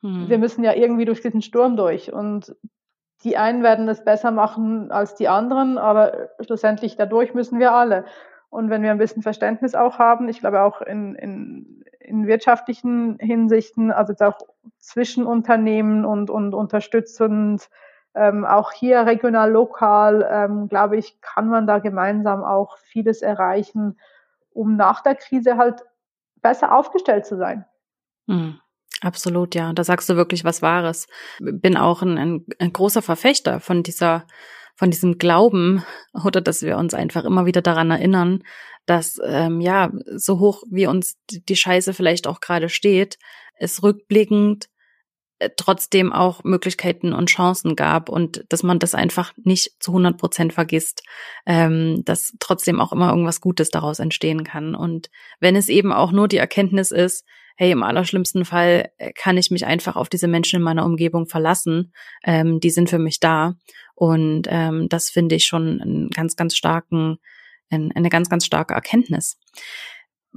hm. 0.00 0.28
wir 0.28 0.38
müssen 0.38 0.64
ja 0.64 0.74
irgendwie 0.74 1.04
durch 1.04 1.20
diesen 1.20 1.42
Sturm 1.42 1.76
durch. 1.76 2.12
Und 2.12 2.54
die 3.24 3.36
einen 3.36 3.62
werden 3.62 3.88
es 3.88 4.04
besser 4.04 4.30
machen 4.30 4.90
als 4.90 5.14
die 5.14 5.28
anderen, 5.28 5.78
aber 5.78 6.28
schlussendlich 6.40 6.96
dadurch 6.96 7.34
müssen 7.34 7.58
wir 7.58 7.72
alle. 7.72 8.04
Und 8.50 8.70
wenn 8.70 8.82
wir 8.82 8.90
ein 8.90 8.98
bisschen 8.98 9.22
Verständnis 9.22 9.74
auch 9.74 9.98
haben, 9.98 10.28
ich 10.28 10.40
glaube 10.40 10.62
auch 10.62 10.80
in, 10.80 11.14
in, 11.14 11.84
in 11.98 12.26
wirtschaftlichen 12.26 13.18
Hinsichten, 13.18 13.90
also 13.90 14.12
auch 14.24 14.38
zwischen 14.78 15.26
Unternehmen 15.26 16.04
und, 16.04 16.30
und 16.30 16.54
unterstützend, 16.54 17.68
ähm, 18.14 18.44
auch 18.44 18.72
hier 18.72 19.04
regional, 19.06 19.50
lokal, 19.50 20.26
ähm, 20.30 20.68
glaube 20.68 20.96
ich, 20.96 21.20
kann 21.20 21.48
man 21.48 21.66
da 21.66 21.80
gemeinsam 21.80 22.44
auch 22.44 22.78
vieles 22.78 23.20
erreichen, 23.20 23.98
um 24.50 24.76
nach 24.76 25.02
der 25.02 25.16
Krise 25.16 25.58
halt 25.58 25.84
besser 26.40 26.74
aufgestellt 26.74 27.26
zu 27.26 27.36
sein. 27.36 27.66
Mhm. 28.26 28.60
Absolut, 29.02 29.54
ja. 29.54 29.72
Da 29.72 29.84
sagst 29.84 30.08
du 30.08 30.16
wirklich 30.16 30.44
was 30.44 30.62
Wahres. 30.62 31.06
Bin 31.38 31.76
auch 31.76 32.02
ein, 32.02 32.18
ein, 32.18 32.46
ein 32.58 32.72
großer 32.72 33.02
Verfechter 33.02 33.60
von 33.60 33.82
dieser, 33.82 34.26
von 34.74 34.90
diesem 34.90 35.18
Glauben 35.18 35.84
oder 36.24 36.40
dass 36.40 36.62
wir 36.62 36.76
uns 36.78 36.94
einfach 36.94 37.24
immer 37.24 37.46
wieder 37.46 37.62
daran 37.62 37.90
erinnern, 37.90 38.42
dass 38.86 39.20
ähm, 39.24 39.60
ja 39.60 39.90
so 40.14 40.38
hoch 40.38 40.62
wie 40.70 40.86
uns 40.86 41.18
die 41.28 41.56
Scheiße 41.56 41.92
vielleicht 41.92 42.26
auch 42.26 42.40
gerade 42.40 42.68
steht, 42.68 43.18
es 43.58 43.82
rückblickend 43.82 44.68
äh, 45.38 45.50
trotzdem 45.56 46.12
auch 46.12 46.44
Möglichkeiten 46.44 47.12
und 47.12 47.28
Chancen 47.28 47.76
gab 47.76 48.08
und 48.08 48.44
dass 48.48 48.62
man 48.62 48.78
das 48.78 48.94
einfach 48.94 49.32
nicht 49.36 49.72
zu 49.80 49.90
100 49.90 50.16
Prozent 50.16 50.52
vergisst, 50.54 51.02
ähm, 51.44 52.02
dass 52.04 52.32
trotzdem 52.38 52.80
auch 52.80 52.92
immer 52.92 53.10
irgendwas 53.10 53.42
Gutes 53.42 53.70
daraus 53.70 53.98
entstehen 53.98 54.44
kann. 54.44 54.74
Und 54.74 55.10
wenn 55.40 55.56
es 55.56 55.68
eben 55.68 55.92
auch 55.92 56.12
nur 56.12 56.28
die 56.28 56.38
Erkenntnis 56.38 56.90
ist, 56.90 57.26
hey, 57.56 57.70
im 57.70 57.82
allerschlimmsten 57.82 58.44
Fall 58.44 58.90
äh, 58.98 59.12
kann 59.12 59.36
ich 59.36 59.50
mich 59.50 59.66
einfach 59.66 59.96
auf 59.96 60.08
diese 60.08 60.28
Menschen 60.28 60.56
in 60.56 60.62
meiner 60.62 60.84
Umgebung 60.84 61.26
verlassen, 61.26 61.92
ähm, 62.24 62.60
die 62.60 62.70
sind 62.70 62.90
für 62.90 62.98
mich 62.98 63.20
da. 63.20 63.54
Und 63.94 64.42
ähm, 64.48 64.88
das 64.88 65.10
finde 65.10 65.34
ich 65.36 65.46
schon 65.46 65.80
einen 65.80 66.10
ganz, 66.10 66.36
ganz 66.36 66.54
starken, 66.54 67.18
eine 67.70 68.10
ganz, 68.10 68.28
ganz 68.28 68.46
starke 68.46 68.74
Erkenntnis. 68.74 69.38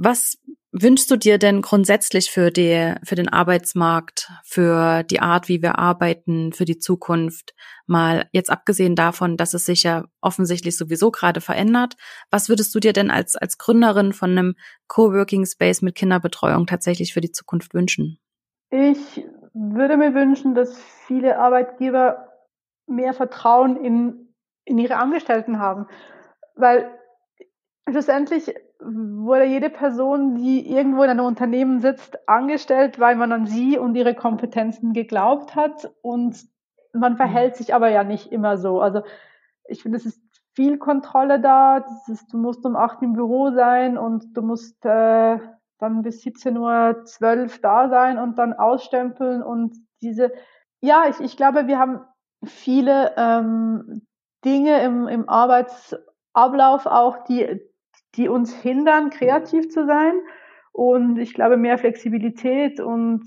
Was 0.01 0.37
wünschst 0.71 1.11
du 1.11 1.17
dir 1.17 1.37
denn 1.37 1.61
grundsätzlich 1.61 2.31
für, 2.31 2.51
die, 2.51 2.95
für 3.03 3.15
den 3.15 3.27
Arbeitsmarkt, 3.27 4.31
für 4.45 5.03
die 5.03 5.19
Art, 5.19 5.49
wie 5.49 5.61
wir 5.61 5.77
arbeiten, 5.77 6.53
für 6.53 6.63
die 6.63 6.79
Zukunft? 6.79 7.53
Mal 7.85 8.29
jetzt 8.31 8.49
abgesehen 8.49 8.95
davon, 8.95 9.35
dass 9.35 9.53
es 9.53 9.65
sich 9.65 9.83
ja 9.83 10.05
offensichtlich 10.21 10.77
sowieso 10.77 11.11
gerade 11.11 11.41
verändert. 11.41 11.95
Was 12.31 12.47
würdest 12.47 12.73
du 12.73 12.79
dir 12.79 12.93
denn 12.93 13.11
als, 13.11 13.35
als 13.35 13.57
Gründerin 13.57 14.13
von 14.13 14.31
einem 14.31 14.55
Coworking 14.87 15.45
Space 15.45 15.81
mit 15.81 15.95
Kinderbetreuung 15.95 16.65
tatsächlich 16.65 17.13
für 17.13 17.21
die 17.21 17.33
Zukunft 17.33 17.73
wünschen? 17.73 18.19
Ich 18.69 19.25
würde 19.53 19.97
mir 19.97 20.13
wünschen, 20.13 20.55
dass 20.55 20.79
viele 21.07 21.39
Arbeitgeber 21.39 22.29
mehr 22.87 23.13
Vertrauen 23.13 23.75
in, 23.83 24.33
in 24.63 24.77
ihre 24.77 24.95
Angestellten 24.95 25.59
haben. 25.59 25.87
Weil 26.55 26.89
schlussendlich 27.89 28.55
wurde 28.79 29.45
jede 29.45 29.69
Person, 29.69 30.35
die 30.35 30.69
irgendwo 30.71 31.03
in 31.03 31.09
einem 31.09 31.25
Unternehmen 31.25 31.79
sitzt, 31.79 32.27
angestellt, 32.27 32.99
weil 32.99 33.15
man 33.15 33.31
an 33.31 33.45
sie 33.45 33.77
und 33.77 33.95
ihre 33.95 34.15
Kompetenzen 34.15 34.93
geglaubt 34.93 35.55
hat. 35.55 35.91
Und 36.01 36.47
man 36.93 37.17
verhält 37.17 37.55
sich 37.55 37.73
aber 37.73 37.89
ja 37.89 38.03
nicht 38.03 38.31
immer 38.31 38.57
so. 38.57 38.81
Also 38.81 39.01
ich 39.65 39.83
finde, 39.83 39.97
es 39.97 40.05
ist 40.05 40.21
viel 40.53 40.77
Kontrolle 40.77 41.39
da. 41.39 41.85
Ist, 42.07 42.33
du 42.33 42.37
musst 42.37 42.65
um 42.65 42.75
acht 42.75 43.01
im 43.01 43.13
Büro 43.13 43.51
sein 43.51 43.97
und 43.97 44.35
du 44.35 44.41
musst 44.41 44.85
äh, 44.85 45.39
dann 45.79 46.01
bis 46.01 46.21
17 46.21 46.57
Uhr 46.57 47.03
zwölf 47.05 47.61
da 47.61 47.89
sein 47.89 48.17
und 48.17 48.37
dann 48.37 48.53
ausstempeln 48.53 49.41
und 49.41 49.75
diese, 50.01 50.31
ja, 50.81 51.05
ich, 51.09 51.19
ich 51.19 51.37
glaube, 51.37 51.67
wir 51.67 51.79
haben 51.79 52.01
viele 52.43 53.13
ähm, 53.17 54.05
Dinge 54.45 54.81
im, 54.83 55.07
im 55.07 55.27
Arbeitsablauf 55.27 56.85
auch, 56.85 57.23
die, 57.25 57.61
die 58.19 58.27
uns 58.27 58.53
hindern, 58.53 59.09
kreativ 59.11 59.69
zu 59.69 59.85
sein. 59.85 60.13
Und 60.73 61.17
ich 61.17 61.33
glaube, 61.33 61.55
mehr 61.55 61.77
Flexibilität 61.77 62.81
und, 62.81 63.23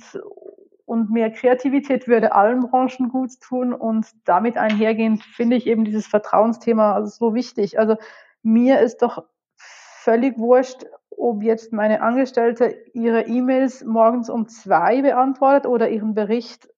und 0.84 1.10
mehr 1.10 1.30
Kreativität 1.30 2.06
würde 2.06 2.34
allen 2.34 2.60
Branchen 2.60 3.08
gut 3.08 3.30
tun. 3.40 3.72
Und 3.72 4.06
damit 4.26 4.58
einhergehend 4.58 5.22
finde 5.24 5.56
ich 5.56 5.66
eben 5.66 5.86
dieses 5.86 6.06
Vertrauensthema 6.06 7.06
so 7.06 7.34
wichtig. 7.34 7.78
Also 7.78 7.96
mir 8.42 8.80
ist 8.80 9.00
doch 9.00 9.24
völlig 9.56 10.36
wurscht, 10.36 10.84
ob 11.08 11.42
jetzt 11.42 11.72
meine 11.72 12.02
Angestellte 12.02 12.76
ihre 12.92 13.22
E-Mails 13.22 13.84
morgens 13.84 14.28
um 14.28 14.46
zwei 14.46 15.00
beantwortet 15.00 15.66
oder 15.66 15.88
ihren 15.88 16.12
Bericht 16.14 16.68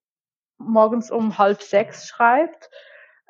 morgens 0.58 1.10
um 1.10 1.36
halb 1.36 1.62
sechs 1.62 2.06
schreibt 2.06 2.70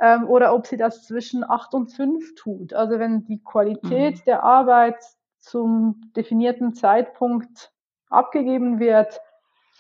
ähm, 0.01 0.29
oder 0.29 0.55
ob 0.55 0.67
sie 0.67 0.77
das 0.77 1.07
zwischen 1.07 1.45
acht 1.45 1.75
und 1.75 1.93
fünf 1.93 2.35
tut. 2.35 2.75
Also 2.75 2.99
wenn 2.99 3.25
die 3.25 3.43
Qualität 3.43 4.17
mhm. 4.17 4.25
der 4.27 4.43
Arbeit 4.43 4.97
zum 5.39 6.01
definierten 6.17 6.75
Zeitpunkt 6.75 7.73
abgegeben 8.09 8.81
wird, 8.81 9.21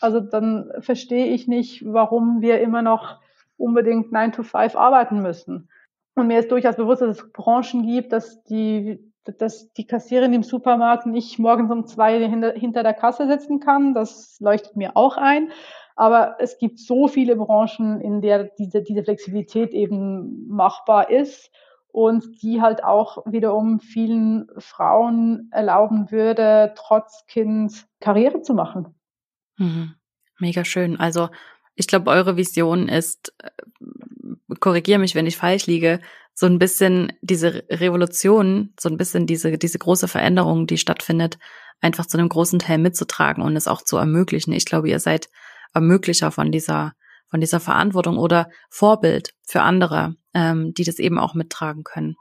also 0.01 0.21
dann 0.21 0.71
verstehe 0.81 1.27
ich 1.27 1.49
nicht, 1.49 1.85
warum 1.87 2.41
wir 2.41 2.61
immer 2.61 2.83
noch 2.83 3.21
unbedingt 3.57 4.13
9 4.13 4.33
to 4.33 4.43
5 4.43 4.77
arbeiten 4.77 5.23
müssen. 5.23 5.69
Und 6.15 6.27
mir 6.27 6.39
ist 6.39 6.51
durchaus 6.51 6.77
bewusst, 6.77 7.03
dass 7.03 7.19
es 7.19 7.33
Branchen 7.33 7.87
gibt, 7.87 8.13
dass 8.13 8.43
die, 8.45 9.13
dass 9.25 9.73
die 9.73 9.87
Kassierin 9.87 10.33
im 10.33 10.43
Supermarkt 10.43 11.07
nicht 11.07 11.39
morgens 11.39 11.71
um 11.71 11.87
zwei 11.87 12.29
hinter, 12.29 12.53
hinter 12.53 12.83
der 12.83 12.95
Kasse 12.95 13.27
sitzen 13.27 13.61
kann. 13.61 13.95
Das 13.95 14.39
leuchtet 14.41 14.77
mir 14.77 14.97
auch 14.97 15.17
ein. 15.17 15.51
Aber 15.97 16.37
es 16.41 16.59
gibt 16.59 16.79
so 16.79 17.07
viele 17.09 17.37
Branchen, 17.37 18.01
in 18.01 18.21
der 18.21 18.51
diese, 18.59 18.83
diese 18.83 19.05
Flexibilität 19.05 19.73
eben 19.73 20.47
machbar 20.49 21.11
ist 21.11 21.51
und 21.89 22.43
die 22.43 22.61
halt 22.61 22.83
auch 22.83 23.25
wiederum 23.27 23.79
vielen 23.79 24.49
Frauen 24.59 25.49
erlauben 25.53 26.11
würde, 26.11 26.75
trotz 26.77 27.25
Kind 27.29 27.87
Karriere 28.01 28.43
zu 28.43 28.55
machen. 28.55 28.95
Mhm. 29.57 29.95
Mega 30.41 30.65
schön. 30.65 30.99
Also 30.99 31.29
ich 31.77 31.87
glaube, 31.87 32.11
eure 32.11 32.37
Vision 32.37 32.89
ist, 32.89 33.33
äh, 33.39 33.51
korrigiere 34.59 34.99
mich, 34.99 35.15
wenn 35.15 35.27
ich 35.27 35.37
falsch 35.37 35.67
liege, 35.67 36.01
so 36.35 36.47
ein 36.47 36.59
bisschen 36.59 37.13
diese 37.23 37.63
Revolution, 37.71 38.73
so 38.79 38.89
ein 38.89 38.97
bisschen 38.97 39.27
diese, 39.27 39.57
diese 39.57 39.79
große 39.79 40.09
Veränderung, 40.09 40.67
die 40.67 40.79
stattfindet, 40.79 41.39
einfach 41.81 42.07
zu 42.07 42.19
einem 42.19 42.29
großen 42.29 42.59
Teil 42.59 42.79
mitzutragen 42.79 43.43
und 43.43 43.57
es 43.57 43.69
auch 43.69 43.83
zu 43.83 43.97
ermöglichen. 43.97 44.53
Ich 44.53 44.65
glaube, 44.65 44.89
ihr 44.89 44.99
seid 44.99 45.29
Ermöglicher 45.75 46.31
von 46.31 46.51
dieser, 46.51 46.93
von 47.29 47.41
dieser 47.41 47.61
Verantwortung 47.61 48.17
oder 48.19 48.49
Vorbild 48.71 49.35
für 49.43 49.63
andere, 49.63 50.15
ähm, 50.33 50.73
die 50.75 50.85
das 50.85 50.99
eben 50.99 51.19
auch 51.19 51.35
mittragen 51.35 51.85
können. 51.85 52.17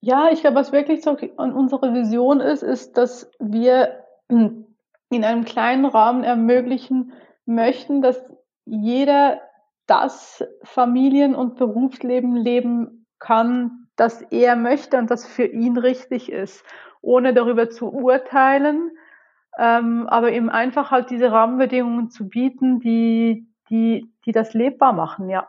Ja, 0.00 0.30
ich 0.32 0.40
glaube, 0.40 0.56
was 0.56 0.72
wirklich 0.72 1.02
so 1.02 1.16
unsere 1.36 1.94
Vision 1.94 2.40
ist, 2.40 2.62
ist, 2.62 2.96
dass 2.96 3.30
wir 3.38 4.04
in 4.28 5.24
einem 5.24 5.44
kleinen 5.44 5.84
Rahmen 5.84 6.24
ermöglichen 6.24 7.12
möchten, 7.46 8.02
dass 8.02 8.20
jeder 8.64 9.40
das 9.86 10.44
Familien- 10.62 11.34
und 11.34 11.56
Berufsleben 11.56 12.36
leben 12.36 13.06
kann, 13.18 13.88
das 13.96 14.22
er 14.30 14.56
möchte 14.56 14.98
und 14.98 15.10
das 15.10 15.26
für 15.26 15.44
ihn 15.44 15.76
richtig 15.76 16.32
ist, 16.32 16.64
ohne 17.00 17.34
darüber 17.34 17.68
zu 17.68 17.92
urteilen, 17.92 18.90
ähm, 19.58 20.06
aber 20.08 20.32
eben 20.32 20.50
einfach 20.50 20.90
halt 20.90 21.10
diese 21.10 21.30
Rahmenbedingungen 21.30 22.10
zu 22.10 22.28
bieten, 22.28 22.80
die, 22.80 23.46
die, 23.70 24.12
die 24.24 24.32
das 24.32 24.54
lebbar 24.54 24.92
machen, 24.92 25.28
ja. 25.28 25.48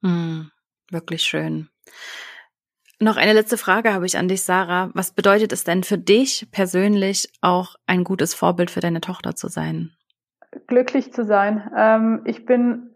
Mm, 0.00 0.42
wirklich 0.90 1.22
schön. 1.22 1.68
Noch 3.00 3.16
eine 3.16 3.32
letzte 3.32 3.58
Frage 3.58 3.92
habe 3.92 4.06
ich 4.06 4.16
an 4.16 4.28
dich, 4.28 4.42
Sarah. 4.42 4.90
Was 4.94 5.10
bedeutet 5.10 5.52
es 5.52 5.64
denn 5.64 5.82
für 5.82 5.98
dich 5.98 6.46
persönlich 6.52 7.32
auch 7.40 7.74
ein 7.86 8.04
gutes 8.04 8.32
Vorbild 8.32 8.70
für 8.70 8.78
deine 8.78 9.00
Tochter 9.00 9.34
zu 9.34 9.48
sein? 9.48 9.90
Glücklich 10.68 11.12
zu 11.12 11.24
sein. 11.24 11.68
Ähm, 11.76 12.22
ich 12.26 12.44
bin 12.44 12.94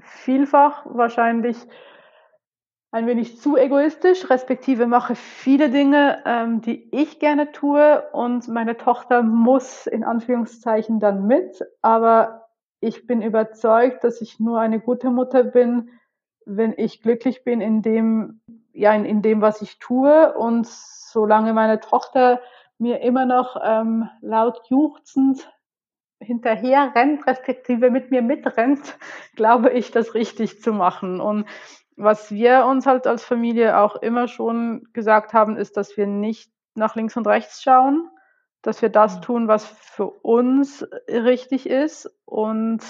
vielfach 0.00 0.86
wahrscheinlich 0.86 1.56
ein 2.92 3.06
wenig 3.06 3.40
zu 3.40 3.56
egoistisch, 3.56 4.28
respektive 4.28 4.86
mache 4.86 5.14
viele 5.14 5.70
Dinge, 5.70 6.22
ähm, 6.26 6.60
die 6.60 6.94
ich 6.94 7.18
gerne 7.18 7.50
tue 7.50 8.04
und 8.12 8.48
meine 8.48 8.76
Tochter 8.76 9.22
muss 9.22 9.86
in 9.86 10.04
Anführungszeichen 10.04 11.00
dann 11.00 11.26
mit. 11.26 11.64
Aber 11.80 12.48
ich 12.80 13.06
bin 13.06 13.22
überzeugt, 13.22 14.04
dass 14.04 14.20
ich 14.20 14.38
nur 14.38 14.60
eine 14.60 14.78
gute 14.78 15.08
Mutter 15.08 15.42
bin, 15.42 15.88
wenn 16.44 16.74
ich 16.76 17.00
glücklich 17.00 17.44
bin 17.44 17.62
in 17.62 17.80
dem, 17.80 18.42
ja, 18.74 18.92
in, 18.92 19.06
in 19.06 19.22
dem, 19.22 19.40
was 19.40 19.62
ich 19.62 19.78
tue. 19.78 20.34
Und 20.34 20.66
solange 20.66 21.54
meine 21.54 21.80
Tochter 21.80 22.42
mir 22.76 23.00
immer 23.00 23.24
noch 23.24 23.56
ähm, 23.64 24.10
laut 24.20 24.60
juchzend 24.68 25.50
hinterher 26.20 26.92
rennt, 26.94 27.26
respektive 27.26 27.90
mit 27.90 28.10
mir 28.10 28.20
mitrennt, 28.20 28.98
glaube 29.34 29.70
ich, 29.70 29.92
das 29.92 30.12
richtig 30.12 30.60
zu 30.60 30.74
machen. 30.74 31.22
Und 31.22 31.46
was 31.96 32.30
wir 32.30 32.66
uns 32.66 32.86
halt 32.86 33.06
als 33.06 33.24
Familie 33.24 33.78
auch 33.78 33.96
immer 33.96 34.28
schon 34.28 34.88
gesagt 34.92 35.32
haben, 35.32 35.56
ist, 35.56 35.76
dass 35.76 35.96
wir 35.96 36.06
nicht 36.06 36.50
nach 36.74 36.96
links 36.96 37.16
und 37.16 37.26
rechts 37.26 37.62
schauen, 37.62 38.08
dass 38.62 38.80
wir 38.80 38.88
das 38.88 39.20
tun, 39.20 39.48
was 39.48 39.66
für 39.66 40.06
uns 40.06 40.86
richtig 41.08 41.68
ist. 41.68 42.10
Und 42.24 42.80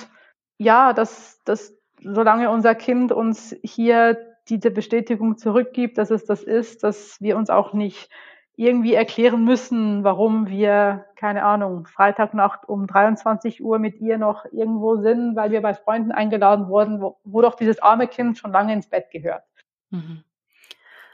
ja, 0.59 0.93
dass, 0.93 1.43
dass 1.45 1.75
solange 2.01 2.51
unser 2.51 2.75
Kind 2.75 3.13
uns 3.13 3.57
hier 3.63 4.19
diese 4.49 4.71
Bestätigung 4.71 5.39
zurückgibt, 5.39 5.99
dass 5.99 6.11
es 6.11 6.25
das 6.25 6.43
ist, 6.43 6.83
dass 6.83 7.21
wir 7.21 7.37
uns 7.37 7.49
auch 7.51 7.73
nicht 7.73 8.11
irgendwie 8.57 8.95
erklären 8.95 9.45
müssen, 9.45 10.05
warum 10.05 10.47
wir, 10.49 11.07
keine 11.17 11.45
Ahnung, 11.45 11.87
Freitagnacht 11.87 12.69
um 12.69 12.87
23 12.87 13.63
Uhr 13.63 13.79
mit 13.79 14.01
ihr 14.01 14.19
noch 14.19 14.45
irgendwo 14.53 14.97
sind, 14.97 15.37
weil 15.37 15.51
wir 15.51 15.63
bei 15.63 15.75
Freunden 15.75 16.13
eingeladen 16.13 16.69
wurden, 16.69 17.01
wo, 17.01 17.19
wo 17.25 17.41
doch 17.41 17.55
dieses 17.55 17.81
arme 17.81 18.09
Kind 18.09 18.39
schon 18.39 18.53
lange 18.53 18.75
ins 18.75 18.89
Bett 18.89 19.11
gehört. 19.11 19.45
Mhm. 19.91 20.23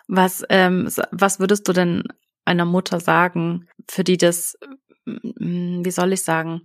Was, 0.09 0.45
ähm, 0.49 0.91
was 1.13 1.39
würdest 1.39 1.69
du 1.69 1.73
denn 1.73 2.05
einer 2.45 2.65
Mutter 2.65 2.99
sagen, 2.99 3.69
für 3.89 4.05
die 4.05 4.17
das, 4.17 4.59
wie 5.05 5.91
soll 5.91 6.13
ich 6.13 6.25
sagen, 6.25 6.63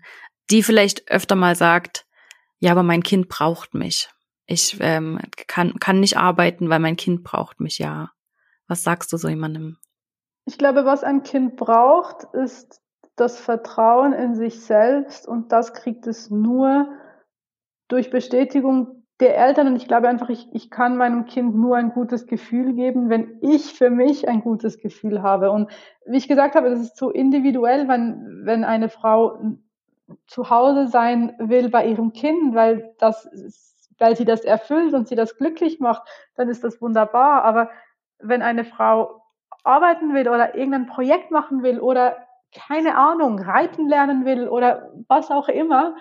die 0.49 0.63
vielleicht 0.63 1.09
öfter 1.11 1.35
mal 1.35 1.55
sagt, 1.55 2.05
ja, 2.59 2.71
aber 2.71 2.83
mein 2.83 3.03
Kind 3.03 3.27
braucht 3.27 3.73
mich. 3.73 4.09
Ich 4.45 4.77
ähm, 4.79 5.19
kann, 5.47 5.79
kann 5.79 5.99
nicht 5.99 6.17
arbeiten, 6.17 6.69
weil 6.69 6.79
mein 6.79 6.95
Kind 6.95 7.23
braucht 7.23 7.59
mich, 7.59 7.77
ja. 7.79 8.11
Was 8.67 8.83
sagst 8.83 9.11
du 9.11 9.17
so 9.17 9.27
jemandem? 9.27 9.77
Ich 10.45 10.57
glaube, 10.57 10.85
was 10.85 11.03
ein 11.03 11.23
Kind 11.23 11.55
braucht, 11.55 12.25
ist 12.33 12.81
das 13.15 13.39
Vertrauen 13.39 14.13
in 14.13 14.35
sich 14.35 14.61
selbst 14.61 15.27
und 15.27 15.51
das 15.51 15.73
kriegt 15.73 16.07
es 16.07 16.29
nur, 16.29 16.87
durch 17.87 18.09
Bestätigung 18.09 19.03
der 19.19 19.37
Eltern 19.37 19.67
und 19.67 19.75
ich 19.75 19.87
glaube 19.87 20.09
einfach, 20.09 20.29
ich, 20.29 20.47
ich 20.51 20.71
kann 20.71 20.97
meinem 20.97 21.25
Kind 21.25 21.55
nur 21.55 21.77
ein 21.77 21.91
gutes 21.91 22.25
Gefühl 22.25 22.73
geben, 22.73 23.09
wenn 23.09 23.37
ich 23.41 23.73
für 23.73 23.89
mich 23.89 24.27
ein 24.27 24.41
gutes 24.41 24.79
Gefühl 24.79 25.21
habe. 25.21 25.51
Und 25.51 25.69
wie 26.05 26.17
ich 26.17 26.27
gesagt 26.27 26.55
habe, 26.55 26.69
das 26.69 26.79
ist 26.79 26.97
so 26.97 27.11
individuell, 27.11 27.87
wenn, 27.87 28.41
wenn 28.43 28.63
eine 28.63 28.89
Frau 28.89 29.37
zu 30.27 30.49
Hause 30.49 30.87
sein 30.87 31.35
will 31.37 31.69
bei 31.69 31.85
ihrem 31.85 32.13
Kind, 32.13 32.55
weil 32.55 32.95
das, 32.97 33.29
weil 33.99 34.17
sie 34.17 34.25
das 34.25 34.41
erfüllt 34.41 34.93
und 34.93 35.07
sie 35.07 35.15
das 35.15 35.37
glücklich 35.37 35.79
macht, 35.79 36.01
dann 36.35 36.49
ist 36.49 36.63
das 36.63 36.81
wunderbar. 36.81 37.43
Aber 37.43 37.69
wenn 38.19 38.41
eine 38.41 38.65
Frau 38.65 39.22
arbeiten 39.63 40.13
will 40.13 40.27
oder 40.27 40.55
irgendein 40.55 40.87
Projekt 40.87 41.31
machen 41.31 41.63
will 41.63 41.79
oder 41.79 42.17
keine 42.53 42.95
Ahnung, 42.95 43.39
reiten 43.39 43.87
lernen 43.87 44.25
will 44.25 44.47
oder 44.47 44.91
was 45.07 45.31
auch 45.31 45.49
immer, 45.49 45.95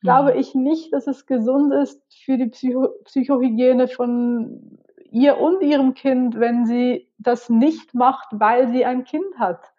glaube 0.00 0.34
mhm. 0.34 0.40
ich 0.40 0.54
nicht, 0.54 0.92
dass 0.92 1.06
es 1.06 1.26
gesund 1.26 1.72
ist 1.72 2.02
für 2.24 2.36
die 2.36 2.46
Psycho 2.46 2.88
Psychohygiene 3.04 3.88
von 3.88 4.78
ihr 5.10 5.40
und 5.40 5.62
ihrem 5.62 5.94
Kind, 5.94 6.38
wenn 6.38 6.66
sie 6.66 7.08
das 7.18 7.48
nicht 7.48 7.94
macht, 7.94 8.28
weil 8.32 8.68
sie 8.68 8.84
ein 8.84 9.04
Kind 9.04 9.38
hat. 9.38 9.72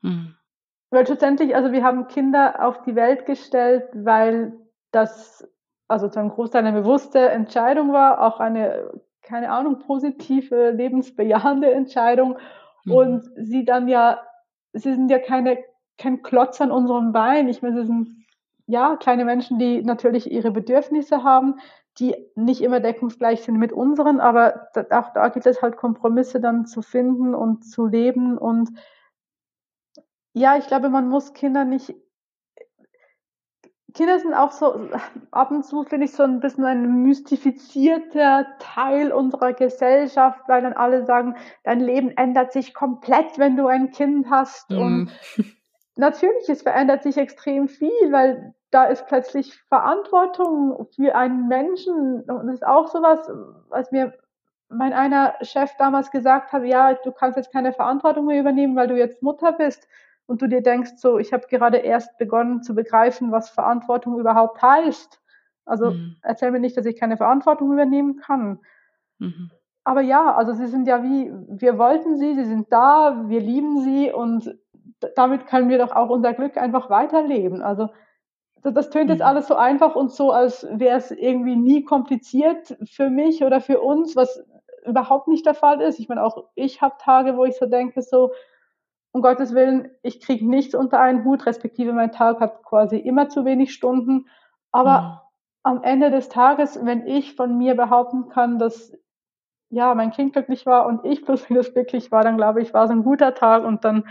Mhm. 0.00 0.34
Weil 0.90 1.06
schlussendlich, 1.06 1.54
also 1.54 1.72
wir 1.72 1.82
haben 1.82 2.06
Kinder 2.06 2.64
auf 2.64 2.82
die 2.82 2.94
Welt 2.94 3.26
gestellt, 3.26 3.88
weil 3.92 4.52
das 4.92 5.46
also 5.88 6.08
zu 6.08 6.18
einem 6.18 6.30
Großteil 6.30 6.64
eine 6.64 6.80
bewusste 6.80 7.28
Entscheidung 7.28 7.92
war, 7.92 8.22
auch 8.22 8.40
eine, 8.40 8.90
keine 9.22 9.50
Ahnung, 9.50 9.80
positive, 9.80 10.70
lebensbejahende 10.70 11.72
Entscheidung. 11.72 12.38
Mhm. 12.86 12.92
Und 12.92 13.30
sie 13.36 13.64
dann 13.64 13.88
ja, 13.88 14.20
sie 14.72 14.94
sind 14.94 15.10
ja 15.10 15.18
keine, 15.18 15.58
kein 15.98 16.22
Klotz 16.22 16.60
an 16.60 16.70
unserem 16.70 17.12
Bein. 17.12 17.48
Ich 17.48 17.60
meine, 17.60 17.82
sie 17.82 17.86
sind 17.86 18.24
ja 18.66 18.96
kleine 18.96 19.24
Menschen, 19.24 19.58
die 19.58 19.82
natürlich 19.82 20.30
ihre 20.30 20.50
Bedürfnisse 20.50 21.22
haben, 21.22 21.56
die 21.98 22.14
nicht 22.34 22.62
immer 22.62 22.80
deckungsgleich 22.80 23.42
sind 23.42 23.58
mit 23.58 23.72
unseren, 23.72 24.20
aber 24.20 24.68
auch 24.90 25.12
da 25.12 25.28
gibt 25.28 25.46
es 25.46 25.62
halt 25.62 25.76
Kompromisse 25.76 26.40
dann 26.40 26.66
zu 26.66 26.82
finden 26.82 27.34
und 27.34 27.64
zu 27.64 27.86
leben 27.86 28.36
und 28.36 28.70
ja, 30.34 30.58
ich 30.58 30.66
glaube, 30.66 30.90
man 30.90 31.08
muss 31.08 31.32
Kinder 31.32 31.64
nicht 31.64 31.94
Kinder 33.96 34.18
sind 34.18 34.34
auch 34.34 34.52
so, 34.52 34.90
ab 35.30 35.50
und 35.50 35.64
zu 35.64 35.82
finde 35.84 36.04
ich 36.04 36.12
so 36.12 36.22
ein 36.22 36.40
bisschen 36.40 36.66
ein 36.66 37.02
mystifizierter 37.02 38.46
Teil 38.58 39.10
unserer 39.10 39.54
Gesellschaft, 39.54 40.40
weil 40.48 40.60
dann 40.60 40.74
alle 40.74 41.06
sagen, 41.06 41.34
dein 41.64 41.80
Leben 41.80 42.10
ändert 42.10 42.52
sich 42.52 42.74
komplett, 42.74 43.38
wenn 43.38 43.56
du 43.56 43.66
ein 43.66 43.90
Kind 43.92 44.28
hast. 44.28 44.68
Mm. 44.70 44.78
Und 44.78 45.10
natürlich, 45.96 46.46
es 46.48 46.60
verändert 46.60 47.04
sich 47.04 47.16
extrem 47.16 47.68
viel, 47.68 48.12
weil 48.12 48.54
da 48.70 48.84
ist 48.84 49.06
plötzlich 49.06 49.54
Verantwortung 49.68 50.86
für 50.94 51.14
einen 51.14 51.48
Menschen. 51.48 52.20
Und 52.28 52.48
das 52.48 52.56
ist 52.56 52.66
auch 52.66 52.88
sowas, 52.88 53.26
was 53.70 53.90
mir 53.92 54.12
mein 54.68 54.92
einer 54.92 55.36
Chef 55.40 55.70
damals 55.78 56.10
gesagt 56.10 56.52
hat, 56.52 56.64
ja, 56.64 56.92
du 56.94 57.12
kannst 57.12 57.38
jetzt 57.38 57.52
keine 57.52 57.72
Verantwortung 57.72 58.26
mehr 58.26 58.40
übernehmen, 58.40 58.76
weil 58.76 58.88
du 58.88 58.96
jetzt 58.98 59.22
Mutter 59.22 59.52
bist 59.52 59.88
und 60.26 60.42
du 60.42 60.48
dir 60.48 60.62
denkst, 60.62 60.92
so, 60.96 61.18
ich 61.18 61.32
habe 61.32 61.46
gerade 61.48 61.78
erst 61.78 62.18
begonnen 62.18 62.62
zu 62.62 62.74
begreifen, 62.74 63.32
was 63.32 63.48
Verantwortung 63.48 64.18
überhaupt 64.18 64.60
heißt. 64.60 65.20
Also 65.64 65.92
mhm. 65.92 66.16
erzähl 66.22 66.50
mir 66.50 66.60
nicht, 66.60 66.76
dass 66.76 66.86
ich 66.86 66.98
keine 66.98 67.16
Verantwortung 67.16 67.72
übernehmen 67.72 68.16
kann. 68.16 68.60
Mhm. 69.18 69.50
Aber 69.84 70.00
ja, 70.00 70.34
also 70.34 70.52
sie 70.52 70.66
sind 70.66 70.88
ja 70.88 71.02
wie, 71.02 71.32
wir 71.48 71.78
wollten 71.78 72.18
sie, 72.18 72.34
sie 72.34 72.44
sind 72.44 72.72
da, 72.72 73.24
wir 73.28 73.40
lieben 73.40 73.80
sie 73.80 74.12
und 74.12 74.58
damit 75.14 75.46
können 75.46 75.68
wir 75.68 75.78
doch 75.78 75.92
auch 75.92 76.10
unser 76.10 76.34
Glück 76.34 76.56
einfach 76.56 76.90
weiterleben. 76.90 77.62
Also 77.62 77.90
das, 78.62 78.74
das 78.74 78.90
tönt 78.90 79.10
jetzt 79.10 79.20
mhm. 79.20 79.26
alles 79.26 79.46
so 79.46 79.54
einfach 79.54 79.94
und 79.94 80.10
so, 80.10 80.32
als 80.32 80.66
wäre 80.72 80.96
es 80.98 81.12
irgendwie 81.12 81.56
nie 81.56 81.84
kompliziert 81.84 82.76
für 82.84 83.10
mich 83.10 83.44
oder 83.44 83.60
für 83.60 83.80
uns, 83.80 84.16
was 84.16 84.44
überhaupt 84.84 85.28
nicht 85.28 85.46
der 85.46 85.54
Fall 85.54 85.80
ist. 85.80 86.00
Ich 86.00 86.08
meine, 86.08 86.22
auch 86.22 86.48
ich 86.54 86.80
habe 86.82 86.96
Tage, 86.98 87.36
wo 87.36 87.44
ich 87.44 87.56
so 87.56 87.66
denke, 87.66 88.02
so, 88.02 88.32
um 89.12 89.22
Gottes 89.22 89.54
Willen, 89.54 89.90
ich 90.02 90.20
kriege 90.20 90.46
nichts 90.46 90.74
unter 90.74 91.00
einen 91.00 91.24
Hut, 91.24 91.46
respektive 91.46 91.92
mein 91.92 92.12
Tag 92.12 92.40
hat 92.40 92.62
quasi 92.64 92.96
immer 92.96 93.28
zu 93.28 93.44
wenig 93.44 93.72
Stunden. 93.72 94.26
Aber 94.72 95.00
mhm. 95.00 95.76
am 95.76 95.82
Ende 95.82 96.10
des 96.10 96.28
Tages, 96.28 96.78
wenn 96.82 97.06
ich 97.06 97.34
von 97.34 97.56
mir 97.56 97.74
behaupten 97.74 98.28
kann, 98.28 98.58
dass 98.58 98.92
ja, 99.68 99.94
mein 99.94 100.12
Kind 100.12 100.32
glücklich 100.32 100.66
war 100.66 100.86
und 100.86 101.04
ich 101.04 101.24
plus 101.24 101.48
minus 101.50 101.72
glücklich 101.72 102.12
war, 102.12 102.22
dann 102.22 102.36
glaube 102.36 102.62
ich, 102.62 102.72
war 102.72 102.84
es 102.84 102.90
ein 102.90 103.02
guter 103.02 103.34
Tag 103.34 103.64
und 103.64 103.84
dann, 103.84 104.06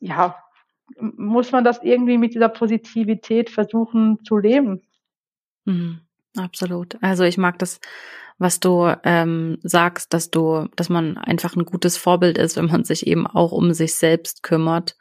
ja, 0.00 0.36
muss 0.98 1.50
man 1.52 1.64
das 1.64 1.82
irgendwie 1.82 2.18
mit 2.18 2.34
dieser 2.34 2.48
Positivität 2.48 3.50
versuchen 3.50 4.22
zu 4.24 4.36
leben. 4.36 4.82
Mhm, 5.64 6.00
absolut. 6.36 6.96
Also 7.02 7.24
ich 7.24 7.38
mag 7.38 7.58
das 7.58 7.80
was 8.38 8.60
du 8.60 8.92
ähm, 9.04 9.58
sagst, 9.62 10.12
dass 10.12 10.30
du, 10.30 10.66
dass 10.76 10.88
man 10.88 11.16
einfach 11.16 11.56
ein 11.56 11.64
gutes 11.64 11.96
Vorbild 11.96 12.38
ist, 12.38 12.56
wenn 12.56 12.66
man 12.66 12.84
sich 12.84 13.06
eben 13.06 13.26
auch 13.26 13.52
um 13.52 13.72
sich 13.72 13.94
selbst 13.94 14.42
kümmert 14.42 14.96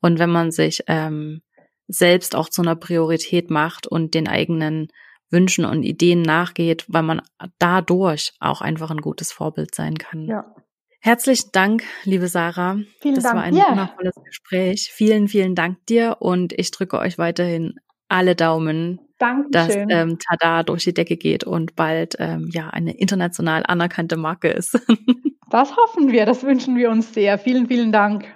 und 0.00 0.18
wenn 0.18 0.30
man 0.30 0.50
sich 0.50 0.84
ähm, 0.86 1.42
selbst 1.88 2.34
auch 2.36 2.48
zu 2.48 2.62
einer 2.62 2.76
Priorität 2.76 3.50
macht 3.50 3.86
und 3.86 4.14
den 4.14 4.28
eigenen 4.28 4.88
Wünschen 5.30 5.64
und 5.64 5.82
Ideen 5.82 6.22
nachgeht, 6.22 6.84
weil 6.88 7.02
man 7.02 7.22
dadurch 7.58 8.34
auch 8.38 8.60
einfach 8.60 8.90
ein 8.90 9.00
gutes 9.00 9.32
Vorbild 9.32 9.74
sein 9.74 9.98
kann. 9.98 10.26
Ja. 10.26 10.54
Herzlichen 11.00 11.50
Dank, 11.52 11.84
liebe 12.04 12.28
Sarah. 12.28 12.78
Vielen 13.00 13.14
das 13.16 13.24
Dank 13.24 13.36
war 13.36 13.42
ein 13.42 13.54
dir. 13.54 13.64
wundervolles 13.68 14.14
Gespräch. 14.24 14.90
Vielen, 14.92 15.28
vielen 15.28 15.54
Dank 15.54 15.84
dir 15.86 16.16
und 16.20 16.52
ich 16.52 16.70
drücke 16.70 16.98
euch 16.98 17.18
weiterhin 17.18 17.74
alle 18.08 18.36
Daumen, 18.36 19.00
Dankeschön. 19.18 19.88
dass 19.88 19.98
ähm, 19.98 20.18
Tada 20.18 20.62
durch 20.62 20.84
die 20.84 20.94
Decke 20.94 21.16
geht 21.16 21.44
und 21.44 21.74
bald 21.76 22.16
ähm, 22.18 22.48
ja 22.52 22.68
eine 22.70 22.96
international 22.96 23.64
anerkannte 23.66 24.16
Marke 24.16 24.48
ist. 24.48 24.78
das 25.50 25.76
hoffen 25.76 26.12
wir, 26.12 26.26
das 26.26 26.42
wünschen 26.42 26.76
wir 26.76 26.90
uns 26.90 27.14
sehr. 27.14 27.38
Vielen, 27.38 27.66
vielen 27.66 27.92
Dank. 27.92 28.26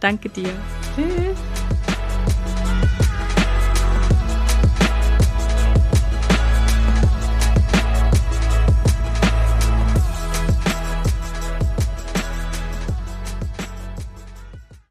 Danke 0.00 0.28
dir. 0.28 0.50
Tschüss. 0.94 1.51